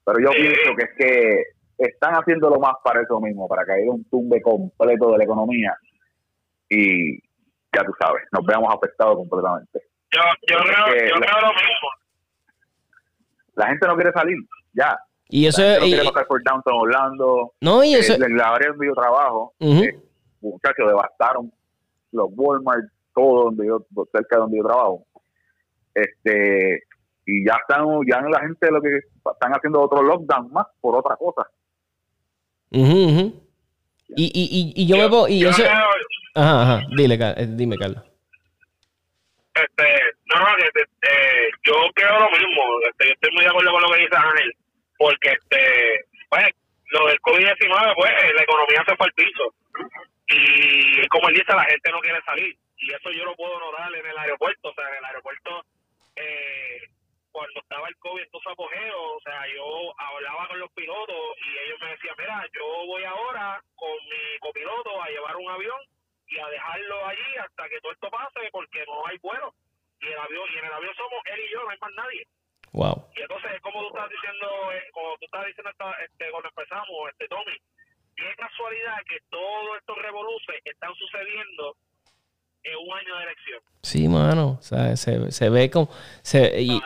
Pero 0.04 0.18
yo 0.20 0.32
Sí. 0.32 0.38
pienso 0.40 0.74
que 0.76 0.82
es 0.84 0.90
que 0.98 1.42
están 1.78 2.14
haciéndolo 2.14 2.58
más 2.58 2.74
para 2.82 3.02
eso 3.02 3.20
mismo, 3.20 3.46
para 3.48 3.64
que 3.64 3.72
haya 3.72 3.90
un 3.90 4.04
tumbe 4.08 4.40
completo 4.42 5.12
de 5.12 5.18
la 5.18 5.24
economía. 5.24 5.76
Y 6.68 7.18
ya 7.74 7.84
tú 7.84 7.92
sabes, 8.00 8.22
nos 8.32 8.44
veamos 8.46 8.74
afectados 8.74 9.16
completamente. 9.16 9.80
Yo, 10.12 10.20
yo, 10.48 10.56
creo, 10.64 11.08
yo 11.08 11.14
la- 11.16 11.26
creo 11.26 11.40
lo 11.40 11.48
mismo. 11.48 11.88
La 13.54 13.66
gente 13.68 13.86
no 13.86 13.94
quiere 13.96 14.12
salir, 14.12 14.36
ya. 14.72 14.98
Y 15.28 15.46
eso 15.46 15.62
La 15.62 15.68
gente 15.68 15.76
es... 15.76 15.80
no 15.80 15.86
y- 15.86 15.90
quiere 15.92 16.08
pasar 16.12 16.26
por 16.26 16.42
Downtown 16.42 16.76
Orlando. 16.80 17.52
no, 17.60 17.84
y 17.84 17.94
eso... 17.94 18.12
Eh, 18.14 18.18
en 18.26 18.36
la 18.36 18.48
área 18.54 18.68
donde 18.70 18.86
yo 18.86 18.94
trabajo, 18.94 19.54
Ujú. 19.58 19.82
eh, 19.84 19.98
muchachos, 20.40 20.86
devastaron 20.88 21.52
los 22.12 22.28
Walmart, 22.34 22.84
todo 23.14 23.44
donde 23.44 23.66
yo, 23.66 23.86
cerca 24.12 24.36
de 24.36 24.40
donde 24.42 24.58
yo 24.58 24.64
trabajo. 24.64 25.06
Este, 25.94 26.82
y 27.26 27.46
ya 27.46 27.54
están, 27.60 27.86
ya 28.08 28.20
la 28.22 28.40
gente 28.40 28.70
lo 28.70 28.80
que 28.82 28.88
están 29.32 29.52
haciendo 29.52 29.80
otro 29.82 30.02
lockdown 30.02 30.50
más 30.52 30.66
por 30.80 30.96
otra 30.96 31.16
cosa. 31.16 31.46
Ujú, 32.70 33.04
ujú. 33.08 33.42
Y, 34.16 34.24
y, 34.24 34.72
y, 34.74 34.82
y 34.82 34.86
yo, 34.86 34.96
me 34.96 35.08
pongo... 35.08 35.28
Y 35.28 35.40
yo 35.40 35.50
eso... 35.50 35.62
creo, 35.62 35.72
Ajá, 36.34 36.62
ajá. 36.62 36.86
Dile, 36.96 37.18
eh, 37.20 37.46
dime, 37.50 37.76
Carlos. 37.76 38.02
Este, 39.54 39.84
no, 40.26 40.40
no, 40.40 40.48
eh, 40.58 41.50
yo 41.62 41.74
creo 41.94 42.18
lo 42.18 42.30
mismo. 42.30 42.80
Este, 42.88 43.06
yo 43.06 43.12
estoy 43.12 43.30
muy 43.32 43.44
de 43.44 43.50
acuerdo 43.50 43.72
con 43.72 43.82
lo 43.82 43.90
que 43.90 44.00
dice 44.00 44.16
Ángel, 44.16 44.52
porque 44.96 45.28
este, 45.30 46.04
pues, 46.28 46.46
lo 46.90 47.06
del 47.06 47.20
COVID-19, 47.20 47.94
pues, 47.96 48.10
eh, 48.10 48.32
la 48.34 48.42
economía 48.42 48.84
se 48.86 48.96
fue 48.96 49.06
al 49.06 49.12
piso. 49.12 49.54
Y 50.28 51.06
como 51.08 51.28
él 51.28 51.34
dice, 51.34 51.54
la 51.54 51.64
gente 51.64 51.90
no 51.90 52.00
quiere 52.00 52.20
salir. 52.22 52.56
Y 52.78 52.92
eso 52.92 53.10
yo 53.10 53.24
lo 53.24 53.36
puedo 53.36 53.58
notar 53.60 53.94
en 53.94 54.06
el 54.06 54.18
aeropuerto. 54.18 54.70
O 54.70 54.74
sea, 54.74 54.88
en 54.88 54.96
el 54.96 55.04
aeropuerto, 55.04 55.64
eh, 56.16 56.80
cuando 57.30 57.60
estaba 57.60 57.88
el 57.88 57.96
COVID 57.96 58.22
en 58.22 58.30
todo 58.30 58.42
su 58.42 58.50
apogeo, 58.50 59.02
o 59.16 59.20
sea, 59.20 59.42
yo 59.54 59.92
hablaba 59.98 60.48
con 60.48 60.60
los 60.60 60.72
pilotos 60.72 61.36
y 61.46 61.58
ellos 61.66 61.80
me 61.80 61.90
decían, 61.90 62.14
mira, 62.18 62.44
yo 62.52 62.86
voy 62.86 63.04
ahora 63.04 63.60
con 63.74 63.92
mi 64.04 64.38
copiloto 64.40 65.02
a 65.02 65.08
llevar 65.08 65.36
un 65.36 65.50
avión 65.50 65.78
y 66.32 66.38
a 66.40 66.46
dejarlo 66.48 67.06
allí 67.06 67.30
hasta 67.44 67.68
que 67.68 67.80
todo 67.80 67.92
esto 67.92 68.10
pase 68.10 68.40
porque 68.50 68.84
no 68.86 69.06
hay 69.06 69.18
vuelo. 69.18 69.54
Y 70.00 70.06
el 70.06 70.18
avión, 70.18 70.48
y 70.54 70.58
en 70.58 70.64
el 70.64 70.72
avión 70.72 70.94
somos 70.96 71.20
él 71.26 71.40
y 71.46 71.52
yo, 71.52 71.62
no 71.62 71.70
hay 71.70 71.78
más 71.80 71.92
nadie. 71.94 72.26
Wow. 72.72 73.06
Y 73.16 73.20
entonces, 73.20 73.60
como 73.60 73.80
tú 73.82 73.88
estás 73.88 74.10
diciendo, 74.10 74.46
eh, 74.72 74.82
como 74.92 75.16
tú 75.18 75.24
estás 75.26 75.46
diciendo 75.46 75.70
esta- 75.70 75.96
este, 76.04 76.30
cuando 76.30 76.48
empezamos, 76.48 77.10
este 77.10 77.28
Tommy, 77.28 77.56
qué 78.16 78.34
casualidad 78.36 78.96
que 79.08 79.18
todos 79.30 79.78
estos 79.78 79.96
revoluces 79.98 80.56
están 80.64 80.94
sucediendo 80.94 81.76
en 82.64 82.76
un 82.78 82.96
año 82.96 83.16
de 83.16 83.22
elección. 83.24 83.60
Sí, 83.82 84.08
mano. 84.08 84.56
O 84.58 84.62
sea, 84.62 84.96
se, 84.96 85.30
se 85.30 85.50
ve 85.50 85.70
como... 85.70 85.88
Se, 86.22 86.60
y, 86.62 86.80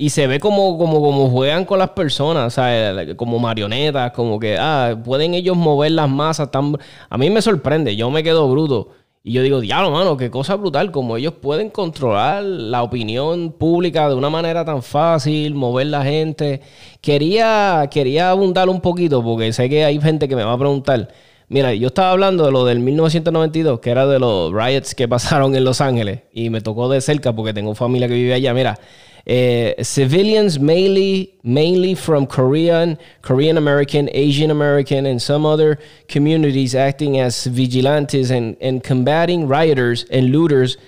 y 0.00 0.10
se 0.10 0.28
ve 0.28 0.38
como, 0.38 0.78
como, 0.78 1.02
como 1.02 1.28
juegan 1.28 1.64
con 1.64 1.80
las 1.80 1.90
personas, 1.90 2.54
sea, 2.54 3.16
como 3.16 3.40
marionetas, 3.40 4.12
como 4.12 4.38
que, 4.38 4.56
ah, 4.56 4.96
pueden 5.04 5.34
ellos 5.34 5.56
mover 5.56 5.90
las 5.90 6.08
masas 6.08 6.52
tan... 6.52 6.76
A 7.10 7.18
mí 7.18 7.28
me 7.30 7.42
sorprende, 7.42 7.96
yo 7.96 8.08
me 8.08 8.22
quedo 8.22 8.48
bruto. 8.48 8.90
Y 9.24 9.32
yo 9.32 9.42
digo, 9.42 9.60
diablo, 9.60 9.90
mano, 9.90 10.16
qué 10.16 10.30
cosa 10.30 10.54
brutal, 10.54 10.92
como 10.92 11.16
ellos 11.16 11.34
pueden 11.34 11.70
controlar 11.70 12.44
la 12.44 12.84
opinión 12.84 13.50
pública 13.50 14.08
de 14.08 14.14
una 14.14 14.30
manera 14.30 14.64
tan 14.64 14.84
fácil, 14.84 15.56
mover 15.56 15.88
la 15.88 16.04
gente. 16.04 16.60
Quería, 17.00 17.88
quería 17.90 18.30
abundar 18.30 18.68
un 18.68 18.80
poquito, 18.80 19.20
porque 19.24 19.52
sé 19.52 19.68
que 19.68 19.84
hay 19.84 20.00
gente 20.00 20.28
que 20.28 20.36
me 20.36 20.44
va 20.44 20.52
a 20.52 20.58
preguntar. 20.58 21.08
Mira, 21.50 21.72
yo 21.72 21.88
estaba 21.88 22.10
hablando 22.10 22.44
de 22.44 22.52
lo 22.52 22.66
del 22.66 22.78
1992, 22.78 23.80
que 23.80 23.90
era 23.90 24.06
de 24.06 24.18
los 24.18 24.52
riots 24.52 24.94
que 24.94 25.08
pasaron 25.08 25.54
en 25.56 25.64
Los 25.64 25.80
Ángeles, 25.80 26.20
y 26.32 26.50
me 26.50 26.60
tocó 26.60 26.90
de 26.90 27.00
cerca 27.00 27.34
porque 27.34 27.54
tengo 27.54 27.74
familia 27.74 28.06
que 28.06 28.14
vive 28.14 28.34
allá. 28.34 28.52
Mira, 28.52 28.78
eh, 29.24 29.74
civilians 29.82 30.60
mainly, 30.60 31.38
mainly 31.42 31.94
from 31.94 32.26
Korean, 32.26 32.98
Korean 33.22 33.56
American, 33.56 34.10
Asian 34.12 34.50
American, 34.50 35.06
and 35.06 35.20
some 35.20 35.46
other 35.46 35.78
communities 36.06 36.74
acting 36.74 37.18
as 37.18 37.46
vigilantes 37.46 38.30
and, 38.30 38.82
combating 38.82 39.48
rioters 39.48 40.04
and 40.10 40.30
looters. 40.30 40.78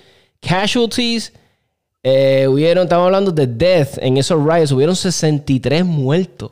Casualties, 0.41 1.31
eh, 2.03 2.47
estamos 2.47 3.05
hablando 3.05 3.31
de 3.31 3.47
death 3.47 3.97
en 3.99 4.17
esos 4.17 4.43
riots, 4.43 4.71
hubieron 4.71 4.95
63 4.95 5.83
muertos. 5.85 6.51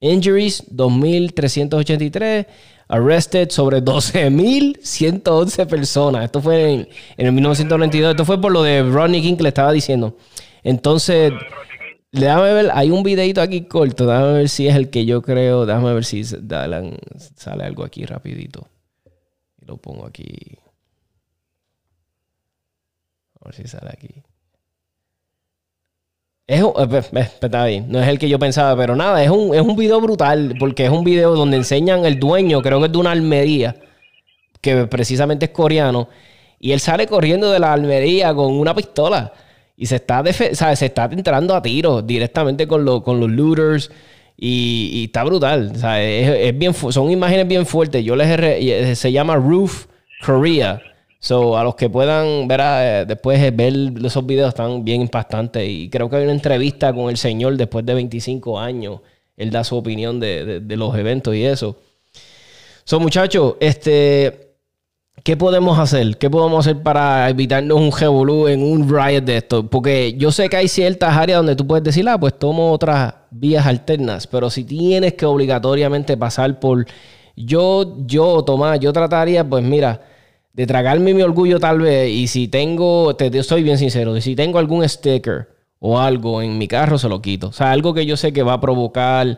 Injuries, 0.00 0.62
2.383. 0.70 2.46
Arrested 2.88 3.50
sobre 3.50 3.82
12.111 3.82 5.66
personas. 5.66 6.24
Esto 6.24 6.40
fue 6.40 6.72
en, 6.72 6.88
en 7.16 7.26
el 7.26 7.32
1992. 7.32 8.10
Esto 8.10 8.24
fue 8.24 8.40
por 8.40 8.52
lo 8.52 8.62
de 8.62 8.82
Rodney 8.82 9.22
King 9.22 9.36
le 9.40 9.48
estaba 9.48 9.72
diciendo. 9.72 10.16
Entonces, 10.62 11.32
déjame 12.12 12.52
ver. 12.52 12.70
Hay 12.72 12.90
un 12.90 13.02
videito 13.02 13.40
aquí 13.40 13.66
corto. 13.66 14.06
Déjame 14.06 14.32
ver 14.32 14.48
si 14.48 14.66
es 14.66 14.74
el 14.74 14.90
que 14.90 15.04
yo 15.04 15.22
creo. 15.22 15.66
Déjame 15.66 15.94
ver 15.94 16.04
si 16.04 16.24
sale, 16.24 17.64
algo 17.64 17.84
aquí 17.84 18.04
rapidito. 18.04 18.66
Lo 19.60 19.76
pongo 19.76 20.06
aquí. 20.06 20.58
A 23.40 23.46
ver 23.46 23.54
si 23.54 23.66
sale 23.66 23.90
aquí. 23.92 24.22
Es 26.46 26.60
eh, 26.60 26.64
eh, 27.14 27.28
está 27.40 27.64
bien, 27.64 27.86
no 27.88 28.00
es 28.00 28.08
el 28.08 28.18
que 28.18 28.28
yo 28.28 28.38
pensaba, 28.38 28.76
pero 28.78 28.94
nada, 28.94 29.22
es 29.24 29.30
un, 29.30 29.54
es 29.54 29.62
un 29.62 29.76
video 29.76 30.00
brutal, 30.00 30.54
porque 30.58 30.84
es 30.84 30.90
un 30.90 31.02
video 31.02 31.34
donde 31.34 31.56
enseñan 31.56 32.04
el 32.04 32.20
dueño, 32.20 32.60
creo 32.60 32.80
que 32.80 32.86
es 32.86 32.92
de 32.92 32.98
una 32.98 33.12
almería, 33.12 33.76
que 34.60 34.86
precisamente 34.86 35.46
es 35.46 35.50
coreano, 35.52 36.08
y 36.60 36.72
él 36.72 36.80
sale 36.80 37.06
corriendo 37.06 37.50
de 37.50 37.58
la 37.60 37.72
almería 37.72 38.34
con 38.34 38.52
una 38.52 38.74
pistola, 38.74 39.32
y 39.76 39.86
se 39.86 39.96
está, 39.96 40.22
¿sabes? 40.52 40.78
Se 40.78 40.86
está 40.86 41.06
entrando 41.10 41.54
a 41.54 41.62
tiros 41.62 42.06
directamente 42.06 42.68
con, 42.68 42.84
lo- 42.84 43.02
con 43.02 43.20
los 43.20 43.30
looters, 43.30 43.90
Y, 44.36 45.04
está 45.06 45.24
brutal. 45.24 45.72
Es, 45.98 46.58
bien 46.58 46.74
son 46.74 47.10
imágenes 47.10 47.46
bien 47.48 47.64
fuertes. 47.66 48.04
Yo 48.04 48.16
les 48.16 48.28
he, 48.38 48.96
se 48.96 49.12
llama 49.12 49.36
Roof 49.36 49.86
Korea. 50.24 50.80
So, 51.24 51.56
a 51.56 51.64
los 51.64 51.74
que 51.74 51.88
puedan 51.88 52.46
ver 52.46 52.60
eh, 52.62 53.04
después 53.08 53.40
ver 53.56 53.72
esos 54.04 54.26
videos 54.26 54.50
están 54.50 54.84
bien 54.84 55.00
impactantes. 55.00 55.66
Y 55.66 55.88
creo 55.88 56.10
que 56.10 56.16
hay 56.16 56.24
una 56.24 56.32
entrevista 56.32 56.92
con 56.92 57.08
el 57.08 57.16
señor 57.16 57.56
después 57.56 57.86
de 57.86 57.94
25 57.94 58.60
años. 58.60 59.00
Él 59.34 59.50
da 59.50 59.64
su 59.64 59.74
opinión 59.74 60.20
de, 60.20 60.60
de 60.60 60.76
los 60.76 60.94
eventos 60.98 61.34
y 61.34 61.42
eso. 61.42 61.78
So, 62.84 63.00
muchachos, 63.00 63.54
este, 63.58 64.58
¿Qué 65.22 65.38
podemos 65.38 65.78
hacer? 65.78 66.18
¿Qué 66.18 66.28
podemos 66.28 66.66
hacer 66.66 66.82
para 66.82 67.30
evitarnos 67.30 67.80
un 67.80 67.90
revolú 67.90 68.46
en 68.46 68.62
un 68.62 68.86
riot 68.86 69.22
de 69.22 69.38
esto? 69.38 69.66
Porque 69.70 70.12
yo 70.18 70.30
sé 70.30 70.50
que 70.50 70.58
hay 70.58 70.68
ciertas 70.68 71.16
áreas 71.16 71.38
donde 71.38 71.56
tú 71.56 71.66
puedes 71.66 71.82
decir, 71.82 72.06
ah, 72.06 72.18
pues 72.18 72.38
tomo 72.38 72.70
otras 72.70 73.14
vías 73.30 73.64
alternas, 73.64 74.26
pero 74.26 74.50
si 74.50 74.64
tienes 74.64 75.14
que 75.14 75.24
obligatoriamente 75.24 76.18
pasar 76.18 76.60
por... 76.60 76.84
Yo, 77.34 77.96
yo, 78.04 78.44
Tomás, 78.44 78.78
yo 78.78 78.92
trataría, 78.92 79.48
pues 79.48 79.64
mira, 79.64 80.02
de 80.54 80.66
tragarme 80.66 81.12
mi 81.12 81.22
orgullo 81.22 81.60
tal 81.60 81.80
vez, 81.80 82.10
y 82.10 82.28
si 82.28 82.48
tengo, 82.48 83.14
te, 83.16 83.42
soy 83.42 83.62
bien 83.62 83.76
sincero, 83.76 84.18
si 84.20 84.34
tengo 84.34 84.58
algún 84.58 84.88
sticker 84.88 85.48
o 85.80 85.98
algo 85.98 86.40
en 86.40 86.56
mi 86.56 86.66
carro, 86.68 86.96
se 86.96 87.08
lo 87.08 87.20
quito. 87.20 87.48
O 87.48 87.52
sea, 87.52 87.72
algo 87.72 87.92
que 87.92 88.06
yo 88.06 88.16
sé 88.16 88.32
que 88.32 88.42
va 88.42 88.54
a 88.54 88.60
provocar 88.60 89.36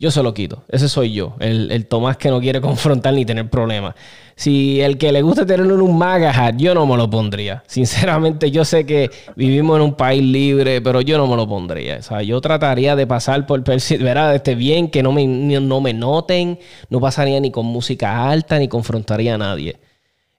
yo 0.00 0.10
se 0.10 0.22
lo 0.22 0.34
quito. 0.34 0.64
Ese 0.68 0.88
soy 0.88 1.12
yo. 1.12 1.34
El, 1.38 1.86
Tomás 1.86 2.16
que 2.16 2.28
no 2.28 2.40
quiere 2.40 2.60
confrontar 2.62 3.14
ni 3.14 3.24
tener 3.24 3.48
problemas. 3.48 3.94
Si 4.34 4.80
el 4.80 4.98
que 4.98 5.12
le 5.12 5.22
gusta 5.22 5.46
tenerlo 5.46 5.76
en 5.76 5.80
un 5.82 5.96
maga 5.96 6.50
yo 6.56 6.74
no 6.74 6.84
me 6.86 6.96
lo 6.96 7.08
pondría. 7.08 7.62
Sinceramente, 7.66 8.50
yo 8.50 8.64
sé 8.64 8.84
que 8.84 9.10
vivimos 9.36 9.76
en 9.76 9.82
un 9.82 9.94
país 9.94 10.22
libre, 10.22 10.80
pero 10.80 11.00
yo 11.00 11.16
no 11.16 11.26
me 11.26 11.36
lo 11.36 11.48
pondría. 11.48 11.98
O 11.98 12.02
sea, 12.02 12.22
yo 12.22 12.40
trataría 12.40 12.96
de 12.96 13.06
pasar 13.06 13.46
por 13.46 13.62
¿verdad? 13.62 14.34
Este 14.34 14.54
bien, 14.56 14.90
que 14.90 15.02
no 15.02 15.12
me, 15.12 15.26
no 15.26 15.80
me 15.80 15.94
noten. 15.94 16.58
No 16.90 17.00
pasaría 17.00 17.38
ni 17.38 17.50
con 17.50 17.66
música 17.66 18.28
alta, 18.28 18.58
ni 18.58 18.68
confrontaría 18.68 19.36
a 19.36 19.38
nadie. 19.38 19.78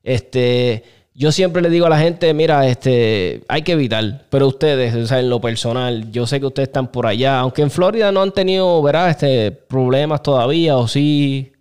Este 0.06 0.84
yo 1.18 1.32
siempre 1.32 1.62
le 1.62 1.70
digo 1.70 1.86
a 1.86 1.89
la 1.89 1.97
gente, 1.97 2.34
mira, 2.34 2.68
este, 2.68 3.41
hay 3.47 3.64
que 3.64 3.72
evitar, 3.72 4.26
pero 4.30 4.47
ustedes, 4.47 4.93
o 4.95 5.06
sea, 5.06 5.22
en 5.22 5.30
lo 5.30 5.39
personal, 5.39 6.12
yo 6.12 6.28
sé 6.28 6.41
que 6.41 6.47
ustedes 6.47 6.68
están 6.68 6.91
por 6.91 7.08
allá, 7.08 7.39
aunque 7.39 7.62
en 7.62 7.72
Florida 7.72 8.12
no 8.12 8.22
han 8.22 8.34
tenido, 8.34 8.84
¿verdad? 8.84 9.12
Este, 9.12 9.53
problemas 9.53 10.22
todavía, 10.22 10.76
o 10.76 10.89
sí. 10.89 11.53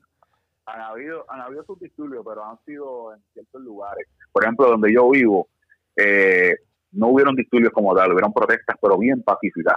Han 0.67 0.81
habido, 0.81 1.25
han 1.29 1.41
habido 1.41 1.65
sus 1.65 1.79
disturbios, 1.79 2.25
pero 2.27 2.45
han 2.45 2.59
sido 2.67 3.15
en 3.15 3.23
ciertos 3.33 3.63
lugares. 3.63 4.09
Por 4.33 4.43
ejemplo, 4.43 4.67
donde 4.67 4.93
yo 4.93 5.09
vivo, 5.11 5.47
eh, 5.95 6.57
no 6.91 7.11
hubieron 7.11 7.37
disturbios 7.37 7.73
como 7.73 7.95
tal, 7.95 8.11
hubieron 8.11 8.33
protestas, 8.33 8.77
pero 8.83 8.99
bien 8.99 9.23
pacíficas. 9.23 9.77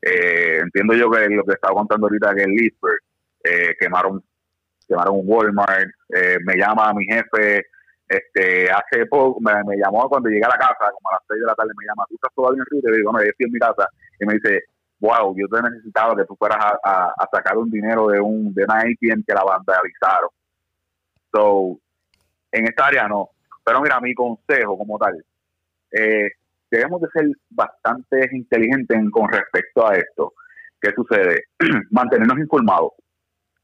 Eh, 0.00 0.60
entiendo 0.62 0.94
yo 0.94 1.10
que 1.10 1.28
lo 1.28 1.44
que 1.44 1.52
estaba 1.52 1.74
contando 1.74 2.06
ahorita 2.06 2.34
que 2.34 2.44
en 2.44 2.54
Leesburg 2.54 3.00
eh, 3.44 3.76
quemaron, 3.78 4.24
quemaron 4.86 5.16
un 5.16 5.24
Walmart, 5.26 5.90
me 6.46 6.56
llama 6.56 6.94
mi 6.94 7.04
jefe 7.04 7.66
este, 8.08 8.70
hace 8.70 9.06
poco 9.06 9.38
me, 9.40 9.76
llamó 9.76 10.08
cuando 10.08 10.30
llegué 10.30 10.44
a 10.44 10.48
la 10.48 10.56
casa, 10.56 10.90
como 10.92 11.10
a 11.10 11.14
las 11.14 11.22
6 11.28 11.40
de 11.40 11.46
la 11.46 11.54
tarde, 11.54 11.70
me 11.78 11.86
llama, 11.86 12.04
¿tú 12.08 12.14
estás 12.14 12.32
todavía 12.34 12.62
en 12.62 12.80
Río? 12.80 12.94
Y 12.94 12.96
digo, 12.96 13.12
no, 13.12 13.18
yo 13.20 13.28
estoy 13.28 13.46
en 13.46 13.52
mi 13.52 13.58
casa. 13.58 13.88
Y 14.18 14.26
me 14.26 14.34
dice, 14.34 14.64
wow, 15.00 15.34
yo 15.36 15.46
te 15.48 15.62
necesitaba 15.62 16.16
que 16.16 16.24
tú 16.24 16.34
fueras 16.36 16.58
a, 16.82 17.28
sacar 17.30 17.58
un 17.58 17.70
dinero 17.70 18.08
de 18.08 18.20
un 18.20 18.54
de 18.54 18.64
una 18.64 18.78
ATM 18.78 19.24
que 19.26 19.34
la 19.34 19.44
vandalizaron. 19.44 20.30
So, 21.32 21.78
en 22.52 22.64
esta 22.66 22.86
área 22.86 23.06
no. 23.06 23.30
Pero 23.62 23.82
mira, 23.82 24.00
mi 24.00 24.14
consejo 24.14 24.78
como 24.78 24.98
tal, 24.98 25.22
eh, 25.92 26.30
debemos 26.70 27.02
de 27.02 27.08
ser 27.12 27.26
bastante 27.50 28.30
inteligentes 28.32 28.98
con 29.12 29.30
respecto 29.30 29.86
a 29.86 29.94
esto. 29.94 30.32
¿Qué 30.80 30.92
sucede? 30.92 31.44
Mantenernos 31.90 32.38
informados. 32.38 32.92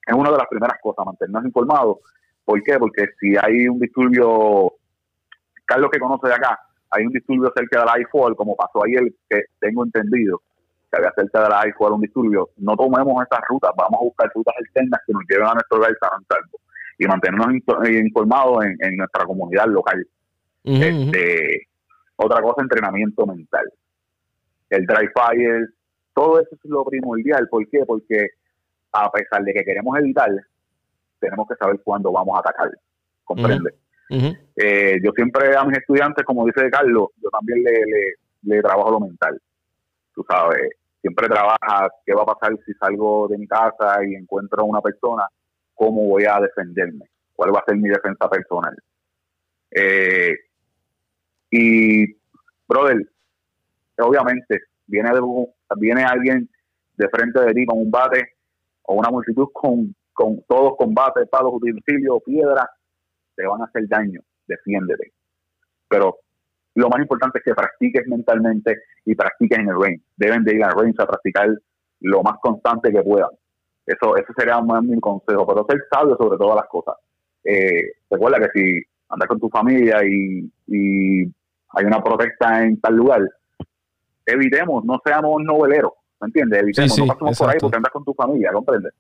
Es 0.06 0.14
una 0.14 0.30
de 0.30 0.36
las 0.36 0.48
primeras 0.48 0.78
cosas, 0.82 1.06
mantenernos 1.06 1.46
informados 1.46 1.98
¿Por 2.44 2.62
qué? 2.62 2.78
Porque 2.78 3.06
si 3.20 3.34
hay 3.40 3.68
un 3.68 3.78
disturbio, 3.78 4.72
Carlos 5.64 5.90
que 5.90 5.98
conoce 5.98 6.28
de 6.28 6.34
acá, 6.34 6.58
hay 6.90 7.06
un 7.06 7.12
disturbio 7.12 7.52
cerca 7.56 7.80
de 7.80 7.86
la 7.86 8.00
I-4, 8.00 8.36
como 8.36 8.54
pasó 8.54 8.84
ayer, 8.84 9.02
que 9.28 9.44
tengo 9.58 9.84
entendido, 9.84 10.42
que 10.90 10.98
había 10.98 11.12
cerca 11.16 11.42
de 11.42 11.48
la 11.48 11.66
I-4 11.66 11.94
un 11.94 12.00
disturbio, 12.02 12.50
no 12.58 12.76
tomemos 12.76 13.24
esas 13.24 13.40
rutas, 13.48 13.72
vamos 13.76 14.00
a 14.00 14.04
buscar 14.04 14.30
rutas 14.34 14.54
alternas 14.58 15.00
que 15.06 15.12
nos 15.12 15.22
lleven 15.28 15.46
a 15.46 15.54
nuestro 15.54 15.78
lugar 15.78 15.96
salvo 16.00 16.58
y 16.98 17.06
mantenernos 17.06 17.48
informados 17.52 18.64
en, 18.64 18.96
nuestra 18.96 19.24
comunidad 19.24 19.66
local. 19.66 20.06
este, 20.62 21.66
Otra 22.16 22.40
cosa, 22.40 22.62
entrenamiento 22.62 23.26
mental. 23.26 23.64
El 24.70 24.86
dry 24.86 25.08
fire, 25.08 25.68
todo 26.14 26.40
eso 26.40 26.50
es 26.54 26.60
lo 26.64 26.84
primordial. 26.84 27.48
¿Por 27.48 27.68
qué? 27.68 27.80
Porque 27.84 28.28
a 28.92 29.10
pesar 29.10 29.42
de 29.42 29.52
que 29.52 29.64
queremos 29.64 29.98
evitar, 29.98 30.30
tenemos 31.24 31.48
que 31.48 31.56
saber 31.56 31.80
cuándo 31.82 32.12
vamos 32.12 32.36
a 32.36 32.40
atacar. 32.40 32.70
¿Comprende? 33.24 33.74
Eh, 34.56 34.98
yo 35.02 35.10
siempre 35.16 35.56
a 35.56 35.64
mis 35.64 35.78
estudiantes, 35.78 36.24
como 36.24 36.44
dice 36.44 36.70
Carlos, 36.70 37.08
yo 37.22 37.30
también 37.30 37.62
le, 37.64 37.80
le, 38.42 38.62
trabajo 38.62 38.90
lo 38.90 39.00
mental. 39.00 39.40
Tú 40.14 40.24
sabes, 40.28 40.70
siempre 41.00 41.28
trabaja 41.28 41.90
qué 42.04 42.14
va 42.14 42.22
a 42.22 42.34
pasar 42.34 42.56
si 42.64 42.72
salgo 42.74 43.28
de 43.28 43.38
mi 43.38 43.46
casa 43.46 44.04
y 44.06 44.14
encuentro 44.14 44.62
a 44.62 44.64
una 44.64 44.80
persona, 44.80 45.24
cómo 45.74 46.06
voy 46.06 46.24
a 46.24 46.38
defenderme, 46.40 47.06
cuál 47.34 47.54
va 47.54 47.60
a 47.60 47.64
ser 47.66 47.76
mi 47.76 47.88
defensa 47.88 48.28
personal. 48.28 48.76
Eh, 49.70 50.34
y, 51.50 52.14
brother, 52.68 53.08
obviamente, 53.98 54.60
viene, 54.86 55.10
viene 55.76 56.04
alguien 56.04 56.48
de 56.96 57.08
frente 57.08 57.40
de 57.40 57.54
ti 57.54 57.66
con 57.66 57.78
un 57.78 57.90
bate 57.90 58.34
o 58.82 58.94
una 58.94 59.10
multitud 59.10 59.48
con 59.52 59.94
con 60.14 60.42
todos 60.48 60.76
combates, 60.78 61.28
palos, 61.28 61.54
utensilios, 61.54 62.22
piedras, 62.24 62.66
te 63.34 63.46
van 63.46 63.60
a 63.60 63.64
hacer 63.64 63.86
daño, 63.88 64.20
defiéndete. 64.46 65.12
Pero 65.88 66.18
lo 66.74 66.88
más 66.88 67.00
importante 67.00 67.38
es 67.38 67.44
que 67.44 67.54
practiques 67.54 68.06
mentalmente 68.06 68.82
y 69.04 69.14
practiques 69.14 69.58
en 69.58 69.68
el 69.68 69.80
range. 69.80 70.02
Deben 70.16 70.44
de 70.44 70.54
ir 70.54 70.64
al 70.64 70.72
range 70.72 71.02
a 71.02 71.06
practicar 71.06 71.48
lo 72.00 72.22
más 72.22 72.38
constante 72.40 72.92
que 72.92 73.02
puedan. 73.02 73.30
Eso, 73.86 74.16
eso 74.16 74.32
sería 74.36 74.60
más 74.60 74.82
mi 74.82 74.98
consejo, 74.98 75.46
pero 75.46 75.66
ser 75.68 75.82
sabio 75.92 76.16
sobre 76.16 76.38
todas 76.38 76.56
las 76.56 76.66
cosas. 76.68 76.94
Eh, 77.44 77.92
recuerda 78.10 78.38
que 78.38 78.58
si 78.58 78.82
andas 79.08 79.28
con 79.28 79.38
tu 79.38 79.48
familia 79.50 80.00
y, 80.04 80.50
hay 81.76 81.84
una 81.84 82.00
protesta 82.00 82.62
en 82.62 82.80
tal 82.80 82.94
lugar, 82.94 83.20
evitemos, 84.24 84.84
no 84.84 85.00
seamos 85.04 85.42
noveleros, 85.42 85.92
¿me 86.20 86.26
entiendes? 86.26 86.62
Evitemos, 86.62 86.98
no 86.98 87.06
pasemos 87.08 87.38
por 87.38 87.50
ahí 87.50 87.56
porque 87.60 87.76
andas 87.76 87.92
con 87.92 88.04
tu 88.04 88.14
familia, 88.14 88.52
¿comprendes? 88.52 88.92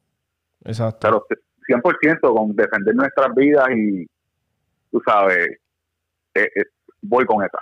Exacto. 0.64 0.98
Pero 1.02 1.26
100% 1.68 2.20
con 2.20 2.54
defender 2.56 2.94
nuestras 2.94 3.34
vidas 3.34 3.68
y, 3.76 4.06
tú 4.90 5.00
sabes, 5.06 5.48
eh, 6.34 6.48
eh, 6.54 6.64
voy 7.02 7.24
con 7.24 7.44
esa. 7.44 7.58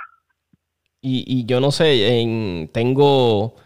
Y, 1.00 1.24
y 1.26 1.46
yo 1.46 1.60
no 1.60 1.72
sé, 1.72 2.20
en, 2.20 2.70
tengo, 2.72 3.56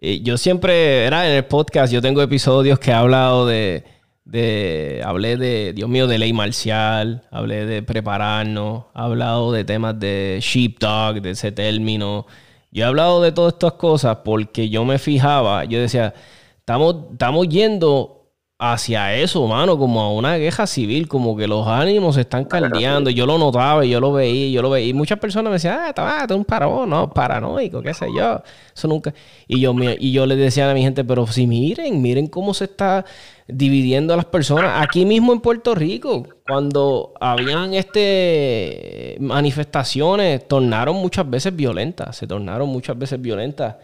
eh, 0.00 0.20
yo 0.22 0.36
siempre, 0.36 1.06
era 1.06 1.28
en 1.28 1.36
el 1.36 1.44
podcast, 1.44 1.92
yo 1.92 2.02
tengo 2.02 2.20
episodios 2.22 2.78
que 2.78 2.90
he 2.90 2.94
hablado 2.94 3.46
de, 3.46 3.84
de, 4.24 5.02
hablé 5.04 5.36
de, 5.36 5.72
Dios 5.72 5.88
mío, 5.88 6.06
de 6.06 6.18
ley 6.18 6.32
marcial, 6.32 7.26
hablé 7.30 7.66
de 7.66 7.82
prepararnos, 7.82 8.86
he 8.94 9.00
hablado 9.00 9.52
de 9.52 9.64
temas 9.64 9.98
de 10.00 10.38
sheepdog, 10.40 11.20
de 11.20 11.30
ese 11.30 11.52
término. 11.52 12.26
Yo 12.72 12.84
he 12.84 12.86
hablado 12.86 13.22
de 13.22 13.32
todas 13.32 13.54
estas 13.54 13.72
cosas 13.74 14.18
porque 14.24 14.68
yo 14.68 14.84
me 14.84 14.98
fijaba, 14.98 15.64
yo 15.64 15.80
decía, 15.80 16.14
estamos, 16.58 17.12
estamos 17.12 17.48
yendo 17.48 18.19
hacia 18.62 19.14
eso, 19.14 19.46
mano, 19.46 19.78
como 19.78 20.02
a 20.02 20.12
una 20.12 20.36
guerra 20.36 20.66
civil, 20.66 21.08
como 21.08 21.34
que 21.34 21.48
los 21.48 21.66
ánimos 21.66 22.16
se 22.16 22.20
están 22.20 22.44
caldeando. 22.44 23.08
Yo 23.08 23.24
lo 23.24 23.38
notaba, 23.38 23.86
y 23.86 23.88
yo 23.88 24.00
lo 24.00 24.12
veía, 24.12 24.50
yo 24.50 24.60
lo 24.60 24.68
veía. 24.68 24.88
Y 24.88 24.92
muchas 24.92 25.18
personas 25.18 25.48
me 25.50 25.54
decían, 25.54 25.78
ah, 25.80 25.88
está 26.20 26.34
un 26.34 26.44
parón, 26.44 26.90
no, 26.90 27.08
paranoico, 27.08 27.80
qué 27.80 27.94
sé 27.94 28.08
yo. 28.14 28.42
Eso 28.76 28.86
nunca. 28.86 29.14
Y 29.48 29.60
yo, 29.60 29.74
y 29.98 30.12
yo 30.12 30.26
le 30.26 30.36
decía 30.36 30.70
a 30.70 30.74
mi 30.74 30.82
gente, 30.82 31.04
pero 31.04 31.26
si 31.26 31.46
miren, 31.46 32.02
miren 32.02 32.26
cómo 32.26 32.52
se 32.52 32.64
está 32.64 33.06
dividiendo 33.48 34.12
a 34.12 34.18
las 34.18 34.26
personas. 34.26 34.82
Aquí 34.82 35.06
mismo 35.06 35.32
en 35.32 35.40
Puerto 35.40 35.74
Rico, 35.74 36.26
cuando 36.46 37.14
habían 37.18 37.72
este 37.72 39.16
manifestaciones, 39.20 40.46
tornaron 40.46 40.96
muchas 40.96 41.28
veces 41.28 41.56
violentas, 41.56 42.14
se 42.14 42.26
tornaron 42.26 42.68
muchas 42.68 42.98
veces 42.98 43.18
violentas. 43.18 43.76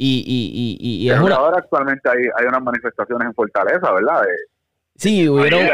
Y, 0.00 0.22
y, 0.24 0.76
y, 0.78 1.06
y 1.06 1.10
ahora 1.10 1.58
actualmente 1.58 2.08
hay, 2.08 2.22
hay 2.38 2.46
unas 2.46 2.62
manifestaciones 2.62 3.26
en 3.26 3.34
Fortaleza, 3.34 3.92
¿verdad? 3.92 4.22
sí, 4.94 5.28
hubieron, 5.28 5.68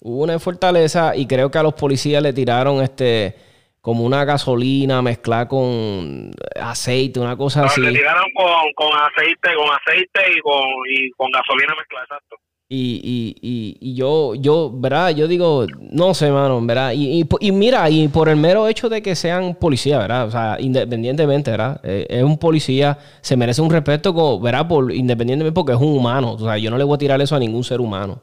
hubo 0.00 0.22
una 0.22 0.34
en 0.34 0.40
Fortaleza 0.40 1.16
y 1.16 1.26
creo 1.26 1.50
que 1.50 1.56
a 1.56 1.62
los 1.62 1.72
policías 1.72 2.22
le 2.22 2.34
tiraron 2.34 2.82
este 2.82 3.34
como 3.80 4.04
una 4.04 4.26
gasolina 4.26 5.00
mezclada 5.00 5.48
con 5.48 6.32
aceite, 6.60 7.18
una 7.18 7.36
cosa 7.36 7.64
así. 7.64 7.80
Le 7.80 7.92
tiraron 7.92 8.24
con, 8.34 8.72
con, 8.74 8.90
aceite, 8.98 9.54
con 9.54 9.68
aceite 9.70 10.20
y 10.36 10.40
con, 10.40 10.62
y 10.88 11.10
con 11.12 11.30
gasolina 11.30 11.74
mezclada, 11.76 12.04
exacto. 12.04 12.36
Y, 12.76 13.00
y, 13.04 13.36
y, 13.40 13.76
y 13.80 13.94
yo, 13.94 14.34
yo, 14.34 14.68
¿verdad? 14.74 15.10
Yo 15.10 15.28
digo, 15.28 15.64
no 15.92 16.12
sé, 16.12 16.32
mano, 16.32 16.60
¿verdad? 16.66 16.90
Y, 16.92 17.24
y, 17.38 17.52
mira, 17.52 17.88
y 17.88 18.08
por 18.08 18.28
el 18.28 18.36
mero 18.36 18.66
hecho 18.66 18.88
de 18.88 19.00
que 19.00 19.14
sean 19.14 19.54
policía, 19.54 19.96
¿verdad? 19.98 20.26
O 20.26 20.30
sea, 20.32 20.56
independientemente, 20.58 21.52
¿verdad? 21.52 21.80
Eh, 21.84 22.04
es 22.10 22.24
un 22.24 22.36
policía, 22.36 22.98
se 23.20 23.36
merece 23.36 23.62
un 23.62 23.70
respeto, 23.70 24.12
como, 24.12 24.40
¿verdad? 24.40 24.66
Por, 24.66 24.90
independientemente 24.90 25.54
porque 25.54 25.70
es 25.70 25.78
un 25.78 25.96
humano. 25.96 26.32
O 26.32 26.38
sea, 26.40 26.58
yo 26.58 26.68
no 26.68 26.76
le 26.76 26.82
voy 26.82 26.96
a 26.96 26.98
tirar 26.98 27.20
eso 27.20 27.36
a 27.36 27.38
ningún 27.38 27.62
ser 27.62 27.80
humano. 27.80 28.20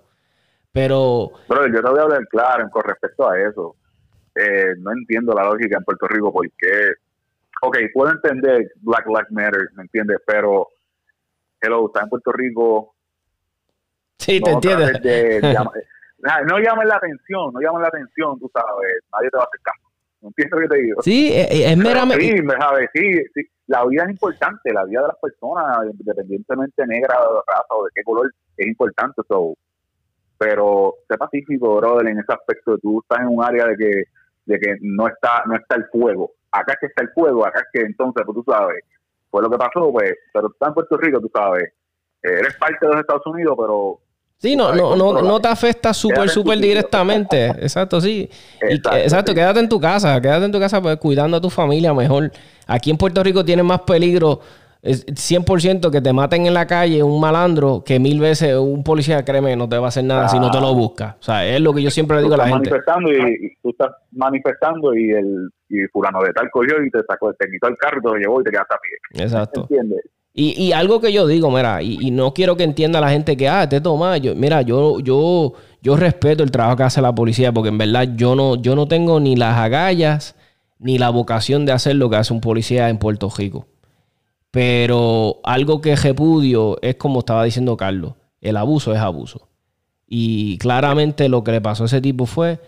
Pero... 0.74 1.32
Pero 1.48 1.68
yo 1.68 1.82
te 1.82 1.90
voy 1.90 2.00
a 2.00 2.04
hablar 2.04 2.28
claro 2.28 2.70
con 2.72 2.84
respecto 2.84 3.30
a 3.30 3.40
eso. 3.40 3.78
Eh, 4.36 4.74
no 4.80 4.92
entiendo 4.92 5.32
la 5.34 5.46
lógica 5.46 5.78
en 5.78 5.84
Puerto 5.86 6.08
Rico 6.10 6.34
porque, 6.34 6.96
ok, 7.62 7.78
puedo 7.94 8.12
entender 8.12 8.70
Black 8.82 9.08
Lives 9.08 9.32
Matter, 9.32 9.70
¿me 9.76 9.84
entiendes? 9.84 10.18
Pero, 10.28 10.68
hello, 11.62 11.86
está 11.88 12.02
en 12.02 12.10
Puerto 12.10 12.34
Rico, 12.34 12.96
Sí, 14.22 14.40
te 14.40 14.52
entiendes. 14.52 15.02
no 16.48 16.60
llamen 16.60 16.88
la 16.88 16.96
atención, 16.96 17.52
no 17.54 17.60
llamen 17.60 17.82
la 17.82 17.88
atención, 17.88 18.40
tú 18.40 18.50
sabes, 18.54 19.04
nadie 19.12 19.30
te 19.30 19.38
va 19.38 19.44
a 19.44 19.48
hacer 19.48 19.62
caso. 19.64 19.92
No 20.22 20.28
entiendo 20.28 20.58
lo 20.58 20.62
que 20.62 20.76
te 20.76 20.82
digo. 20.84 21.02
Sí, 21.02 21.30
eh, 21.34 21.48
eh, 21.50 21.72
es, 21.72 21.78
meramente. 21.78 22.24
Sí, 22.24 22.38
¿sabes? 22.60 22.90
Sí, 22.94 23.24
sí, 23.34 23.42
la 23.66 23.84
vida 23.86 24.04
es 24.04 24.12
importante, 24.12 24.72
la 24.72 24.86
vida 24.86 25.02
de 25.02 25.08
las 25.08 25.18
personas, 25.18 25.66
independientemente 25.92 26.86
negra, 26.86 27.16
raza 27.48 27.74
o 27.76 27.86
de 27.86 27.92
qué 27.96 28.04
color, 28.04 28.32
es 28.58 28.68
importante. 28.68 29.24
So. 29.28 29.56
Pero 30.38 30.96
sé 31.10 31.18
pacífico, 31.18 31.78
brother, 31.78 32.08
en 32.08 32.20
ese 32.20 32.34
aspecto. 32.34 32.78
Tú 32.78 33.02
estás 33.02 33.20
en 33.22 33.36
un 33.36 33.44
área 33.44 33.66
de 33.66 33.76
que, 33.76 34.04
de 34.46 34.60
que 34.60 34.78
no 34.82 35.08
está 35.08 35.44
no 35.48 35.56
está 35.56 35.76
el 35.76 35.86
fuego. 35.86 36.34
Acá 36.52 36.74
es 36.74 36.80
que 36.82 36.86
está 36.88 37.02
el 37.02 37.10
fuego, 37.10 37.44
acá 37.44 37.62
es 37.62 37.68
que 37.74 37.86
entonces, 37.88 38.24
pues 38.24 38.36
tú 38.36 38.44
sabes, 38.52 38.84
fue 39.32 39.42
lo 39.42 39.50
que 39.50 39.58
pasó, 39.58 39.92
pues, 39.92 40.14
pero 40.34 40.50
tú 40.50 40.54
estás 40.54 40.68
en 40.68 40.74
Puerto 40.76 40.98
Rico, 40.98 41.22
tú 41.22 41.32
sabes, 41.34 41.74
eres 42.22 42.56
parte 42.58 42.86
de 42.86 42.92
los 42.92 43.02
Estados 43.02 43.26
Unidos, 43.26 43.56
pero 43.58 44.00
Sí, 44.42 44.56
no, 44.56 44.74
no, 44.74 44.96
no, 44.96 45.22
no 45.22 45.40
te 45.40 45.50
afecta 45.50 45.94
súper, 45.94 46.28
súper 46.28 46.58
directamente. 46.58 47.46
Exacto, 47.62 48.02
sí. 48.02 48.28
Exacto. 48.60 49.36
quédate 49.36 49.60
en 49.60 49.70
tu 49.70 49.80
casa, 49.80 50.20
quédate 50.20 50.46
en 50.46 50.52
tu 50.52 50.60
casa 50.60 50.82
pues, 50.82 50.98
cuidando 50.98 51.38
a 51.38 51.42
tu 51.42 51.52
familia 51.52 51.94
mejor. 51.94 52.32
Aquí 52.66 52.90
en 52.90 52.98
Puerto 52.98 53.22
Rico 53.22 53.46
tiene 53.46 53.62
más 53.62 53.82
peligro 53.82 54.40
100% 54.82 55.92
que 55.92 56.02
te 56.02 56.12
maten 56.12 56.48
en 56.48 56.56
la 56.56 56.66
calle 56.66 57.04
un 57.04 57.22
malandro 57.22 57.84
que 57.86 58.00
mil 58.00 58.20
veces 58.20 58.56
un 58.56 58.84
policía, 58.84 59.24
créeme, 59.24 59.56
no 59.56 59.70
te 59.70 59.78
va 59.78 59.86
a 59.86 59.90
hacer 59.90 60.06
nada 60.06 60.28
si 60.28 60.40
no 60.40 60.50
te 60.50 60.60
lo 60.60 60.74
busca. 60.74 61.18
O 61.20 61.24
sea, 61.24 61.46
es 61.46 61.62
lo 61.62 61.72
que 61.72 61.84
yo 61.84 61.92
siempre 61.92 62.18
le 62.18 62.24
digo 62.24 62.34
a 62.34 62.38
la 62.38 62.48
gente. 62.48 62.72
Manifestando 62.72 63.12
y, 63.12 63.56
tú 63.62 63.70
estás 63.70 63.92
manifestando 64.12 64.96
y 64.96 65.12
el 65.12 65.50
y 65.70 65.86
fulano 65.94 66.20
de 66.24 66.34
tal 66.34 66.50
cogió 66.50 66.84
y 66.84 66.90
te 66.90 67.00
sacó, 67.08 67.32
te 67.34 67.48
quitó 67.48 67.68
el 67.68 67.78
carro 67.78 68.00
y 68.00 68.02
te 68.02 68.08
lo 68.08 68.16
llevó 68.16 68.42
y 68.42 68.44
te 68.44 68.50
quedaste 68.50 68.74
a 68.74 68.80
pie. 68.80 69.24
Exacto. 69.24 69.62
¿Entiendes? 69.70 70.02
Y, 70.34 70.62
y, 70.62 70.72
algo 70.72 71.02
que 71.02 71.12
yo 71.12 71.28
digo, 71.28 71.52
mira, 71.52 71.84
y, 71.84 72.10
no 72.12 72.34
quiero 72.34 72.56
que 72.56 72.64
entienda 72.64 73.02
la 73.02 73.10
gente 73.10 73.36
que, 73.36 73.50
ah, 73.50 73.68
te 73.68 73.82
toma, 73.82 74.18
yo, 74.18 74.34
mira, 74.34 74.62
yo, 74.62 75.02
yo, 75.02 75.54
yo 75.82 75.98
respeto 75.98 76.42
el 76.42 76.52
trabajo 76.52 76.78
que 76.78 76.84
hace 76.84 77.02
la 77.02 77.14
policía, 77.14 77.52
porque 77.52 77.68
en 77.70 77.78
verdad 77.78 78.08
yo 78.16 78.36
no, 78.36 78.56
yo 78.56 78.76
no 78.76 78.88
tengo 78.88 79.20
ni 79.20 79.36
las 79.36 79.58
agallas 79.58 80.36
ni 80.80 80.98
la 80.98 81.10
vocación 81.10 81.66
de 81.66 81.74
hacer 81.74 81.98
lo 81.98 82.10
que 82.10 82.16
hace 82.16 82.34
un 82.34 82.40
policía 82.40 82.90
en 82.90 82.98
Puerto 82.98 83.30
Rico. 83.30 83.68
Pero 84.52 85.40
algo 85.44 85.82
que 85.82 85.96
repudio 85.96 86.78
es 86.82 86.96
como 86.96 87.20
estaba 87.20 87.44
diciendo 87.44 87.76
Carlos, 87.78 88.14
el 88.40 88.58
abuso 88.58 88.94
es 88.94 89.00
abuso. 89.00 89.50
Y 90.08 90.58
claramente 90.58 91.30
lo 91.30 91.44
que 91.44 91.52
le 91.52 91.62
pasó 91.62 91.84
a 91.84 91.86
ese 91.86 92.02
tipo 92.02 92.26
fue 92.26 92.60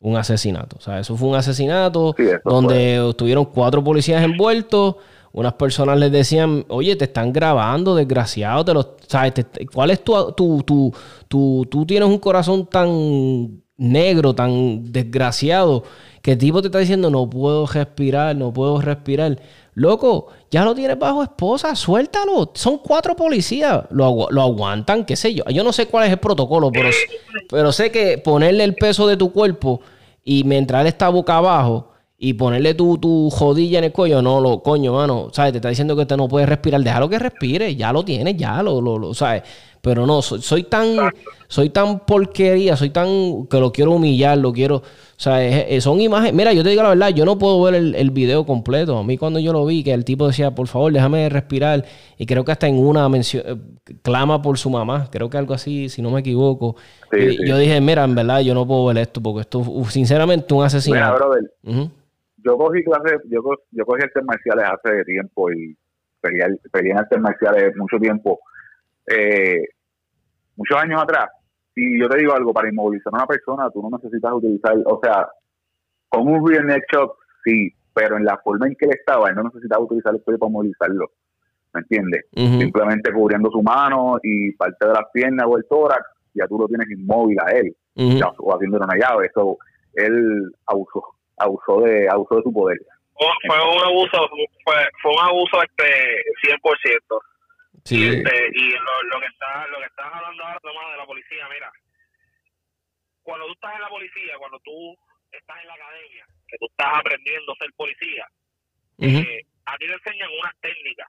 un 0.00 0.16
asesinato. 0.16 0.76
O 0.78 0.80
sea, 0.80 1.00
eso 1.00 1.16
fue 1.16 1.28
un 1.28 1.34
asesinato 1.34 2.14
donde 2.44 3.10
estuvieron 3.10 3.44
cuatro 3.46 3.82
policías 3.82 4.22
envueltos 4.22 4.96
unas 5.32 5.54
personas 5.54 5.98
les 5.98 6.10
decían, 6.10 6.64
oye, 6.68 6.96
te 6.96 7.04
están 7.04 7.32
grabando, 7.32 7.94
desgraciado, 7.94 8.64
te 8.64 8.74
lo, 8.74 8.96
¿sabes? 9.06 9.46
¿Cuál 9.72 9.90
es 9.90 10.02
tu, 10.02 10.32
tu, 10.32 10.62
tu, 10.62 10.92
tu, 11.28 11.66
tú 11.70 11.86
tienes 11.86 12.08
un 12.08 12.18
corazón 12.18 12.66
tan 12.66 13.62
negro, 13.78 14.34
tan 14.34 14.92
desgraciado, 14.92 15.84
que 16.20 16.32
el 16.32 16.38
tipo 16.38 16.60
te 16.60 16.68
está 16.68 16.80
diciendo, 16.80 17.10
no 17.10 17.30
puedo 17.30 17.66
respirar, 17.66 18.36
no 18.36 18.52
puedo 18.52 18.80
respirar. 18.80 19.40
Loco, 19.74 20.26
ya 20.50 20.64
lo 20.64 20.74
tienes 20.74 20.98
bajo 20.98 21.22
esposa, 21.22 21.74
suéltalo. 21.76 22.50
Son 22.54 22.78
cuatro 22.78 23.14
policías, 23.14 23.84
lo, 23.90 24.26
lo, 24.30 24.42
aguantan, 24.42 25.04
qué 25.04 25.14
sé 25.14 25.32
yo. 25.32 25.44
Yo 25.50 25.62
no 25.62 25.72
sé 25.72 25.86
cuál 25.86 26.06
es 26.06 26.10
el 26.10 26.18
protocolo, 26.18 26.72
pero, 26.72 26.90
pero 27.48 27.70
sé 27.70 27.92
que 27.92 28.18
ponerle 28.18 28.64
el 28.64 28.74
peso 28.74 29.06
de 29.06 29.16
tu 29.16 29.32
cuerpo 29.32 29.80
y 30.24 30.42
mientras 30.42 30.84
está 30.86 31.08
boca 31.08 31.36
abajo, 31.36 31.92
y 32.20 32.32
ponerle 32.32 32.74
tu, 32.74 32.98
tu 32.98 33.30
jodilla 33.30 33.78
en 33.78 33.84
el 33.84 33.92
cuello, 33.92 34.20
no, 34.20 34.40
lo 34.40 34.60
coño, 34.60 34.92
mano, 34.92 35.28
¿sabes? 35.32 35.52
Te 35.52 35.58
está 35.58 35.68
diciendo 35.68 35.94
que 35.94 36.04
te 36.04 36.16
no 36.16 36.26
puedes 36.26 36.48
respirar, 36.48 36.82
déjalo 36.82 37.08
que 37.08 37.16
respire, 37.16 37.76
ya 37.76 37.92
lo 37.92 38.04
tienes, 38.04 38.36
ya 38.36 38.60
lo, 38.60 38.80
lo, 38.80 38.98
lo 38.98 39.14
¿sabes? 39.14 39.44
Pero 39.80 40.04
no, 40.04 40.20
soy, 40.20 40.64
tan, 40.64 40.96
soy 41.46 41.70
tan 41.70 42.00
porquería, 42.00 42.76
soy 42.76 42.90
tan 42.90 43.46
que 43.46 43.60
lo 43.60 43.70
quiero 43.70 43.92
humillar, 43.92 44.36
lo 44.36 44.52
quiero, 44.52 44.78
o 44.78 44.82
sea, 45.16 45.40
son 45.80 46.00
imágenes, 46.00 46.34
mira, 46.34 46.52
yo 46.52 46.64
te 46.64 46.70
digo 46.70 46.82
la 46.82 46.88
verdad, 46.88 47.10
yo 47.10 47.24
no 47.24 47.38
puedo 47.38 47.62
ver 47.62 47.76
el, 47.76 47.94
el, 47.94 48.10
video 48.10 48.44
completo, 48.44 48.98
a 48.98 49.04
mí 49.04 49.16
cuando 49.16 49.38
yo 49.38 49.52
lo 49.52 49.64
vi, 49.64 49.84
que 49.84 49.94
el 49.94 50.04
tipo 50.04 50.26
decía, 50.26 50.52
por 50.52 50.66
favor, 50.66 50.92
déjame 50.92 51.28
respirar, 51.28 51.84
y 52.18 52.26
creo 52.26 52.44
que 52.44 52.50
hasta 52.50 52.66
en 52.66 52.84
una 52.84 53.08
mención, 53.08 53.44
eh, 53.46 53.56
clama 54.02 54.42
por 54.42 54.58
su 54.58 54.68
mamá, 54.68 55.08
creo 55.12 55.30
que 55.30 55.38
algo 55.38 55.54
así, 55.54 55.88
si 55.88 56.02
no 56.02 56.10
me 56.10 56.20
equivoco, 56.20 56.74
yo 57.12 57.56
dije, 57.56 57.80
mira, 57.80 58.02
en 58.02 58.16
verdad, 58.16 58.40
yo 58.40 58.54
no 58.54 58.66
puedo 58.66 58.86
ver 58.86 58.98
esto, 58.98 59.22
porque 59.22 59.42
esto, 59.42 59.62
sinceramente, 59.88 60.52
un 60.52 60.64
asesinato. 60.64 61.14
Mira, 61.14 61.14
brother, 61.14 61.92
yo 62.48 62.56
cogí 62.56 62.82
clases, 62.82 63.20
yo, 63.28 63.42
yo 63.70 63.84
cogí 63.84 64.02
artes 64.02 64.24
marciales 64.24 64.64
hace 64.64 65.04
tiempo 65.04 65.52
y 65.52 65.76
peleé, 66.20 66.46
en 66.72 66.98
artes 66.98 67.20
marciales 67.20 67.76
mucho 67.76 67.98
tiempo, 67.98 68.40
eh, 69.06 69.62
muchos 70.56 70.78
años 70.82 71.02
atrás. 71.02 71.28
Y 71.74 72.00
yo 72.00 72.08
te 72.08 72.18
digo 72.18 72.32
algo, 72.32 72.52
para 72.52 72.70
inmovilizar 72.70 73.12
a 73.12 73.18
una 73.18 73.26
persona, 73.26 73.70
tú 73.70 73.82
no 73.82 73.96
necesitas 73.96 74.32
utilizar, 74.32 74.74
o 74.86 74.98
sea, 75.02 75.28
con 76.08 76.26
un 76.26 76.48
rear 76.48 76.64
neck 76.64 76.84
shock, 76.90 77.18
sí, 77.44 77.70
pero 77.92 78.16
en 78.16 78.24
la 78.24 78.38
forma 78.38 78.66
en 78.66 78.74
que 78.76 78.86
él 78.86 78.92
estaba, 78.98 79.28
él 79.28 79.36
no 79.36 79.44
necesitaba 79.44 79.84
utilizar 79.84 80.14
el 80.14 80.22
cuello 80.22 80.38
para 80.38 80.50
movilizarlo. 80.50 81.10
¿Me 81.74 81.80
entiendes? 81.80 82.24
Simplemente 82.34 83.12
cubriendo 83.12 83.50
su 83.50 83.62
mano 83.62 84.18
y 84.22 84.52
parte 84.52 84.86
de 84.86 84.94
las 84.94 85.04
piernas 85.12 85.46
o 85.46 85.58
el 85.58 85.66
tórax, 85.68 86.02
ya 86.32 86.46
tú 86.48 86.58
lo 86.58 86.66
tienes 86.66 86.90
inmóvil 86.90 87.36
a 87.44 87.50
él, 87.52 87.76
o 88.38 88.54
haciendo 88.54 88.78
una 88.78 88.96
llave. 88.96 89.26
Eso, 89.26 89.58
él 89.94 90.50
abusó 90.66 91.17
abusó 91.38 91.80
de 91.80 92.08
abusó 92.08 92.36
de 92.36 92.42
su 92.42 92.52
poder. 92.52 92.78
Fue 93.18 93.58
un 93.58 93.82
abuso, 93.82 94.30
fue, 94.64 94.74
fue 95.02 95.12
un 95.12 95.20
abuso 95.20 95.62
este 95.62 96.22
100%. 96.42 97.20
Sí. 97.84 98.06
Este, 98.06 98.48
y 98.54 98.70
lo, 98.70 99.02
lo, 99.10 99.20
que 99.20 99.26
está 99.26 99.66
lo 99.68 99.78
que 99.78 99.86
estás 99.86 100.06
hablando 100.12 100.44
ahora 100.44 100.60
Tomás, 100.60 100.90
de 100.92 100.96
la 100.98 101.06
policía, 101.06 101.48
mira, 101.48 101.72
cuando 103.22 103.46
tú 103.46 103.52
estás 103.52 103.74
en 103.74 103.80
la 103.80 103.88
policía, 103.88 104.38
cuando 104.38 104.58
tú 104.60 104.96
estás 105.32 105.60
en 105.60 105.68
la 105.68 105.74
academia, 105.74 106.26
que 106.46 106.58
tú 106.58 106.66
estás 106.70 106.88
aprendiendo 106.94 107.52
a 107.52 107.56
ser 107.56 107.72
policía, 107.74 108.26
eh, 109.00 109.42
a 109.66 109.76
ti 109.78 109.86
te 109.86 109.92
enseñan 109.92 110.30
unas 110.38 110.54
técnicas, 110.60 111.08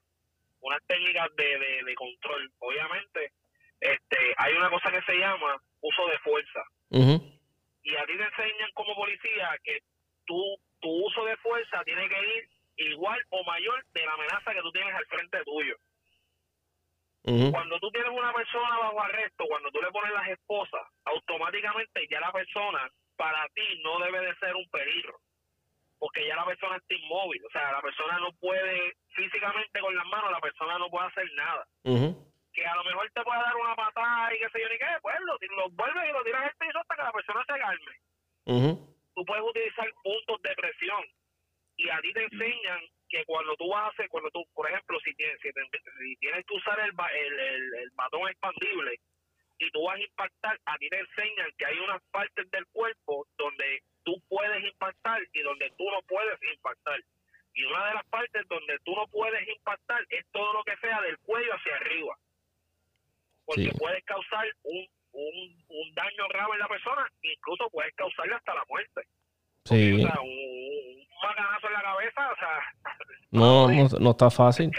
unas 0.62 0.80
técnicas 0.88 1.28
de, 1.36 1.60
de, 1.60 1.84
de, 1.84 1.96
control. 1.96 2.52
Obviamente, 2.60 3.32
este, 3.80 4.18
hay 4.38 4.54
una 4.54 4.70
cosa 4.70 4.92
que 4.92 5.02
se 5.04 5.18
llama 5.18 5.62
uso 5.82 6.08
de 6.08 6.20
fuerza. 6.20 6.64
Y 6.92 7.96
a 7.96 8.06
ti 8.06 8.18
te 8.18 8.24
enseñan 8.24 8.70
como 8.74 8.96
policía 8.96 9.58
que 9.64 9.80
tu 10.80 10.90
uso 10.90 11.26
de 11.26 11.38
fuerza 11.38 11.84
tiene 11.84 12.08
que 12.08 12.38
ir 12.38 12.50
igual 12.78 13.20
o 13.30 13.44
mayor 13.44 13.86
de 13.94 14.06
la 14.06 14.14
amenaza 14.14 14.54
que 14.54 14.62
tú 14.62 14.72
tienes 14.72 14.94
al 14.96 15.06
frente 15.06 15.44
tuyo. 15.44 15.76
Cuando 17.52 17.80
tú 17.80 17.92
tienes 17.92 18.12
una 18.12 18.34
persona 18.34 18.78
bajo 18.80 19.02
arresto, 19.02 19.44
cuando 19.48 19.70
tú 19.72 19.82
le 19.82 19.92
pones 19.92 20.12
las 20.14 20.30
esposas, 20.30 20.82
automáticamente 21.06 22.08
ya 22.10 22.20
la 22.22 22.32
persona 22.32 22.90
para 23.18 23.48
ti 23.50 23.82
no 23.84 24.00
debe 24.00 24.22
de 24.22 24.36
ser 24.36 24.56
un 24.56 24.68
peligro, 24.70 25.20
porque 26.00 26.26
ya 26.26 26.36
la 26.38 26.46
persona 26.46 26.78
está 26.78 26.94
inmóvil, 26.96 27.44
o 27.46 27.50
sea, 27.52 27.74
la 27.74 27.82
persona 27.82 28.18
no 28.20 28.32
puede 28.40 28.96
físicamente 29.10 29.80
con 29.80 29.96
las 29.96 30.06
manos, 30.06 30.32
la 30.32 30.40
persona 30.40 30.78
no 30.80 30.90
puede 30.90 31.08
hacer 31.08 31.30
nada. 31.34 31.68
Que 32.54 32.66
a 32.66 32.76
lo 32.76 32.84
mejor 32.86 33.12
te 33.14 33.22
puede 33.22 33.42
dar 33.42 33.56
una 33.58 33.76
patada 33.76 34.34
y 34.34 34.40
qué 34.40 34.50
sé 34.50 34.62
yo 34.62 34.70
ni 34.70 34.78
qué, 34.78 34.88
pues 35.02 35.16
lo, 35.22 35.38
lo 35.56 35.70
vuelves 35.72 36.10
y 36.10 36.14
lo 36.14 36.24
tiras 36.24 36.44
al 36.44 36.56
piso 36.56 36.80
hasta 36.80 36.96
que 36.96 37.04
la 37.04 37.12
persona 37.12 37.44
se 37.46 37.60
calme 37.60 37.92
tú 39.20 39.26
puedes 39.26 39.44
utilizar 39.44 39.86
puntos 40.02 40.42
de 40.42 40.56
presión 40.56 41.04
y 41.76 41.90
a 41.90 42.00
ti 42.00 42.14
te 42.14 42.24
enseñan 42.24 42.80
que 43.10 43.26
cuando 43.26 43.54
tú 43.58 43.68
vas 43.68 43.84
a 43.84 43.88
hacer, 43.90 44.08
cuando 44.08 44.32
tú, 44.32 44.46
por 44.54 44.70
ejemplo, 44.70 44.98
si 45.04 45.14
tienes, 45.16 45.38
si, 45.42 46.16
tienes 46.22 46.46
que 46.46 46.54
usar 46.54 46.80
el, 46.80 46.94
el, 46.96 47.74
el, 47.76 47.90
batón 47.96 48.30
expandible 48.30 48.96
y 49.58 49.70
tú 49.72 49.84
vas 49.84 49.98
a 49.98 50.02
impactar, 50.02 50.58
a 50.64 50.78
ti 50.78 50.88
te 50.88 51.00
enseñan 51.00 51.52
que 51.58 51.66
hay 51.66 51.78
unas 51.80 52.02
partes 52.12 52.50
del 52.50 52.66
cuerpo 52.68 53.28
donde 53.38 53.82
tú 54.04 54.16
puedes 54.30 54.64
impactar 54.64 55.22
y 55.34 55.42
donde 55.42 55.70
tú 55.78 55.84
no 55.92 56.02
puedes 56.04 56.40
impactar. 56.54 57.02
Y 57.56 57.66
una 57.66 57.88
de 57.88 57.94
las 57.96 58.06
partes 58.06 58.48
donde 58.48 58.80
tú 58.86 58.96
no 58.96 59.06
puedes 59.08 59.46
impactar 59.50 60.00
es 60.12 60.26
todo 60.32 60.54
lo 60.54 60.64
que 60.64 60.78
sea 60.78 61.02
del 61.02 61.18
cuello 61.20 61.54
hacia 61.56 61.76
arriba. 61.76 62.16
Porque 63.44 63.72
puedes 63.78 64.02
causar 64.06 64.48
un 64.64 64.88
un, 65.20 65.66
un 65.70 65.96
daño 65.96 66.28
grave 66.30 66.54
en 66.54 66.60
la 66.60 66.68
persona, 66.68 67.08
incluso 67.22 67.70
puede 67.72 67.92
causarle 67.94 68.36
hasta 68.36 68.54
la 68.54 68.64
muerte. 68.68 69.02
Sí. 69.66 69.94
o 69.94 70.08
sea, 70.08 70.22
un, 70.22 70.30
un 70.30 71.68
en 71.68 71.74
la 71.74 71.82
cabeza, 71.82 72.32
o 72.32 72.36
sea... 72.36 72.94
No, 73.32 73.68
no, 73.70 73.88
no 74.00 74.12
está 74.12 74.32
fácil. 74.32 74.72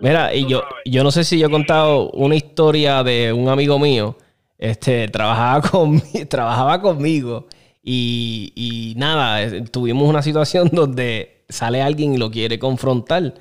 Mira, 0.00 0.34
y 0.34 0.48
yo, 0.48 0.64
yo 0.84 1.04
no 1.04 1.12
sé 1.12 1.22
si 1.22 1.38
yo 1.38 1.46
he 1.46 1.50
contado 1.50 2.10
una 2.10 2.34
historia 2.34 3.04
de 3.04 3.32
un 3.32 3.48
amigo 3.48 3.78
mío 3.78 4.16
este, 4.58 5.06
trabajaba, 5.06 5.60
con, 5.70 6.02
trabajaba 6.28 6.80
conmigo 6.80 7.46
y, 7.82 8.52
y 8.54 8.94
nada, 8.98 9.64
tuvimos 9.70 10.08
una 10.08 10.22
situación 10.22 10.68
donde 10.72 11.44
sale 11.48 11.82
alguien 11.82 12.14
y 12.14 12.18
lo 12.18 12.30
quiere 12.30 12.58
confrontar. 12.58 13.34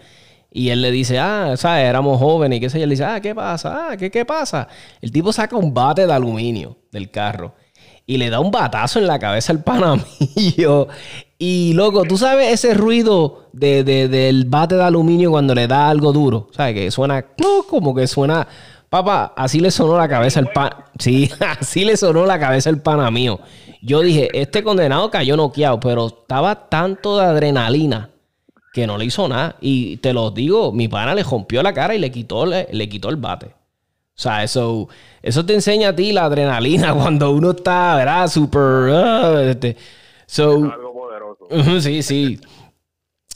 Y 0.53 0.69
él 0.69 0.81
le 0.81 0.91
dice, 0.91 1.17
ah, 1.17 1.55
¿sabes? 1.55 1.85
Éramos 1.85 2.19
jóvenes 2.19 2.57
y 2.57 2.59
qué 2.59 2.69
sé 2.69 2.77
yo. 2.77 2.83
Él 2.83 2.89
dice, 2.89 3.05
ah, 3.05 3.21
¿qué 3.21 3.33
pasa? 3.33 3.91
Ah, 3.91 3.97
¿qué, 3.97 4.11
¿qué 4.11 4.25
pasa? 4.25 4.67
El 5.01 5.11
tipo 5.11 5.31
saca 5.31 5.55
un 5.55 5.73
bate 5.73 6.05
de 6.05 6.13
aluminio 6.13 6.77
del 6.91 7.09
carro 7.09 7.53
y 8.05 8.17
le 8.17 8.29
da 8.29 8.41
un 8.41 8.51
batazo 8.51 8.99
en 8.99 9.07
la 9.07 9.19
cabeza 9.19 9.53
al 9.53 9.63
panamillo. 9.63 10.87
Y 11.43 11.73
loco, 11.73 12.03
tú 12.03 12.19
sabes 12.19 12.53
ese 12.53 12.75
ruido 12.75 13.49
de, 13.51 13.83
del 13.83 14.45
bate 14.45 14.75
de 14.75 14.83
aluminio 14.83 15.31
cuando 15.31 15.55
le 15.55 15.65
da 15.65 15.89
algo 15.89 16.13
duro. 16.13 16.49
¿Sabes? 16.51 16.75
Que 16.75 16.91
suena 16.91 17.25
como 17.67 17.95
que 17.95 18.05
suena. 18.05 18.47
Papá, 18.91 19.33
así 19.35 19.59
le 19.59 19.71
sonó 19.71 19.97
la 19.97 20.07
cabeza 20.07 20.39
al 20.39 20.51
pan. 20.51 20.69
Sí, 20.99 21.31
así 21.59 21.83
le 21.83 21.97
sonó 21.97 22.27
la 22.27 22.39
cabeza 22.39 22.69
al 22.69 22.83
pana 22.83 23.09
mío. 23.09 23.39
Yo 23.81 24.01
dije, 24.01 24.29
este 24.39 24.61
condenado 24.61 25.09
cayó 25.09 25.35
noqueado, 25.35 25.79
pero 25.79 26.05
estaba 26.05 26.69
tanto 26.69 27.17
de 27.17 27.25
adrenalina 27.25 28.11
que 28.71 28.87
no 28.87 28.97
le 28.97 29.05
hizo 29.05 29.27
nada. 29.27 29.55
Y 29.61 29.97
te 29.97 30.13
lo 30.13 30.31
digo, 30.31 30.71
mi 30.71 30.87
pana 30.87 31.13
le 31.13 31.23
rompió 31.23 31.61
la 31.61 31.73
cara 31.73 31.95
y 31.95 31.99
le 31.99 32.11
quitó, 32.11 32.45
le, 32.45 32.89
quitó 32.89 33.09
el 33.09 33.17
bate. 33.17 33.47
O 33.47 34.21
sea, 34.21 34.43
eso, 34.43 34.87
eso 35.21 35.45
te 35.45 35.53
enseña 35.53 35.89
a 35.89 35.95
ti 35.95 36.11
la 36.11 36.25
adrenalina 36.25 36.93
cuando 36.97 37.31
uno 37.31 37.51
está, 37.51 37.95
¿verdad? 37.95 38.27
Súper... 38.27 38.91
Ah, 38.93 39.43
este, 39.43 39.77
so, 40.25 40.51
algo 40.51 40.93
poderoso. 40.93 41.81
sí, 41.81 42.01
sí. 42.01 42.39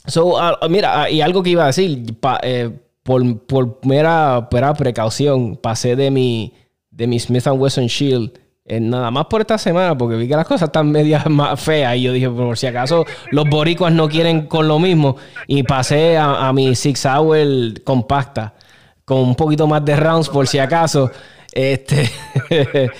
So, 0.06 0.38
ah, 0.38 0.58
mira, 0.68 1.02
ah, 1.02 1.10
y 1.10 1.20
algo 1.20 1.42
que 1.42 1.50
iba 1.50 1.64
a 1.64 1.68
decir, 1.68 2.16
eh, 2.42 2.70
por, 3.02 3.38
por 3.40 3.84
mera, 3.84 4.48
precaución, 4.48 5.56
pasé 5.56 5.96
de 5.96 6.10
mi, 6.10 6.52
de 6.90 7.06
mi 7.06 7.18
Smith 7.18 7.46
Wesson 7.46 7.86
Shield 7.86 8.45
eh, 8.68 8.80
nada 8.80 9.12
más 9.12 9.26
por 9.26 9.40
esta 9.40 9.58
semana, 9.58 9.96
porque 9.96 10.16
vi 10.16 10.26
que 10.26 10.34
las 10.34 10.46
cosas 10.46 10.68
están 10.68 10.90
medias 10.90 11.26
más 11.30 11.60
feas. 11.60 11.96
Y 11.96 12.02
yo 12.02 12.12
dije, 12.12 12.28
por 12.28 12.58
si 12.58 12.66
acaso 12.66 13.04
los 13.30 13.48
boricuas 13.48 13.92
no 13.92 14.08
quieren 14.08 14.46
con 14.46 14.66
lo 14.66 14.78
mismo. 14.78 15.16
Y 15.46 15.62
pasé 15.62 16.16
a, 16.18 16.52
mi 16.52 16.74
Six 16.74 17.06
Hour 17.06 17.82
compacta, 17.84 18.54
con 19.04 19.18
un 19.18 19.34
poquito 19.36 19.66
más 19.66 19.84
de 19.84 19.96
rounds, 19.96 20.28
por 20.28 20.48
si 20.48 20.58
acaso. 20.58 21.10
Este. 21.52 22.10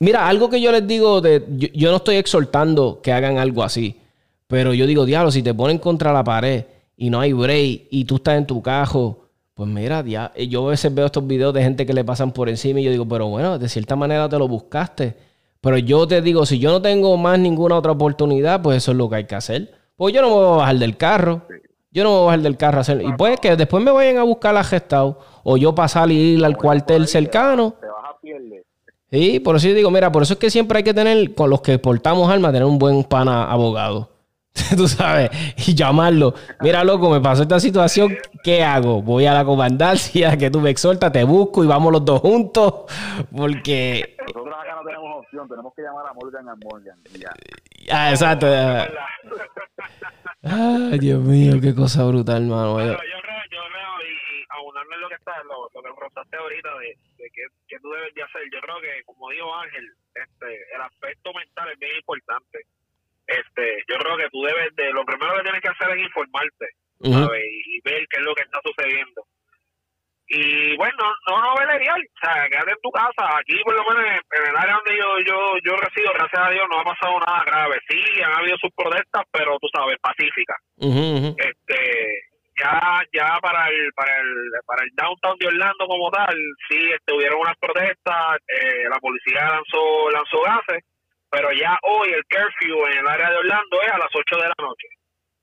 Mira, 0.00 0.28
algo 0.28 0.48
que 0.48 0.60
yo 0.60 0.70
les 0.70 0.86
digo, 0.86 1.20
de, 1.20 1.44
yo, 1.48 1.90
no 1.90 1.96
estoy 1.96 2.16
exhortando 2.16 3.00
que 3.02 3.12
hagan 3.12 3.38
algo 3.38 3.64
así. 3.64 3.98
Pero 4.46 4.72
yo 4.72 4.86
digo, 4.86 5.04
diablo, 5.04 5.30
si 5.30 5.42
te 5.42 5.54
ponen 5.54 5.78
contra 5.78 6.12
la 6.12 6.22
pared 6.22 6.64
y 6.96 7.10
no 7.10 7.20
hay 7.20 7.32
break 7.32 7.88
y 7.90 8.04
tú 8.04 8.16
estás 8.16 8.36
en 8.36 8.46
tu 8.46 8.62
cajo 8.62 9.27
pues 9.58 9.68
mira, 9.68 10.04
eh, 10.36 10.46
yo 10.46 10.68
a 10.68 10.70
veces 10.70 10.94
veo 10.94 11.06
estos 11.06 11.26
videos 11.26 11.52
de 11.52 11.64
gente 11.64 11.84
que 11.84 11.92
le 11.92 12.04
pasan 12.04 12.30
por 12.30 12.48
encima 12.48 12.78
y 12.78 12.84
yo 12.84 12.92
digo, 12.92 13.08
pero 13.08 13.26
bueno, 13.26 13.58
de 13.58 13.68
cierta 13.68 13.96
manera 13.96 14.28
te 14.28 14.38
lo 14.38 14.46
buscaste. 14.46 15.16
Pero 15.60 15.78
yo 15.78 16.06
te 16.06 16.22
digo, 16.22 16.46
si 16.46 16.60
yo 16.60 16.70
no 16.70 16.80
tengo 16.80 17.16
más 17.16 17.40
ninguna 17.40 17.74
otra 17.74 17.90
oportunidad, 17.90 18.62
pues 18.62 18.76
eso 18.76 18.92
es 18.92 18.96
lo 18.96 19.10
que 19.10 19.16
hay 19.16 19.24
que 19.24 19.34
hacer. 19.34 19.74
Pues 19.96 20.14
yo 20.14 20.22
no 20.22 20.28
me 20.28 20.34
voy 20.34 20.44
a 20.44 20.56
bajar 20.58 20.76
del 20.76 20.96
carro. 20.96 21.42
Yo 21.90 22.04
no 22.04 22.10
me 22.10 22.14
voy 22.14 22.22
a 22.22 22.26
bajar 22.26 22.40
del 22.42 22.56
carro 22.56 22.78
a 22.78 22.80
hacer. 22.82 23.02
Y 23.02 23.12
puede 23.14 23.36
que 23.38 23.56
después 23.56 23.82
me 23.82 23.90
vayan 23.90 24.18
a 24.18 24.22
buscar 24.22 24.54
la 24.54 24.62
gestado. 24.62 25.18
O 25.42 25.56
yo 25.56 25.74
pasar 25.74 26.08
y 26.12 26.34
ir 26.34 26.44
al 26.44 26.56
cuartel 26.56 27.08
cercano. 27.08 27.74
Te 27.80 27.86
vas 27.88 28.04
a 28.04 28.16
Sí, 29.10 29.40
por 29.40 29.56
eso 29.56 29.66
yo 29.66 29.74
digo, 29.74 29.90
mira, 29.90 30.12
por 30.12 30.22
eso 30.22 30.34
es 30.34 30.38
que 30.38 30.50
siempre 30.50 30.78
hay 30.78 30.84
que 30.84 30.94
tener, 30.94 31.34
con 31.34 31.50
los 31.50 31.62
que 31.62 31.80
portamos 31.80 32.30
armas, 32.30 32.52
tener 32.52 32.64
un 32.64 32.78
buen 32.78 33.02
pana 33.02 33.50
abogado. 33.50 34.17
tú 34.76 34.88
sabes, 34.88 35.30
y 35.56 35.74
llamarlo. 35.74 36.34
Mira, 36.60 36.84
loco, 36.84 37.10
me 37.10 37.20
pasó 37.20 37.42
esta 37.42 37.60
situación, 37.60 38.16
¿qué 38.42 38.62
hago? 38.62 39.02
Voy 39.02 39.26
a 39.26 39.34
la 39.34 39.44
comandancia, 39.44 40.36
que 40.36 40.50
tú 40.50 40.60
me 40.60 40.70
exhortas, 40.70 41.12
te 41.12 41.24
busco 41.24 41.64
y 41.64 41.66
vamos 41.66 41.92
los 41.92 42.04
dos 42.04 42.20
juntos, 42.20 42.84
porque... 43.34 44.16
Nosotros 44.26 44.54
acá 44.60 44.76
no 44.76 44.84
tenemos 44.84 45.16
opción, 45.18 45.48
tenemos 45.48 45.74
que 45.74 45.82
llamar 45.82 46.06
a 46.06 46.12
Morgan 46.14 46.48
a 46.48 46.56
Morgan. 46.56 46.98
Ya. 47.18 47.32
Ah, 47.90 48.10
exacto. 48.10 48.46
Ay, 50.42 50.98
Dios 50.98 51.20
mío, 51.20 51.54
qué 51.60 51.74
cosa 51.74 52.04
brutal, 52.04 52.42
hermano. 52.42 52.78
yo, 52.80 52.96
creo, 52.96 52.96
yo 52.96 53.62
creo, 53.72 53.92
y, 54.02 54.12
y 54.12 54.44
aunarme 54.50 54.96
lo 54.98 55.08
que 55.08 55.14
está, 55.14 55.32
lo, 55.44 55.68
lo 55.74 55.82
que 55.82 56.00
contaste 56.00 56.36
ahorita 56.36 56.68
de, 56.78 56.86
de 57.22 57.30
que, 57.30 57.42
que, 57.68 57.80
tú 57.80 57.90
debes 57.90 58.14
de 58.14 58.22
hacer, 58.22 58.42
yo 58.52 58.60
creo 58.60 58.80
que, 58.80 59.04
como 59.04 59.30
dijo 59.30 59.54
Ángel, 59.54 59.84
este, 60.14 60.74
el 60.74 60.80
aspecto 60.82 61.32
mental 61.32 61.68
es 61.72 61.78
bien 61.78 61.96
importante 61.96 62.58
este, 63.28 63.84
yo 63.86 63.98
creo 63.98 64.16
que 64.16 64.30
tú 64.30 64.42
debes 64.42 64.74
de, 64.74 64.90
lo 64.90 65.04
primero 65.04 65.36
que 65.36 65.42
tienes 65.42 65.60
que 65.60 65.68
hacer 65.68 65.90
es 65.90 66.06
informarte, 66.06 66.66
¿sabes? 67.04 67.44
Y, 67.44 67.80
ver 67.84 68.06
qué 68.08 68.16
es 68.16 68.22
lo 68.22 68.34
que 68.34 68.42
está 68.42 68.58
sucediendo. 68.64 69.22
Y 70.30 70.76
bueno, 70.76 71.04
no, 71.28 71.40
no 71.40 71.56
real, 71.56 72.00
o 72.00 72.18
sea, 72.20 72.48
quédate 72.48 72.72
en 72.72 72.82
tu 72.82 72.90
casa. 72.90 73.38
Aquí, 73.38 73.56
por 73.64 73.74
lo 73.74 73.84
menos 73.84 74.04
en 74.04 74.50
el 74.50 74.56
área 74.56 74.76
donde 74.76 74.96
yo, 74.96 75.18
yo, 75.24 75.54
yo 75.64 75.76
resido, 75.76 76.12
gracias 76.12 76.42
a 76.42 76.50
Dios, 76.50 76.66
no 76.70 76.80
ha 76.80 76.84
pasado 76.84 77.20
nada 77.20 77.44
grave. 77.44 77.78
Sí, 77.88 78.20
han 78.22 78.32
habido 78.32 78.56
sus 78.58 78.70
protestas, 78.74 79.24
pero 79.30 79.58
tú 79.58 79.68
sabes, 79.72 79.96
pacíficas. 80.00 80.58
Este, 80.80 81.78
ya, 82.60 83.02
ya 83.12 83.38
para 83.40 83.68
el, 83.68 83.92
para 83.94 84.20
el, 84.20 84.28
para 84.66 84.84
el 84.84 84.90
downtown 84.94 85.38
de 85.38 85.46
Orlando 85.46 85.86
como 85.86 86.10
tal, 86.10 86.36
sí, 86.68 86.92
este, 86.92 87.12
hubieron 87.14 87.40
unas 87.40 87.56
protestas, 87.58 88.40
eh, 88.48 88.88
la 88.88 88.98
policía 89.00 89.48
lanzó, 89.48 90.10
lanzó 90.10 90.42
gases 90.42 90.84
pero 91.30 91.52
ya 91.52 91.78
hoy 91.82 92.10
el 92.10 92.24
curfew 92.24 92.86
en 92.86 92.98
el 92.98 93.08
área 93.08 93.30
de 93.30 93.36
Orlando 93.36 93.82
es 93.82 93.92
a 93.92 93.98
las 93.98 94.10
8 94.14 94.36
de 94.36 94.48
la 94.48 94.54
noche. 94.58 94.88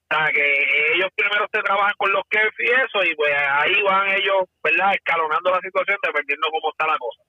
O 0.10 0.16
sea, 0.16 0.32
que 0.32 0.94
ellos 0.96 1.10
primero 1.16 1.48
se 1.52 1.62
trabajan 1.62 1.94
con 1.98 2.12
los 2.12 2.24
curfew 2.30 2.66
y 2.66 2.70
eso, 2.70 3.04
y 3.04 3.16
pues 3.16 3.34
ahí 3.34 3.82
van 3.84 4.12
ellos, 4.12 4.46
¿verdad?, 4.64 4.94
escalonando 4.94 5.52
la 5.52 5.62
situación 5.62 5.98
dependiendo 6.02 6.48
cómo 6.52 6.72
está 6.72 6.88
la 6.88 6.98
cosa. 6.98 7.24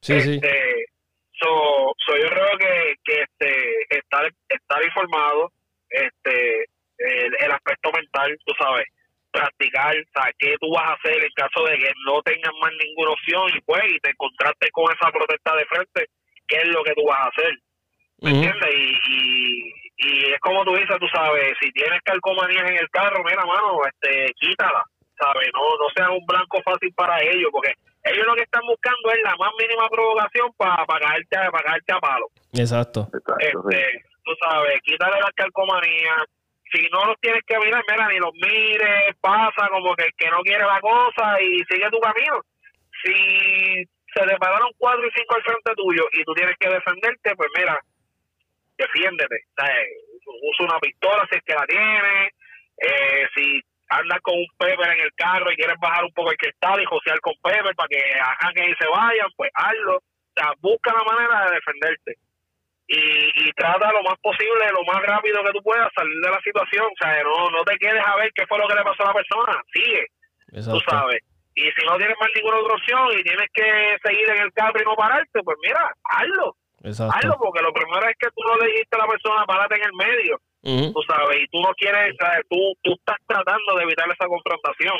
Sí, 0.00 0.20
sí. 0.20 0.34
Este, 0.34 0.86
so, 1.32 1.94
yo 2.08 2.28
creo 2.28 2.58
que, 2.58 2.94
que 3.04 3.22
este, 3.22 3.96
estar, 3.98 4.30
estar 4.48 4.84
informado, 4.84 5.52
este, 5.90 6.66
el, 6.98 7.52
aspecto 7.52 7.90
mental, 7.92 8.36
tú 8.44 8.54
sabes, 8.58 8.86
practicar, 9.30 9.96
o 9.96 10.20
sea, 10.20 10.32
qué 10.38 10.56
tú 10.60 10.70
vas 10.72 10.90
a 10.90 10.94
hacer 10.94 11.22
en 11.22 11.30
caso 11.34 11.64
de 11.64 11.78
que 11.78 11.92
no 12.06 12.22
tengas 12.22 12.52
más 12.60 12.72
ninguna 12.82 13.10
opción 13.10 13.50
y 13.54 13.60
pues, 13.60 13.82
y 13.88 14.00
te 14.00 14.10
encontraste 14.10 14.70
con 14.70 14.84
esa 14.92 15.10
protesta 15.10 15.56
de 15.56 15.66
frente, 15.66 16.06
qué 16.48 16.56
es 16.56 16.68
lo 16.68 16.82
que 16.84 16.94
tú 16.94 17.04
vas 17.06 17.20
a 17.20 17.28
hacer. 17.28 17.52
¿Me 18.22 18.30
entiendes? 18.30 18.70
Y, 18.74 19.72
y, 19.98 20.32
es 20.32 20.40
como 20.40 20.64
tú 20.64 20.74
dices, 20.74 20.96
tú 20.98 21.06
sabes, 21.12 21.52
si 21.60 21.70
tienes 21.72 22.00
calcomanías 22.02 22.68
en 22.70 22.78
el 22.78 22.90
carro, 22.90 23.22
mira, 23.24 23.44
mano, 23.44 23.80
este, 23.84 24.32
quítala, 24.40 24.82
¿sabes? 25.18 25.50
No, 25.52 25.60
no 25.60 25.88
sea 25.94 26.10
un 26.10 26.24
blanco 26.24 26.60
fácil 26.64 26.92
para 26.94 27.20
ellos, 27.22 27.50
porque 27.52 27.74
ellos 28.04 28.26
lo 28.26 28.34
que 28.34 28.42
están 28.42 28.62
buscando 28.66 29.10
es 29.12 29.22
la 29.22 29.36
más 29.36 29.52
mínima 29.58 29.88
provocación 29.88 30.52
para 30.56 30.86
pa 30.86 30.98
caerte, 30.98 31.36
para 31.50 31.64
caerte 31.64 31.92
a 31.92 32.00
palo. 32.00 32.26
Exacto. 32.52 33.08
Este, 33.38 34.04
tú 34.24 34.32
sabes, 34.40 34.80
quítale 34.82 35.20
las 35.20 35.32
calcomanías. 35.34 36.24
Si 36.72 36.88
no 36.90 37.04
los 37.04 37.16
tienes 37.20 37.42
que 37.46 37.58
mirar, 37.58 37.82
mira, 37.88 38.08
ni 38.08 38.18
los 38.18 38.32
mires, 38.34 39.14
pasa 39.20 39.68
como 39.70 39.94
que 39.94 40.04
el 40.04 40.14
que 40.16 40.30
no 40.30 40.40
quiere 40.42 40.64
la 40.64 40.80
cosa 40.80 41.40
y 41.40 41.62
sigue 41.68 41.90
tu 41.90 42.00
camino. 42.00 42.40
Si 43.02 43.84
se 44.14 44.26
te 44.26 44.36
pararon 44.38 44.70
cuatro 44.78 45.06
y 45.06 45.10
cinco 45.14 45.36
al 45.36 45.42
frente 45.42 45.74
tuyo 45.76 46.04
y 46.12 46.24
tú 46.24 46.32
tienes 46.34 46.56
que 46.58 46.68
defenderte, 46.68 47.36
pues 47.36 47.48
mira, 47.56 47.78
defiéndete. 48.78 49.36
usa 49.54 50.66
una 50.66 50.78
pistola 50.80 51.26
si 51.30 51.38
es 51.38 51.44
que 51.44 51.54
la 51.54 51.66
tiene. 51.66 52.30
Eh, 52.78 53.26
si 53.34 53.60
andas 53.88 54.20
con 54.22 54.34
un 54.36 54.46
Pepper 54.58 54.90
en 54.92 55.00
el 55.00 55.14
carro 55.14 55.50
y 55.50 55.56
quieres 55.56 55.76
bajar 55.80 56.04
un 56.04 56.12
poco 56.12 56.30
el 56.30 56.36
cristal 56.36 56.80
y 56.80 56.84
josear 56.84 57.20
con 57.20 57.34
Pepper 57.42 57.74
para 57.74 57.88
que 57.88 58.00
hagan 58.20 58.54
que 58.54 58.74
se 58.78 58.88
vayan, 58.88 59.28
pues 59.36 59.50
hazlo. 59.54 59.96
O 59.96 60.34
sea, 60.36 60.52
busca 60.60 60.92
la 60.92 61.04
manera 61.04 61.46
de 61.46 61.54
defenderte. 61.56 62.14
Y, 62.88 63.48
y 63.48 63.52
trata 63.52 63.90
lo 63.92 64.02
más 64.02 64.18
posible, 64.22 64.70
lo 64.70 64.84
más 64.84 65.02
rápido 65.02 65.42
que 65.42 65.52
tú 65.52 65.62
puedas 65.62 65.90
salir 65.94 66.20
de 66.20 66.30
la 66.30 66.40
situación. 66.40 66.86
O 66.86 66.98
sea, 66.98 67.22
no, 67.22 67.50
no 67.50 67.64
te 67.64 67.76
quedes 67.78 68.02
a 68.04 68.16
ver 68.16 68.30
qué 68.34 68.46
fue 68.46 68.58
lo 68.58 68.68
que 68.68 68.74
le 68.74 68.84
pasó 68.84 69.02
a 69.02 69.06
la 69.06 69.14
persona. 69.14 69.62
Sigue. 69.72 70.06
Tú 70.52 70.80
sabes. 70.88 71.20
Y 71.56 71.62
si 71.72 71.86
no 71.86 71.96
tienes 71.96 72.16
más 72.20 72.28
ninguna 72.34 72.58
otra 72.58 72.74
opción 72.74 73.08
y 73.18 73.22
tienes 73.22 73.48
que 73.52 73.96
seguir 74.04 74.30
en 74.30 74.42
el 74.42 74.52
carro 74.52 74.78
y 74.80 74.84
no 74.84 74.94
pararte, 74.94 75.42
pues 75.42 75.56
mira, 75.62 75.90
hazlo. 76.04 76.54
Hazlo, 76.84 77.36
porque 77.38 77.62
lo 77.62 77.72
primero 77.72 78.08
es 78.08 78.16
que 78.18 78.28
tú 78.34 78.42
no 78.46 78.56
le 78.56 78.66
dijiste 78.70 78.96
a 78.96 78.98
la 79.00 79.06
persona, 79.06 79.46
párate 79.46 79.76
en 79.76 79.84
el 79.84 79.92
medio, 79.94 80.40
tú 80.92 81.02
sabes, 81.08 81.38
y 81.40 81.48
tú 81.48 81.60
no 81.60 81.72
quieres, 81.74 82.14
Tú, 82.48 82.56
tú 82.82 82.92
estás 82.92 83.16
tratando 83.26 83.76
de 83.76 83.82
evitar 83.84 84.06
esa 84.10 84.26
confrontación, 84.26 84.96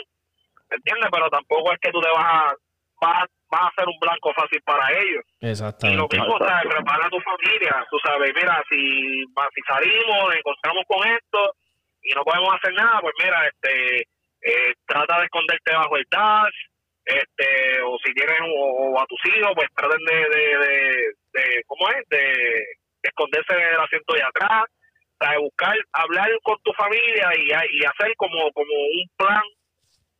¿entiendes? 0.70 1.08
Pero 1.12 1.30
tampoco 1.30 1.72
es 1.72 1.78
que 1.80 1.92
tú 1.92 2.00
te 2.00 2.08
vas 2.08 2.24
a, 2.24 2.54
vas, 3.00 3.28
a 3.50 3.72
ser 3.76 3.86
un 3.86 3.98
blanco 4.00 4.32
fácil 4.34 4.60
para 4.62 4.90
ellos. 4.98 5.22
Exactamente. 5.40 5.94
Y 5.94 6.00
lo 6.00 6.08
mismo, 6.08 6.34
o 6.34 6.46
sea, 6.46 6.62
prepara 6.62 7.06
a 7.06 7.10
tu 7.10 7.20
familia, 7.20 7.86
tú 7.90 7.98
sabes, 8.04 8.32
mira, 8.34 8.62
si, 8.68 9.22
si 9.22 9.60
salimos, 9.66 10.34
encontramos 10.34 10.84
con 10.88 11.06
esto 11.06 11.54
y 12.02 12.14
no 12.14 12.24
podemos 12.24 12.54
hacer 12.54 12.72
nada, 12.74 13.00
pues 13.00 13.14
mira, 13.22 13.46
este, 13.46 14.00
eh, 14.42 14.74
trata 14.86 15.18
de 15.18 15.24
esconderte 15.24 15.72
bajo 15.72 15.96
el 15.96 16.06
dash, 16.10 16.56
este, 17.04 17.82
o 17.82 17.96
si 18.04 18.12
tienes 18.14 18.36
o, 18.56 19.00
a 19.00 19.06
tus 19.06 19.20
hijos, 19.26 19.52
pues 19.54 19.68
traten 19.74 20.04
de, 20.04 20.14
de, 20.14 20.58
de, 20.58 21.14
¿cómo 21.66 21.88
es? 21.90 22.08
De, 22.08 22.64
esconderse 23.02 23.54
en 23.54 23.60
el 23.60 23.80
asiento 23.80 24.14
de 24.14 24.22
atrás, 24.22 24.64
de 25.20 25.38
buscar, 25.38 25.76
hablar 25.92 26.28
con 26.42 26.56
tu 26.62 26.72
familia 26.72 27.30
y, 27.36 27.50
y 27.50 27.84
hacer 27.84 28.14
como, 28.16 28.50
como 28.52 28.72
un 28.72 29.08
plan 29.16 29.42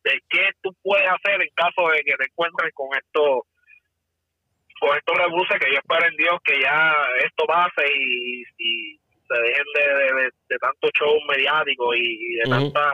de 0.03 0.21
qué 0.29 0.49
tú 0.61 0.73
puedes 0.81 1.07
hacer 1.07 1.41
en 1.41 1.49
caso 1.53 1.89
de 1.91 2.01
que 2.03 2.15
te 2.15 2.25
encuentres 2.25 2.73
con 2.73 2.87
esto 2.95 3.45
con 4.79 4.95
estos 4.95 5.17
rebuses 5.17 5.59
que 5.59 5.71
yo 5.71 5.79
espero 5.79 6.07
en 6.07 6.15
Dios 6.15 6.37
que 6.45 6.61
ya 6.61 6.93
esto 7.25 7.45
pase 7.45 7.83
y, 7.93 8.43
y 8.57 8.99
se 9.27 9.41
dejen 9.41 9.65
de, 9.75 9.81
de, 9.81 10.29
de, 10.49 10.57
tanto 10.59 10.87
show 10.97 11.19
mediático 11.27 11.93
y, 11.95 12.35
de 12.35 12.43
tanta 12.49 12.93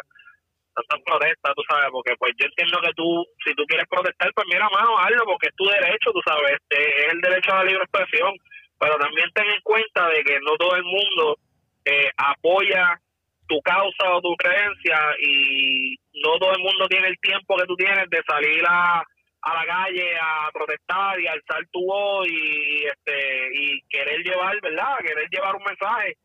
tantas 0.74 1.00
protestas, 1.06 1.54
tú 1.56 1.64
sabes, 1.70 1.90
porque 1.92 2.16
pues 2.18 2.34
yo 2.38 2.46
entiendo 2.46 2.82
que 2.82 2.94
tú, 2.94 3.26
si 3.46 3.54
tú 3.54 3.64
quieres 3.66 3.88
protestar, 3.90 4.32
pues 4.34 4.48
mira, 4.48 4.68
mano, 4.70 4.98
hazlo, 4.98 5.26
porque 5.26 5.48
es 5.48 5.56
tu 5.56 5.66
derecho, 5.66 6.12
tú 6.12 6.22
sabes, 6.26 6.58
este, 6.60 7.06
es 7.06 7.14
el 7.14 7.22
derecho 7.22 7.52
a 7.52 7.64
la 7.64 7.64
libre 7.64 7.84
expresión, 7.84 8.34
pero 8.80 8.98
también 8.98 9.30
ten 9.34 9.48
en 9.48 9.62
cuenta 9.62 10.10
de 10.10 10.24
que 10.24 10.40
no 10.42 10.58
todo 10.58 10.76
el 10.76 10.84
mundo 10.84 11.38
eh, 11.86 12.10
apoya 12.18 13.00
tu 13.48 13.60
causa 13.62 14.14
o 14.14 14.22
tu 14.22 14.36
creencia 14.36 14.98
y 15.20 15.96
no 16.24 16.38
todo 16.40 16.54
el 16.54 16.64
mundo 16.64 16.88
tiene 16.88 17.08
el 17.08 17.20
tiempo 17.20 17.56
que 17.58 17.66
tú 17.66 17.76
tienes 17.76 18.10
de 18.10 18.22
salir 18.28 18.64
a, 18.68 19.04
a 19.44 19.54
la 19.54 19.66
calle 19.66 20.18
a 20.18 20.50
protestar 20.52 21.20
y 21.20 21.28
alzar 21.28 21.62
tu 21.72 21.86
voz 21.86 22.28
y 22.28 22.86
este 22.86 23.50
y 23.54 23.82
querer 23.90 24.22
llevar, 24.24 24.60
¿verdad? 24.62 24.98
Querer 25.00 25.28
llevar 25.30 25.56
un 25.56 25.64
mensaje 25.64 26.16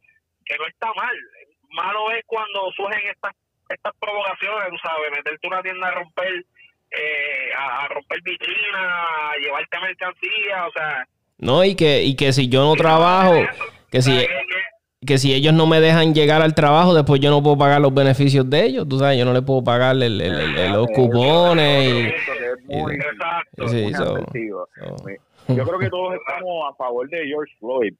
que 0.45 0.57
no 0.57 0.67
está 0.67 0.93
mal. 0.95 1.17
Malo 1.71 2.11
es 2.13 2.23
cuando 2.27 2.71
surgen 2.73 3.07
estas 3.09 3.35
estas 3.69 3.93
provocaciones, 4.01 4.69
tú 4.71 4.77
sabes, 4.83 5.11
meterte 5.11 5.47
una 5.47 5.62
tienda 5.62 5.89
a 5.89 5.95
romper 5.95 6.45
eh, 6.91 7.53
a, 7.57 7.89
romper 7.89 8.23
vitrina, 8.23 9.05
a 9.05 9.37
llevarte 9.39 9.79
mercancía, 9.81 10.66
o 10.66 10.73
sea, 10.73 11.07
no, 11.39 11.64
y 11.64 11.77
que, 11.77 12.03
y 12.03 12.16
que 12.16 12.33
si 12.33 12.49
yo 12.49 12.64
no 12.64 12.75
trabajo, 12.75 13.35
que 13.93 14.03
si, 14.03 14.27
que 15.07 15.19
si 15.19 15.33
ellos 15.33 15.55
no 15.55 15.66
me 15.66 15.81
dejan 15.81 16.12
llegar 16.12 16.43
al 16.43 16.55
trabajo, 16.55 16.95
después 16.95 17.21
yo 17.21 17.31
no 17.31 17.43
puedo 17.43 17.57
pagar 17.57 17.81
los 17.81 17.95
beneficios 17.95 18.51
de 18.51 18.64
ellos. 18.64 18.89
Tú 18.89 18.99
sabes, 18.99 19.19
yo 19.19 19.25
no 19.25 19.33
le 19.33 19.43
puedo 19.43 19.62
pagar 19.62 19.95
el, 19.95 20.21
el, 20.21 20.73
los 20.73 20.89
cupones. 20.89 22.12
Y, 22.69 22.75
Yo 25.55 25.64
creo 25.64 25.79
que 25.79 25.89
todos 25.89 26.14
estamos 26.14 26.64
a 26.69 26.75
favor 26.75 27.09
de 27.09 27.27
George 27.27 27.55
Floyd. 27.61 27.95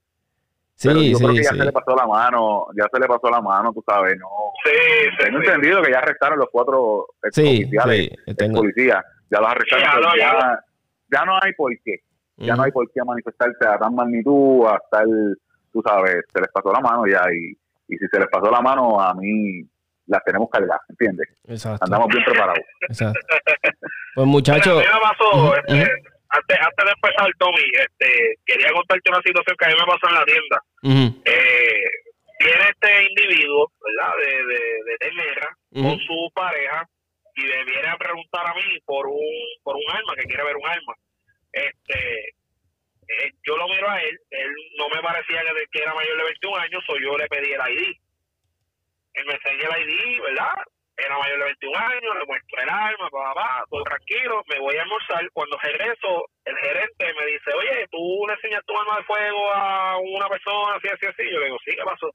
Sí, 0.79 1.11
yo 1.11 1.19
sí, 1.19 1.25
creo 1.25 1.35
que 1.35 1.43
ya 1.43 1.51
sí. 1.51 1.59
se 1.59 1.65
le 1.65 1.73
pasó 1.73 1.97
la 1.97 2.07
mano, 2.07 2.67
ya 2.77 2.87
se 2.93 3.01
le 3.01 3.09
pasó 3.09 3.29
la 3.29 3.41
mano, 3.41 3.73
tú 3.73 3.83
sabes, 3.85 4.17
no. 4.17 4.29
Sí, 4.65 4.71
tengo 5.19 5.39
entendido 5.39 5.83
que 5.83 5.91
ya 5.91 5.99
arrestaron 5.99 6.39
los 6.39 6.47
cuatro 6.53 7.07
sí, 7.33 7.65
oficiales, 7.65 8.11
sí, 8.25 8.35
tengo... 8.37 8.61
policías, 8.61 9.05
ya 9.29 9.41
los 9.41 9.51
arrestaron, 9.51 9.85
ya, 9.85 9.95
no, 9.97 10.17
ya, 10.17 10.39
ya. 10.39 10.65
ya, 11.11 11.25
no 11.25 11.33
hay 11.43 11.53
por 11.55 11.73
qué, 11.85 11.97
ya 12.37 12.55
no 12.55 12.63
hay 12.63 12.71
por 12.71 12.89
qué 12.93 13.01
manifestarse 13.05 13.67
a 13.67 13.77
tan 13.77 13.93
magnitud, 13.93 14.67
hasta 14.67 15.03
el, 15.03 15.37
tú 15.73 15.83
sabes, 15.85 16.25
se 16.33 16.41
les 16.41 16.51
pasó 16.53 16.73
la 16.73 16.79
mano 16.79 17.09
ya, 17.09 17.23
y, 17.33 17.59
y 17.89 17.97
si 17.97 18.07
se 18.07 18.21
les 18.21 18.29
pasó 18.29 18.49
la 18.49 18.61
mano, 18.61 19.01
a 19.01 19.13
mí 19.15 19.69
las 20.07 20.23
tenemos 20.23 20.49
cargadas, 20.49 20.83
¿entiendes? 20.91 21.29
Exacto. 21.49 21.85
Andamos 21.85 22.07
bien 22.07 22.25
preparados. 22.25 22.65
Exacto. 22.83 23.19
Pues 24.15 24.27
muchachos... 24.29 24.79
mí 24.79 24.85
me 24.95 25.01
pasó, 25.01 25.57
este, 25.57 25.91
antes, 26.31 26.59
antes 26.61 26.85
de 26.85 26.93
empezar, 26.93 27.31
Tommy, 27.39 27.65
este, 27.73 28.35
quería 28.45 28.71
contarte 28.73 29.11
una 29.11 29.23
situación 29.23 29.57
que 29.57 29.65
a 29.65 29.69
mí 29.69 29.75
me 29.79 29.87
pasó 29.87 30.09
en 30.09 30.15
la 30.15 30.25
tienda. 30.25 30.63
Uh 30.83 31.09
eh, 31.25 31.91
viene 32.41 32.65
este 32.71 33.05
individuo, 33.05 33.73
¿verdad? 33.81 34.13
De, 34.19 34.45
de, 34.45 34.99
de 34.99 35.83
con 35.83 35.99
su 36.01 36.31
pareja, 36.35 36.89
y 37.35 37.43
me 37.43 37.65
viene 37.65 37.89
a 37.89 37.97
preguntar 37.97 38.47
a 38.47 38.55
mí 38.55 38.81
por 38.85 39.07
un, 39.07 39.37
por 39.63 39.77
un 39.77 39.91
arma, 39.91 40.15
que 40.17 40.25
quiere 40.25 40.45
ver 40.45 40.57
un 40.57 40.67
arma. 40.67 40.95
Este, 41.53 42.29
eh, 43.09 43.33
yo 43.47 43.57
lo 43.57 43.69
miro 43.69 43.89
a 43.89 44.01
él, 44.03 44.19
él 44.31 44.53
no 44.77 44.89
me 44.89 45.01
parecía 45.03 45.43
que, 45.43 45.65
que 45.71 45.83
era 45.83 45.95
mayor 45.95 46.17
de 46.17 46.25
21 46.25 46.57
años, 46.57 46.85
o 46.89 46.97
yo 46.99 47.17
le 47.17 47.29
pedí 47.29 47.53
el 47.53 47.61
ID. 47.61 47.97
Él 49.15 49.27
me 49.27 49.33
enseñó 49.35 49.75
el 49.75 49.89
ID, 49.89 50.21
¿verdad? 50.23 50.55
Era 50.99 51.17
mayor 51.17 51.39
de 51.39 51.45
21 51.45 51.79
años, 51.79 52.19
le 52.19 52.27
muestro 52.27 52.63
el 52.63 52.69
arma, 52.69 53.09
pa, 53.11 53.35
pa, 53.35 53.65
todo 53.71 53.83
tranquilo, 53.85 54.43
me 54.51 54.59
voy 54.59 54.77
a 54.77 54.83
almorzar. 54.83 55.31
Cuando 55.33 55.57
regreso, 55.63 56.27
el 56.45 56.57
gerente 56.59 57.07
me 57.15 57.27
dice, 57.27 57.51
oye, 57.55 57.87
¿tú 57.91 58.27
le 58.27 58.35
enseñas 58.35 58.67
tu 58.67 58.77
arma 58.77 58.99
de 58.99 59.05
fuego 59.05 59.53
a 59.55 59.97
una 59.99 60.29
persona 60.29 60.75
así, 60.75 60.89
así, 60.89 61.07
así? 61.07 61.23
Yo 61.31 61.39
le 61.39 61.47
digo, 61.47 61.59
sí, 61.65 61.71
¿qué 61.71 61.85
pasó? 61.85 62.11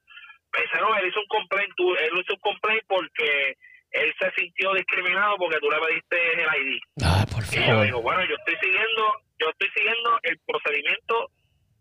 Me 0.51 0.63
dice, 0.63 0.77
no, 0.81 0.97
él 0.97 1.07
hizo 1.07 1.19
un 1.19 1.27
complaint, 1.27 1.73
tú, 1.77 1.95
él 1.95 2.11
hizo 2.19 2.33
un 2.33 2.43
complaint 2.43 2.83
porque 2.87 3.55
él 3.91 4.13
se 4.19 4.31
sintió 4.35 4.73
discriminado 4.73 5.37
porque 5.37 5.59
tú 5.59 5.71
le 5.71 5.79
pediste 5.79 6.17
el 6.33 6.49
ID. 6.59 6.79
Ay, 7.07 7.25
por 7.31 7.43
y 7.43 7.67
yo 7.67 7.81
digo, 7.83 8.01
bueno, 8.01 8.25
yo 8.25 8.35
estoy 8.35 8.57
siguiendo, 8.59 9.03
yo 9.39 9.47
estoy 9.49 9.69
siguiendo 9.75 10.19
el 10.23 10.39
procedimiento 10.45 11.31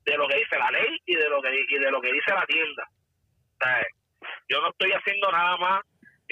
de 0.04 0.16
lo 0.16 0.28
que 0.28 0.36
dice 0.38 0.58
la 0.58 0.70
ley 0.70 0.98
y 1.06 1.16
de 1.16 1.28
lo 1.28 1.42
que 1.42 1.50
y 1.50 1.78
de 1.78 1.90
lo 1.90 2.00
que 2.00 2.12
dice 2.12 2.30
la 2.30 2.46
tienda. 2.46 2.84
O 2.86 3.64
sea, 3.64 3.86
yo 4.48 4.60
no 4.60 4.70
estoy 4.70 4.92
haciendo 4.92 5.30
nada 5.32 5.56
más 5.56 5.82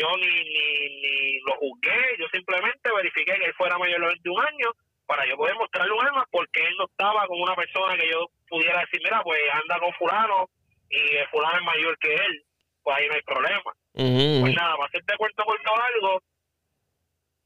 yo 0.00 0.16
ni, 0.16 0.26
ni, 0.26 1.00
ni 1.00 1.40
lo 1.40 1.54
juzgué, 1.56 2.16
yo 2.18 2.26
simplemente 2.32 2.90
verifiqué 2.94 3.32
que 3.34 3.44
él 3.44 3.54
fuera 3.54 3.78
mayor 3.78 4.00
de 4.00 4.06
21 4.06 4.42
años 4.42 4.72
para 5.06 5.26
yo 5.26 5.36
poder 5.36 5.54
mostrarle 5.56 5.92
un 5.92 6.06
arma 6.06 6.26
porque 6.30 6.60
él 6.64 6.74
no 6.78 6.86
estaba 6.86 7.26
con 7.26 7.40
una 7.40 7.54
persona 7.54 7.96
que 7.96 8.08
yo 8.08 8.30
pudiera 8.48 8.80
decir, 8.80 9.00
mira, 9.02 9.22
pues 9.22 9.40
anda 9.52 9.78
con 9.78 9.92
fulano 9.94 10.48
y 10.88 11.16
el 11.16 11.28
fulano 11.28 11.58
es 11.58 11.64
mayor 11.64 11.98
que 11.98 12.14
él, 12.14 12.44
pues 12.82 12.96
ahí 12.96 13.08
no 13.08 13.14
hay 13.14 13.22
problema. 13.22 13.72
Uh 13.94 14.02
-huh. 14.02 14.40
Pues 14.40 14.54
nada, 14.54 14.76
para 14.76 14.86
hacerte 14.86 15.16
cuento 15.16 15.44
corto 15.44 15.70
algo, 15.94 16.22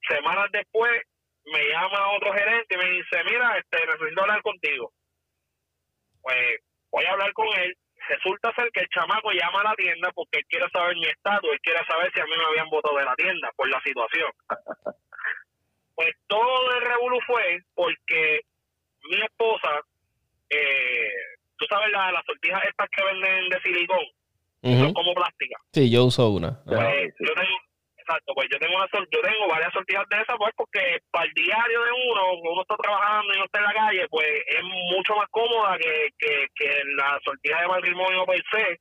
semanas 0.09 0.49
después 0.53 1.03
me 1.47 1.69
llama 1.69 2.13
otro 2.13 2.33
gerente 2.33 2.75
y 2.75 2.79
me 2.79 2.91
dice, 2.91 3.25
mira, 3.25 3.59
este 3.59 3.87
necesito 3.87 4.21
hablar 4.21 4.43
contigo. 4.43 4.93
Pues 6.23 6.61
voy 6.91 7.05
a 7.05 7.13
hablar 7.13 7.33
con 7.33 7.49
él 7.61 7.77
resulta 8.09 8.53
ser 8.55 8.71
que 8.73 8.81
el 8.81 8.89
chamaco 8.89 9.31
llama 9.33 9.61
a 9.61 9.71
la 9.71 9.75
tienda 9.75 10.11
porque 10.15 10.39
él 10.39 10.47
quiere 10.49 10.69
saber 10.71 10.97
mi 10.97 11.07
estatus, 11.07 11.51
él 11.53 11.61
quiere 11.61 11.81
saber 11.87 12.13
si 12.13 12.21
a 12.21 12.25
mí 12.25 12.33
me 12.37 12.45
habían 12.45 12.69
votado 12.71 12.97
de 12.97 13.05
la 13.05 13.15
tienda 13.15 13.51
por 13.57 13.69
la 13.69 13.81
situación. 13.83 14.31
pues 15.95 16.11
todo 16.27 16.77
el 16.77 16.83
revolú 16.83 17.19
fue 17.27 17.61
porque 17.75 18.41
mi 19.11 19.21
esposa, 19.23 19.81
eh, 20.51 21.13
tú 21.57 21.67
sabes 21.69 21.91
la, 21.93 22.13
las 22.13 22.25
sortijas 22.25 22.63
estas 22.65 22.89
que 22.91 23.05
venden 23.05 23.49
de 23.49 23.61
silicón, 23.61 24.05
uh 24.63 24.71
-huh. 24.71 24.81
son 24.81 24.95
como 24.95 25.15
plásticas. 25.15 25.61
Sí, 25.73 25.91
yo 25.91 26.05
uso 26.05 26.31
una. 26.31 26.63
Pues, 26.65 27.15
yo 27.21 27.35
tengo, 27.35 27.59
exacto, 28.05 28.35
pues 28.35 28.49
yo 28.53 28.59
tengo 28.59 28.77
una 28.77 28.87
yo 28.93 29.21
tengo 29.21 29.49
varias 29.49 29.73
sortijas 29.73 30.05
de 30.11 30.17
esas, 30.21 30.37
pues 30.37 30.53
porque 30.57 31.01
para 31.11 31.25
el 31.27 31.33
diario 31.33 31.81
de 31.83 31.91
uno, 31.91 32.23
uno 32.53 32.63
está 32.63 32.77
trabajando 32.77 33.35
y 33.35 33.39
no 33.39 33.45
está 33.45 33.59
en 33.59 33.65
la 33.65 33.73
calle, 33.73 34.07
pues 34.11 34.29
es 34.47 34.63
mucho 34.63 35.17
más 35.17 35.29
cómoda 35.31 35.79
que, 35.79 36.11
que, 36.19 36.47
que 36.55 36.71
la 36.97 37.19
sortija 37.25 37.61
de 37.61 37.69
matrimonio 37.69 38.27
per 38.27 38.43
se, 38.53 38.81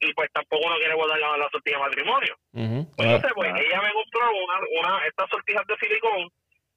y 0.00 0.12
pues 0.14 0.28
tampoco 0.32 0.66
uno 0.66 0.76
quiere 0.76 0.94
guardar 0.94 1.18
la, 1.18 1.36
la 1.36 1.48
sortija 1.50 1.78
de 1.78 1.84
matrimonio. 1.84 2.34
Uh 2.52 2.60
-huh. 2.60 2.96
pues, 2.96 3.08
entonces, 3.08 3.32
pues 3.34 3.50
ella 3.54 3.82
me 3.82 3.92
compró 3.92 4.24
una, 4.32 4.56
una 4.80 5.06
estas 5.06 5.30
sortijas 5.30 5.66
de 5.66 5.76
silicón, 5.76 6.28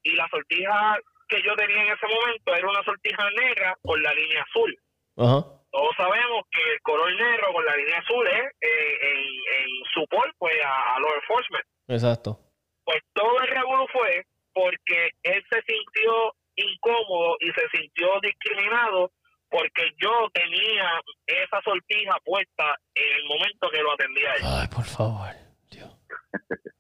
y 0.04 0.12
la 0.16 0.28
sortija 0.30 0.98
que 1.28 1.42
yo 1.42 1.56
tenía 1.56 1.82
en 1.82 1.94
ese 1.94 2.08
momento 2.08 2.54
era 2.54 2.70
una 2.70 2.84
sortija 2.84 3.30
negra 3.32 3.76
con 3.82 4.02
la 4.04 4.14
línea 4.14 4.44
azul. 4.44 4.78
Uh 5.16 5.26
-huh 5.26 5.63
todos 5.74 5.90
sabemos 5.98 6.46
que 6.52 6.62
el 6.72 6.80
color 6.82 7.12
negro 7.16 7.52
con 7.52 7.66
la 7.66 7.76
línea 7.76 7.98
azul 7.98 8.28
es 8.28 8.46
eh, 8.62 8.98
en, 9.02 9.18
en 9.18 9.68
support 9.92 10.30
pues 10.38 10.54
a, 10.64 10.96
a 10.96 11.00
law 11.00 11.10
enforcement. 11.16 11.66
Exacto. 11.88 12.40
Pues 12.86 13.02
todo 13.14 13.42
el 13.42 13.48
revuelo 13.48 13.88
fue 13.92 14.24
porque 14.54 15.10
él 15.24 15.44
se 15.50 15.62
sintió 15.66 16.36
incómodo 16.56 17.38
y 17.40 17.52
se 17.54 17.68
sintió 17.76 18.08
discriminado 18.22 19.12
porque 19.50 19.90
yo 19.98 20.30
tenía 20.32 21.02
esa 21.26 21.60
sortija 21.64 22.20
puesta 22.24 22.78
en 22.94 23.18
el 23.18 23.26
momento 23.26 23.70
que 23.72 23.82
lo 23.82 23.94
atendía 23.94 24.34
él. 24.34 24.42
Ay, 24.46 24.68
por 24.68 24.86
favor, 24.86 25.34
Dios. 25.72 25.90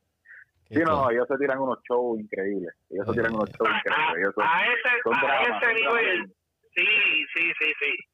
Sí, 0.69 0.79
no, 0.79 1.11
ellos 1.11 1.27
se 1.27 1.37
tiran 1.37 1.59
unos 1.59 1.77
shows 1.87 2.19
increíbles. 2.19 2.73
Ellos 2.89 3.05
se 3.05 3.13
tiran 3.13 3.35
unos 3.35 3.47
shows 3.51 3.69
increíbles. 3.69 4.17
Ellos 4.17 4.33
son, 4.33 4.43
a 4.43 4.65
ese, 4.65 4.89
son 5.03 5.13
a 5.13 5.21
dramas, 5.21 5.61
ese 5.61 5.73
nivel, 5.75 6.35
sí, 6.73 6.87
sí, 7.31 7.53
sí, 7.59 7.73
sí. 7.79 8.12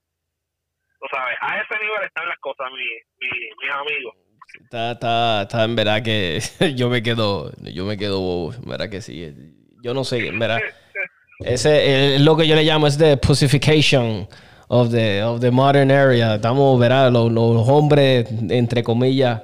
Tú 1.00 1.06
sabes, 1.12 1.38
a 1.42 1.62
ese 1.62 1.84
nivel 1.84 2.04
están 2.06 2.28
las 2.28 2.38
cosas, 2.40 2.68
mi, 2.72 3.28
mi, 3.28 3.30
mis 3.62 3.74
amigos. 3.74 4.16
Está, 4.64 4.92
está, 4.92 5.42
está 5.44 5.64
en 5.64 5.76
verdad 5.76 6.04
que 6.04 6.40
yo 6.76 6.90
me 6.90 7.02
quedo, 7.02 7.52
yo 7.62 7.86
me 7.86 7.98
quedo 7.98 8.20
bobo, 8.20 8.54
en 8.54 8.70
verdad 8.70 8.90
que 8.90 9.02
sí. 9.02 9.34
Yo 9.82 9.94
no 9.94 10.04
sé, 10.04 10.28
en 10.28 10.40
verdad. 10.40 10.60
Ese 11.40 12.16
es 12.16 12.22
lo 12.22 12.36
que 12.36 12.46
yo 12.48 12.56
le 12.56 12.64
llamo 12.64 12.86
es 12.88 12.98
the 12.98 13.16
pussification 13.16 14.28
of 14.68 14.92
the, 14.92 15.24
of 15.24 15.40
the 15.40 15.52
modern 15.52 15.90
area. 15.90 16.36
Estamos, 16.36 16.78
verá, 16.78 17.10
los, 17.10 17.32
los 17.32 17.70
hombres, 17.70 18.28
entre 18.50 18.84
comillas, 18.84 19.44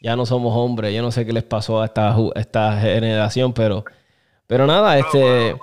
ya 0.00 0.14
no 0.14 0.24
somos 0.24 0.54
hombres. 0.56 0.94
Yo 0.94 1.02
no 1.02 1.10
sé 1.10 1.26
qué 1.26 1.32
les 1.32 1.42
pasó 1.42 1.82
a 1.82 1.86
esta, 1.86 2.14
a 2.14 2.32
esta 2.36 2.80
generación, 2.80 3.52
pero, 3.52 3.84
pero 4.46 4.68
nada, 4.68 4.98
este. 4.98 5.56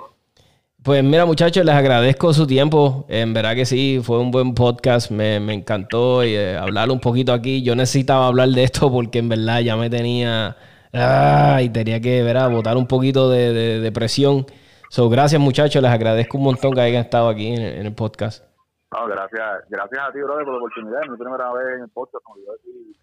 Pues 0.82 1.04
mira, 1.04 1.26
muchachos, 1.26 1.62
les 1.62 1.74
agradezco 1.74 2.32
su 2.32 2.46
tiempo. 2.46 3.04
En 3.08 3.34
verdad 3.34 3.54
que 3.54 3.66
sí, 3.66 4.00
fue 4.02 4.18
un 4.18 4.30
buen 4.30 4.54
podcast. 4.54 5.10
Me, 5.10 5.38
me 5.38 5.52
encantó 5.52 6.24
y, 6.24 6.34
eh, 6.34 6.56
hablar 6.56 6.90
un 6.90 7.00
poquito 7.00 7.34
aquí. 7.34 7.62
Yo 7.62 7.76
necesitaba 7.76 8.26
hablar 8.26 8.48
de 8.48 8.64
esto 8.64 8.90
porque 8.90 9.18
en 9.18 9.28
verdad 9.28 9.60
ya 9.60 9.76
me 9.76 9.90
tenía. 9.90 10.56
Ah, 10.94 11.60
y 11.62 11.68
tenía 11.68 12.00
que, 12.00 12.22
¿verdad? 12.22 12.50
botar 12.50 12.78
un 12.78 12.86
poquito 12.86 13.28
de, 13.28 13.52
de, 13.52 13.80
de, 13.80 13.92
presión. 13.92 14.46
So, 14.88 15.10
gracias, 15.10 15.38
muchachos. 15.38 15.82
Les 15.82 15.90
agradezco 15.90 16.38
un 16.38 16.44
montón 16.44 16.72
que 16.72 16.80
hayan 16.80 17.02
estado 17.04 17.28
aquí 17.28 17.48
en, 17.52 17.60
el 17.60 17.94
podcast. 17.94 18.42
No, 18.90 19.06
gracias, 19.06 19.68
gracias 19.68 20.00
a 20.00 20.12
ti, 20.12 20.18
brother, 20.20 20.44
por 20.46 20.54
la 20.54 20.58
oportunidad. 20.60 21.00
Mi 21.10 21.16
primera 21.18 21.52
vez 21.52 21.76
en 21.76 21.82
el 21.82 21.88
podcast, 21.90 22.24
como 22.24 22.38
yo 22.38 22.52
decir 22.52 22.96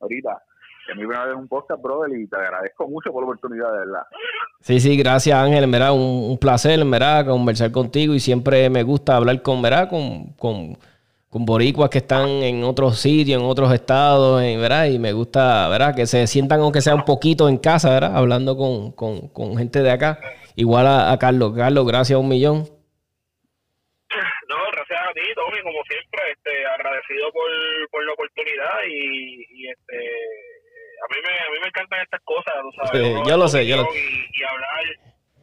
ahorita. 0.00 0.40
Mi 0.88 1.00
primera 1.00 1.24
vez 1.24 1.32
en 1.34 1.40
un 1.40 1.48
podcast, 1.48 1.80
brother, 1.82 2.18
y 2.18 2.26
te 2.26 2.36
agradezco 2.36 2.86
mucho 2.88 3.10
por 3.12 3.22
la 3.22 3.26
oportunidad, 3.30 3.72
de 3.72 3.78
verdad. 3.78 4.02
Sí, 4.60 4.80
sí, 4.80 4.96
gracias 4.96 5.36
Ángel, 5.38 5.70
verdad, 5.70 5.92
un, 5.92 6.30
un 6.30 6.38
placer, 6.38 6.82
verdad, 6.84 7.26
conversar 7.26 7.70
contigo 7.72 8.14
y 8.14 8.20
siempre 8.20 8.68
me 8.70 8.82
gusta 8.82 9.16
hablar 9.16 9.40
con, 9.42 9.62
¿verdad? 9.62 9.88
Con, 9.88 10.32
con, 10.34 10.76
con 11.30 11.44
boricuas 11.44 11.90
que 11.90 11.98
están 11.98 12.28
en 12.28 12.62
otros 12.64 12.98
sitios, 13.00 13.40
en 13.40 13.46
otros 13.48 13.72
estados, 13.72 14.42
en- 14.42 14.60
¿verdad? 14.60 14.86
Y 14.86 14.98
me 14.98 15.12
gusta, 15.12 15.68
¿verdad? 15.68 15.94
Que 15.94 16.06
se 16.06 16.26
sientan 16.26 16.60
aunque 16.60 16.80
sea 16.80 16.94
un 16.94 17.04
poquito 17.04 17.48
en 17.48 17.58
casa, 17.58 17.90
¿verdad? 17.90 18.16
Hablando 18.16 18.56
con, 18.56 18.92
con, 18.92 19.28
con 19.28 19.56
gente 19.56 19.82
de 19.82 19.90
acá. 19.90 20.18
Igual 20.54 20.86
a, 20.86 21.10
a 21.10 21.18
Carlos. 21.18 21.52
Carlos, 21.56 21.84
gracias 21.86 22.16
a 22.16 22.20
un 22.20 22.28
millón. 22.28 22.58
No, 24.48 24.56
gracias 24.72 25.00
a 25.00 25.12
ti, 25.12 25.20
Tommy, 25.34 25.60
como 25.62 25.82
siempre, 25.90 26.20
este, 26.30 26.66
agradecido 26.78 27.32
por, 27.32 27.50
por 27.90 28.04
la 28.06 28.12
oportunidad 28.12 28.78
y, 28.88 29.44
y, 29.50 29.68
este, 29.70 29.98
a 31.04 31.14
mí 31.14 31.20
me, 31.22 31.30
a 31.30 31.50
mí 31.52 31.58
me 31.62 31.68
encantan 31.68 32.00
estas 32.00 32.20
cosas, 32.24 32.54
sabes. 32.76 33.02
Sí, 33.02 33.14
yo 33.28 33.36
lo 33.36 33.48
sé, 33.48 33.66
yo 33.66 33.76
lo- 33.76 33.82
opinión 33.82 34.04
Y, 34.04 34.40
y 34.40 34.44
hablar, 34.44 34.68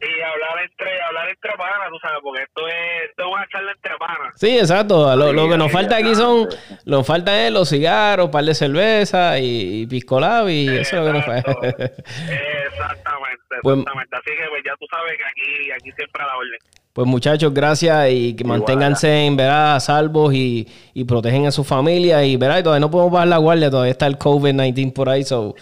y 0.01 0.21
hablar 0.21 0.63
entre, 0.63 1.01
hablar 1.03 1.29
entre 1.29 1.51
panas, 1.57 1.89
tú 1.89 1.97
sabes, 2.01 2.19
porque 2.23 2.43
esto 2.43 2.67
es, 2.67 3.09
esto 3.09 3.23
es 3.23 3.27
una 3.33 3.47
charla 3.51 3.71
entre 3.71 3.97
panas. 3.97 4.33
Sí, 4.35 4.57
exacto. 4.59 5.15
Lo, 5.15 5.33
lo 5.33 5.49
que 5.49 5.57
nos 5.57 5.67
Sí, 5.67 5.73
falta 5.73 5.97
aquí 5.97 6.15
son, 6.15 6.47
nos 6.85 7.05
faltan 7.05 7.35
es 7.35 7.51
los 7.51 7.69
cigarros, 7.69 8.29
par 8.29 8.43
de 8.43 8.53
cerveza 8.55 9.37
y, 9.39 9.83
y 9.83 9.87
y 9.91 10.67
eso 10.69 10.79
es 10.79 10.93
lo 10.93 11.05
que 11.05 11.13
nos 11.13 11.25
falta. 11.25 11.51
Exactamente, 11.51 13.43
Pues- 13.61 13.77
exactamente. 13.77 14.15
Así 14.15 14.31
que 14.37 14.45
pues 14.49 14.61
ya 14.65 14.73
tú 14.79 14.85
sabes 14.91 15.13
que 15.17 15.23
aquí, 15.23 15.71
aquí 15.71 15.91
siempre 15.95 16.23
a 16.23 16.27
la 16.27 16.37
orden. 16.37 16.59
Pues 16.93 17.07
muchachos, 17.07 17.53
gracias 17.53 18.09
y 18.11 18.35
que 18.35 18.43
Igual, 18.43 18.59
manténganse 18.59 19.25
en 19.25 19.37
verdad 19.37 19.79
salvos 19.79 20.33
y, 20.33 20.67
y 20.93 21.05
protegen 21.05 21.45
a 21.45 21.51
su 21.51 21.63
familia 21.63 22.25
y 22.25 22.35
verá, 22.35 22.59
y 22.59 22.63
todavía 22.63 22.81
no 22.81 22.91
podemos 22.91 23.13
bajar 23.13 23.29
la 23.29 23.37
guardia, 23.37 23.69
todavía 23.71 23.91
está 23.91 24.07
el 24.07 24.17
COVID-19 24.19 24.93
por 24.93 25.07
ahí, 25.07 25.23
so 25.23 25.55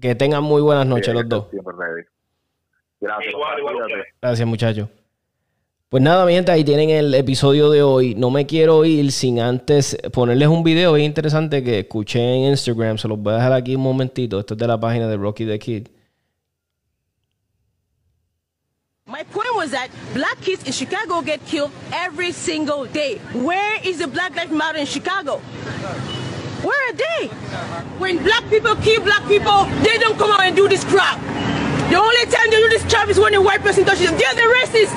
que 0.00 0.14
tengan 0.14 0.42
muy 0.42 0.62
buenas 0.62 0.86
noches 0.86 1.12
los 1.12 1.28
dos. 1.28 1.50
Siempre. 1.50 2.06
Gracias. 3.02 3.34
Igual, 3.34 3.58
igual. 3.58 3.76
Gracias 4.20 4.48
muchachos. 4.48 4.88
Pues 5.88 6.02
nada, 6.02 6.24
mi 6.24 6.32
gente, 6.32 6.50
ahí 6.50 6.64
tienen 6.64 6.88
el 6.88 7.12
episodio 7.14 7.68
de 7.68 7.82
hoy. 7.82 8.14
No 8.14 8.30
me 8.30 8.46
quiero 8.46 8.84
ir 8.86 9.12
sin 9.12 9.40
antes 9.40 9.98
ponerles 10.12 10.48
un 10.48 10.62
video 10.62 10.94
bien 10.94 11.06
interesante 11.06 11.62
que 11.62 11.80
escuché 11.80 12.20
en 12.20 12.50
Instagram. 12.52 12.96
Se 12.96 13.08
los 13.08 13.18
voy 13.18 13.34
a 13.34 13.36
dejar 13.36 13.52
aquí 13.52 13.74
un 13.74 13.82
momentito. 13.82 14.40
Esto 14.40 14.54
es 14.54 14.58
de 14.58 14.66
la 14.68 14.80
página 14.80 15.08
de 15.08 15.16
Rocky 15.18 15.44
the 15.44 15.58
Kid. 15.58 15.88
My 19.04 19.24
point 19.24 19.54
was 19.54 19.72
that 19.72 19.88
black 20.14 20.40
kids 20.40 20.64
in 20.64 20.72
Chicago 20.72 21.20
get 21.20 21.44
killed 21.44 21.72
every 21.92 22.32
single 22.32 22.86
day. 22.86 23.18
Where 23.34 23.78
is 23.84 23.98
the 23.98 24.06
Black 24.06 24.34
Lives 24.34 24.52
Matter 24.52 24.78
in 24.78 24.86
Chicago? 24.86 25.42
Where 26.62 26.88
are 26.88 26.96
they? 26.96 27.26
When 27.98 28.22
black 28.22 28.48
people 28.48 28.76
kill 28.76 29.02
black 29.02 29.26
people, 29.28 29.66
they 29.82 29.98
don't 29.98 30.16
come 30.16 30.30
out 30.30 30.40
and 30.46 30.56
do 30.56 30.68
this 30.68 30.84
crap. 30.84 31.18
The 31.92 32.00
only 32.00 32.24
time 32.24 32.48
they 32.48 32.56
do 32.56 32.70
this 32.70 32.88
crap 32.88 33.10
is 33.10 33.20
when 33.20 33.34
a 33.34 33.42
white 33.42 33.60
person 33.60 33.84
touches 33.84 34.08
them. 34.08 34.16
They're 34.16 34.32
the 34.32 34.48
racists. 34.48 34.96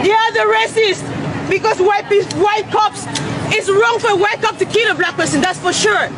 They 0.00 0.08
are 0.08 0.32
the 0.32 0.48
racists. 0.48 1.04
Because 1.50 1.76
white 1.84 2.08
white 2.40 2.64
cops, 2.72 3.04
it's 3.52 3.68
wrong 3.68 3.98
for 4.00 4.08
a 4.12 4.16
white 4.16 4.40
cop 4.40 4.56
to 4.56 4.64
kill 4.64 4.90
a 4.90 4.94
black 4.94 5.16
person, 5.16 5.42
that's 5.42 5.60
for 5.60 5.74
sure. 5.74 6.08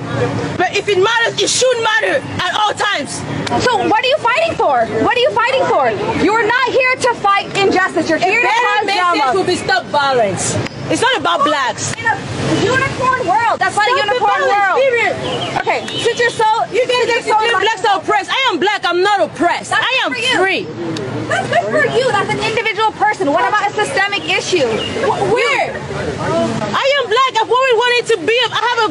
But 0.55 0.79
if 0.79 0.87
it 0.87 1.03
matters, 1.03 1.43
it 1.43 1.51
should 1.51 1.79
matter 1.83 2.23
at 2.39 2.55
all 2.55 2.71
times. 2.71 3.19
So 3.67 3.83
what 3.91 3.99
are 3.99 4.07
you 4.15 4.19
fighting 4.19 4.55
for? 4.55 4.87
What 5.03 5.17
are 5.19 5.25
you 5.27 5.33
fighting 5.35 5.65
for? 5.67 5.91
You're 6.23 6.47
not 6.47 6.67
here 6.71 6.95
to 6.95 7.15
fight 7.19 7.47
injustice. 7.59 8.09
You're 8.09 8.19
here 8.19 8.43
to 8.43 8.47
cause 8.47 8.87
message 8.87 8.95
drama. 8.95 9.35
will 9.35 9.47
be 9.47 9.57
stop 9.57 9.87
violence. 9.87 10.55
It's 10.87 11.03
not 11.03 11.19
about 11.19 11.43
blacks. 11.43 11.95
In 11.99 12.07
a 12.07 12.15
unicorn 12.63 13.27
world. 13.27 13.59
That's 13.59 13.75
not 13.75 13.87
a 13.87 13.95
Stop 13.95 14.07
unicorn 14.07 14.43
world. 14.51 14.79
period. 14.79 15.15
Okay, 15.63 15.87
since 15.99 16.19
you're 16.19 16.31
so 16.31 16.47
You 16.75 16.83
are 16.83 17.07
you're 17.07 17.23
so 17.23 17.39
saying 17.39 17.55
are 17.85 17.99
oppressed. 18.01 18.31
I 18.31 18.41
am 18.53 18.61
black. 18.61 18.85
I'm 18.85 19.03
not 19.03 19.21
oppressed. 19.21 19.71
That's 19.71 19.85
I 19.85 19.93
am 20.07 20.13
free. 20.39 20.65
That's 21.29 21.49
good 21.49 21.67
for 21.71 21.85
you. 21.97 22.07
That's 22.13 22.31
an 22.31 22.41
individual 22.43 22.93
person. 22.93 23.33
What 23.33 23.47
about 23.49 23.71
a 23.71 23.73
systemic 23.75 24.25
issue? 24.29 24.67
Wh- 25.07 25.23
Where? 25.33 25.71
I 26.61 26.87
am 27.01 27.05
black. 27.09 27.33
I've 27.41 27.51
always 27.53 27.77
wanted 27.77 28.05
to 28.13 28.17
be. 28.27 28.37
I 28.51 28.61
have 28.71 28.81
a 28.85 28.89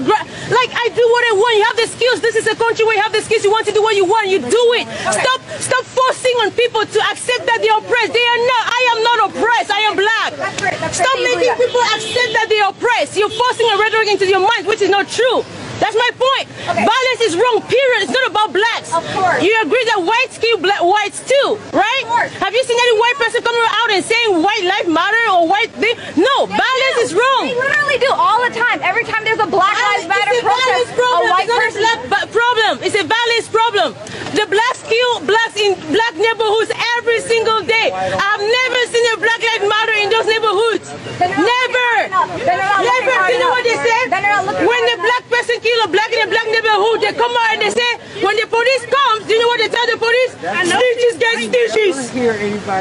like 0.54 0.72
I 0.74 0.88
do 0.96 1.04
what 1.04 1.24
I 1.30 1.34
want. 1.38 1.54
You 1.58 1.66
have 1.70 1.80
the 1.80 1.90
skills. 1.90 2.22
This 2.22 2.36
is 2.36 2.48
a 2.48 2.56
country 2.56 2.86
where 2.86 2.96
you 2.98 3.04
have 3.04 3.14
the 3.14 3.22
skills. 3.22 3.44
You 3.44 3.52
want 3.52 3.68
to 3.68 3.74
do 3.76 3.84
what 3.84 3.96
you 3.96 4.06
want. 4.06 4.30
You 4.30 4.40
do 4.40 4.64
it. 4.80 4.86
Stop. 5.12 5.42
Stop 5.60 5.86
forcing 5.86 6.36
on 6.46 6.52
people 6.56 6.86
to 6.86 7.00
accept 7.12 7.46
that 7.46 7.60
they're 7.62 7.78
oppressed. 7.78 8.14
They 8.14 8.24
are 8.26 8.42
not. 8.52 8.64
I 8.70 8.82
am 8.96 9.00
not 9.04 9.18
oppressed. 9.32 9.72
I 9.72 9.82
am 9.90 9.96
black. 9.98 10.32
That's 10.38 10.62
right, 10.64 10.78
that's 10.80 10.98
Stop 10.98 11.18
making 11.20 11.56
people 11.60 11.82
accept 11.96 12.32
that 12.38 12.48
they're 12.50 12.70
oppressed. 12.70 13.18
You're 13.20 13.34
forcing 13.34 13.68
a 13.70 13.78
rhetoric 13.78 14.10
into 14.16 14.28
your 14.28 14.42
mind, 14.44 14.68
which 14.68 14.82
is 14.82 14.90
not 14.90 15.08
true. 15.10 15.44
That's 15.80 15.96
my 15.96 16.12
point. 16.16 16.46
Okay. 16.70 16.84
Violence 16.86 17.22
is 17.24 17.34
wrong. 17.40 17.64
Period. 17.66 18.00
It's 18.06 18.12
not 18.14 18.28
about 18.30 18.52
blacks. 18.54 18.92
Of 18.94 19.04
course. 19.16 19.42
You 19.42 19.52
agree 19.64 19.84
that 19.96 20.00
whites 20.04 20.38
kill 20.38 20.60
black 20.60 20.84
whites 20.84 21.24
too, 21.26 21.58
right? 21.74 22.04
Of 22.04 22.10
course. 22.12 22.32
Have 22.44 22.54
you 22.54 22.64
seen 22.68 22.78
any 22.78 22.96
white 23.00 23.18
person 23.18 23.40
coming 23.42 23.64
out 23.64 23.90
and 23.96 24.04
saying 24.04 24.30
white 24.44 24.66
life 24.68 24.88
matter 24.92 25.24
or 25.34 25.48
white 25.48 25.72
thing? 25.80 25.96
No, 26.20 26.46
violence 26.46 26.98
is 27.04 27.12
wrong. 27.16 27.48
They 27.48 27.56
literally 27.58 28.00
do 28.04 28.12
all 28.14 28.44
the 28.44 28.54
time. 28.54 28.84
Every 28.84 29.04
time 29.08 29.24
there's 29.24 29.40
a 29.42 29.48
Black 29.50 29.74
Lives 29.74 30.06
Matter 30.08 30.36
protest, 30.44 30.94
problem. 30.94 31.28
a 31.28 31.32
white 31.32 31.50
person. 31.50 31.82
a 31.82 32.08
black 32.12 32.28
problem. 32.30 32.74
It's 32.86 32.98
a 33.00 33.06
violence 33.08 33.48
problem. 33.50 33.90
The 34.36 34.46
blacks 34.46 34.82
kill 34.86 35.12
blacks 35.26 35.58
in 35.58 35.74
black 35.90 36.14
neighborhoods 36.14 36.70
every 37.00 37.20
single 37.24 37.64
day. 37.66 37.90
I've 37.90 38.44
never 38.44 38.82
seen 38.94 39.06
a 39.14 39.18
black 39.18 39.42
lives 39.42 39.66
matter 39.66 39.96
in 40.06 40.08
those 40.14 40.28
neighborhoods. 40.30 40.86
Then 41.18 41.34
they're 41.34 41.40
not 41.40 41.50
Never. 41.50 41.88
looking 41.90 42.14
hard 42.14 42.30
enough. 42.30 42.30
Then 42.38 42.46
they're 42.46 42.70
not 42.70 42.84
looking 42.86 43.10
Never. 43.10 43.32
You 43.34 43.40
know 43.42 43.50
what 43.50 43.64
they 43.66 43.78
say? 43.80 44.00
Then 44.14 44.22
they're 44.22 44.38
not 44.38 44.46
looking 44.46 44.68
When 44.70 44.82
the 44.86 44.98
black 45.02 45.24
person 45.34 45.56
kill 45.70 45.86
a 45.86 45.90
black 45.94 46.10
in 46.10 46.22
a 46.26 46.30
black 46.34 46.48
neighborhood, 46.50 46.98
they 47.06 47.14
come 47.14 47.30
out 47.30 47.50
and 47.54 47.62
they 47.62 47.70
say, 47.70 47.90
when 48.26 48.34
the 48.42 48.48
police 48.50 48.84
comes, 48.90 49.30
do 49.30 49.38
you 49.38 49.40
know 49.40 49.50
what 49.54 49.62
they 49.62 49.70
tell 49.70 49.86
the 49.86 49.98
police? 50.02 50.34
Stitches 50.66 51.16
get 51.22 51.36
stitches. 51.46 51.94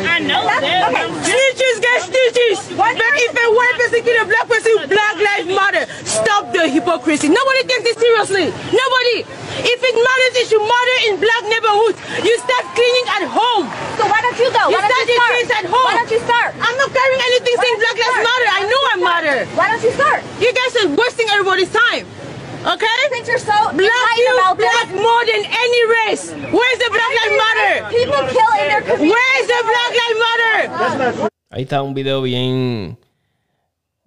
I 0.08 0.18
know 0.24 0.40
that. 0.48 0.64
Okay. 0.64 1.04
Stitches 1.28 1.76
get 1.84 1.98
stitches. 2.08 2.56
But 2.72 2.96
if 2.96 3.32
a 3.36 3.46
white 3.52 3.76
person 3.76 4.00
kill 4.00 4.16
a 4.16 4.24
black 4.24 4.46
person, 4.48 4.72
black 4.88 5.16
lives 5.20 5.48
matter. 5.52 5.84
Stop 6.08 6.48
the 6.56 6.64
hypocrisy. 6.64 7.28
Nobody 7.28 7.62
takes 7.68 7.84
this 7.92 7.98
seriously. 8.00 8.48
Nobody. 8.72 9.16
If 9.58 9.80
it 9.84 9.94
matters, 9.98 10.34
it 10.40 10.46
should 10.48 10.64
matter 10.64 10.96
in 11.10 11.12
black 11.20 11.44
neighborhoods. 11.50 11.98
You 12.24 12.34
start 12.40 12.64
cleaning 12.72 13.06
at 13.20 13.24
home. 13.28 13.66
So 14.00 14.06
why 14.08 14.22
don't 14.22 14.38
you 14.38 14.48
go? 14.54 14.70
You 14.70 14.78
Why 14.78 14.86
don't 14.86 14.94
start 14.96 15.06
you 15.10 15.18
your 15.18 15.44
start? 15.44 15.58
at 15.58 15.66
home. 15.68 15.86
Why 15.86 15.94
don't 15.98 16.12
you 16.14 16.20
start? 16.24 16.50
I'm 16.62 16.76
not 16.78 16.90
carrying 16.94 17.22
anything 17.36 17.54
Why 17.58 17.62
saying 17.66 17.78
black 17.82 17.96
lives 18.00 18.20
matter. 18.22 18.48
I 18.54 18.62
know 18.70 18.80
I 18.86 18.96
matter. 19.02 19.36
Why 19.58 19.66
don't 19.68 19.82
you 19.82 19.92
start? 19.92 20.20
You 20.40 20.50
guys 20.54 20.72
are 20.80 20.88
wasting 20.94 21.26
everybody's 21.34 21.72
time. 21.74 22.06
Okay? 22.66 22.86
Since 23.12 23.28
you're 23.28 23.38
so 23.38 23.70
black 23.72 24.16
you, 24.18 24.32
black 24.34 24.58
that. 24.58 24.88
more 24.94 25.24
than 25.26 25.44
any 25.46 25.86
race. 25.86 26.32
Where's 26.32 26.78
the 26.78 26.90
Black 26.90 27.12
Lives 27.18 27.36
Matter? 27.38 27.88
People 27.90 28.26
kill 28.34 28.52
in 28.58 28.66
their 28.68 28.82
community. 28.82 29.14
Where's 29.14 29.46
the 29.46 29.62
Black 29.62 29.92
Lives 29.94 30.18
Matter? 30.18 31.30
Ahí 31.50 31.62
está 31.62 31.82
un 31.82 31.94
video 31.94 32.20
bien 32.22 32.98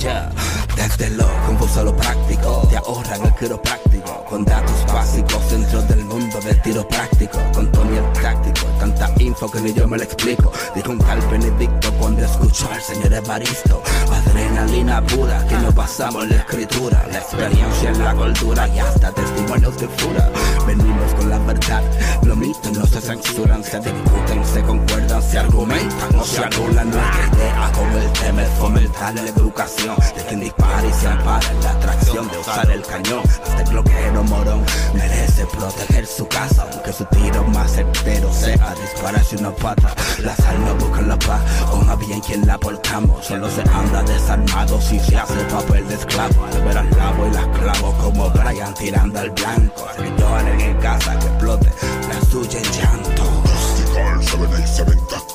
Yeah. 0.00 0.32
Desde 0.74 1.10
lo 1.10 1.26
con 1.58 1.68
solo 1.68 1.94
práctico, 1.94 2.66
te 2.70 2.76
ahorran 2.78 3.26
el 3.26 3.34
práctico 3.60 4.24
con 4.28 4.44
datos 4.44 4.86
básicos 4.86 5.50
dentro 5.50 5.82
del 5.82 6.04
mundo 6.04 6.23
del 6.40 6.60
tiro 6.62 6.86
práctico, 6.88 7.38
con 7.52 7.70
Tony 7.70 7.96
el 7.96 8.12
táctico, 8.20 8.66
tanta 8.78 9.10
info 9.18 9.50
que 9.50 9.60
ni 9.60 9.72
yo 9.72 9.86
me 9.86 9.96
lo 9.96 10.02
explico, 10.02 10.52
dijo 10.74 10.90
un 10.90 10.98
tal 10.98 11.20
Benedicto 11.30 11.92
cuando 11.98 12.24
escuchó 12.24 12.68
al 12.72 12.80
señor 12.82 13.12
Evaristo, 13.12 13.82
adrenalina 14.10 15.00
pura, 15.06 15.46
que 15.46 15.56
no 15.56 15.72
pasamos 15.72 16.28
la 16.28 16.36
escritura, 16.36 17.06
la 17.10 17.18
experiencia 17.18 17.90
en 17.90 18.04
la 18.04 18.14
cultura 18.14 18.68
y 18.68 18.78
hasta 18.78 19.12
testimonios 19.12 19.78
de 19.78 19.88
fura, 19.88 20.30
venimos 20.66 21.14
con 21.14 21.30
la 21.30 21.38
verdad, 21.38 21.82
los 22.22 22.36
mitos 22.36 22.72
no 22.72 22.86
se 22.86 23.00
censuran, 23.00 23.62
se 23.62 23.78
discuten, 23.78 24.44
se 24.44 24.62
concuerdan, 24.62 25.22
se 25.22 25.38
argumentan, 25.38 26.12
no 26.12 26.24
se 26.24 26.44
anula 26.44 26.84
nuestra 26.84 27.30
idea 27.32 27.72
con 27.72 28.02
el 28.02 28.12
tema 28.12 28.42
es 28.42 28.50
fomentar 28.58 29.14
la 29.14 29.22
educación. 29.22 29.96
De 30.16 30.24
quien 30.24 30.42
y 30.42 30.92
se 30.92 31.08
ampara 31.08 31.52
la 31.62 31.70
atracción 31.70 32.28
de 32.28 32.38
usar 32.38 32.70
el 32.70 32.82
cañón. 32.82 33.22
Hasta 33.24 33.62
el 33.62 33.70
bloqueo 33.70 34.22
morón 34.24 34.64
merece 34.94 35.46
proteger 35.46 36.06
su 36.06 36.23
casa, 36.26 36.66
aunque 36.72 36.92
su 36.92 37.04
tiro 37.06 37.42
más 37.44 37.72
certero 37.72 38.32
sea 38.32 38.74
dispararse 38.74 39.36
una 39.36 39.50
pata. 39.50 39.94
Las 40.18 40.38
almas 40.40 40.78
buscan 40.78 41.08
la 41.08 41.18
paz, 41.18 41.40
con 41.70 41.98
bien 41.98 42.20
quien 42.20 42.46
la 42.46 42.58
portamos. 42.58 43.24
Solo 43.24 43.48
se 43.50 43.62
anda 43.62 44.02
desarmado 44.02 44.80
si 44.80 44.98
se 45.00 45.16
hace 45.16 45.44
papel 45.44 45.86
de 45.88 45.94
esclavo. 45.94 46.44
Al 46.44 46.62
ver 46.62 46.78
al 46.78 46.90
lavo 46.90 47.26
y 47.26 47.30
las 47.30 47.46
clavo 47.58 47.92
como 47.98 48.30
Brian 48.30 48.74
tirando 48.74 49.18
al 49.18 49.30
blanco. 49.30 49.86
Lloren 50.18 50.60
en 50.60 50.76
casa 50.78 51.18
que 51.18 51.26
explote 51.26 51.72
la 52.08 52.30
suya 52.30 52.58
en 52.58 52.72
llanto. 52.72 53.24
Tactical 53.44 54.22
787 54.22 54.96
Tactical 55.08 55.33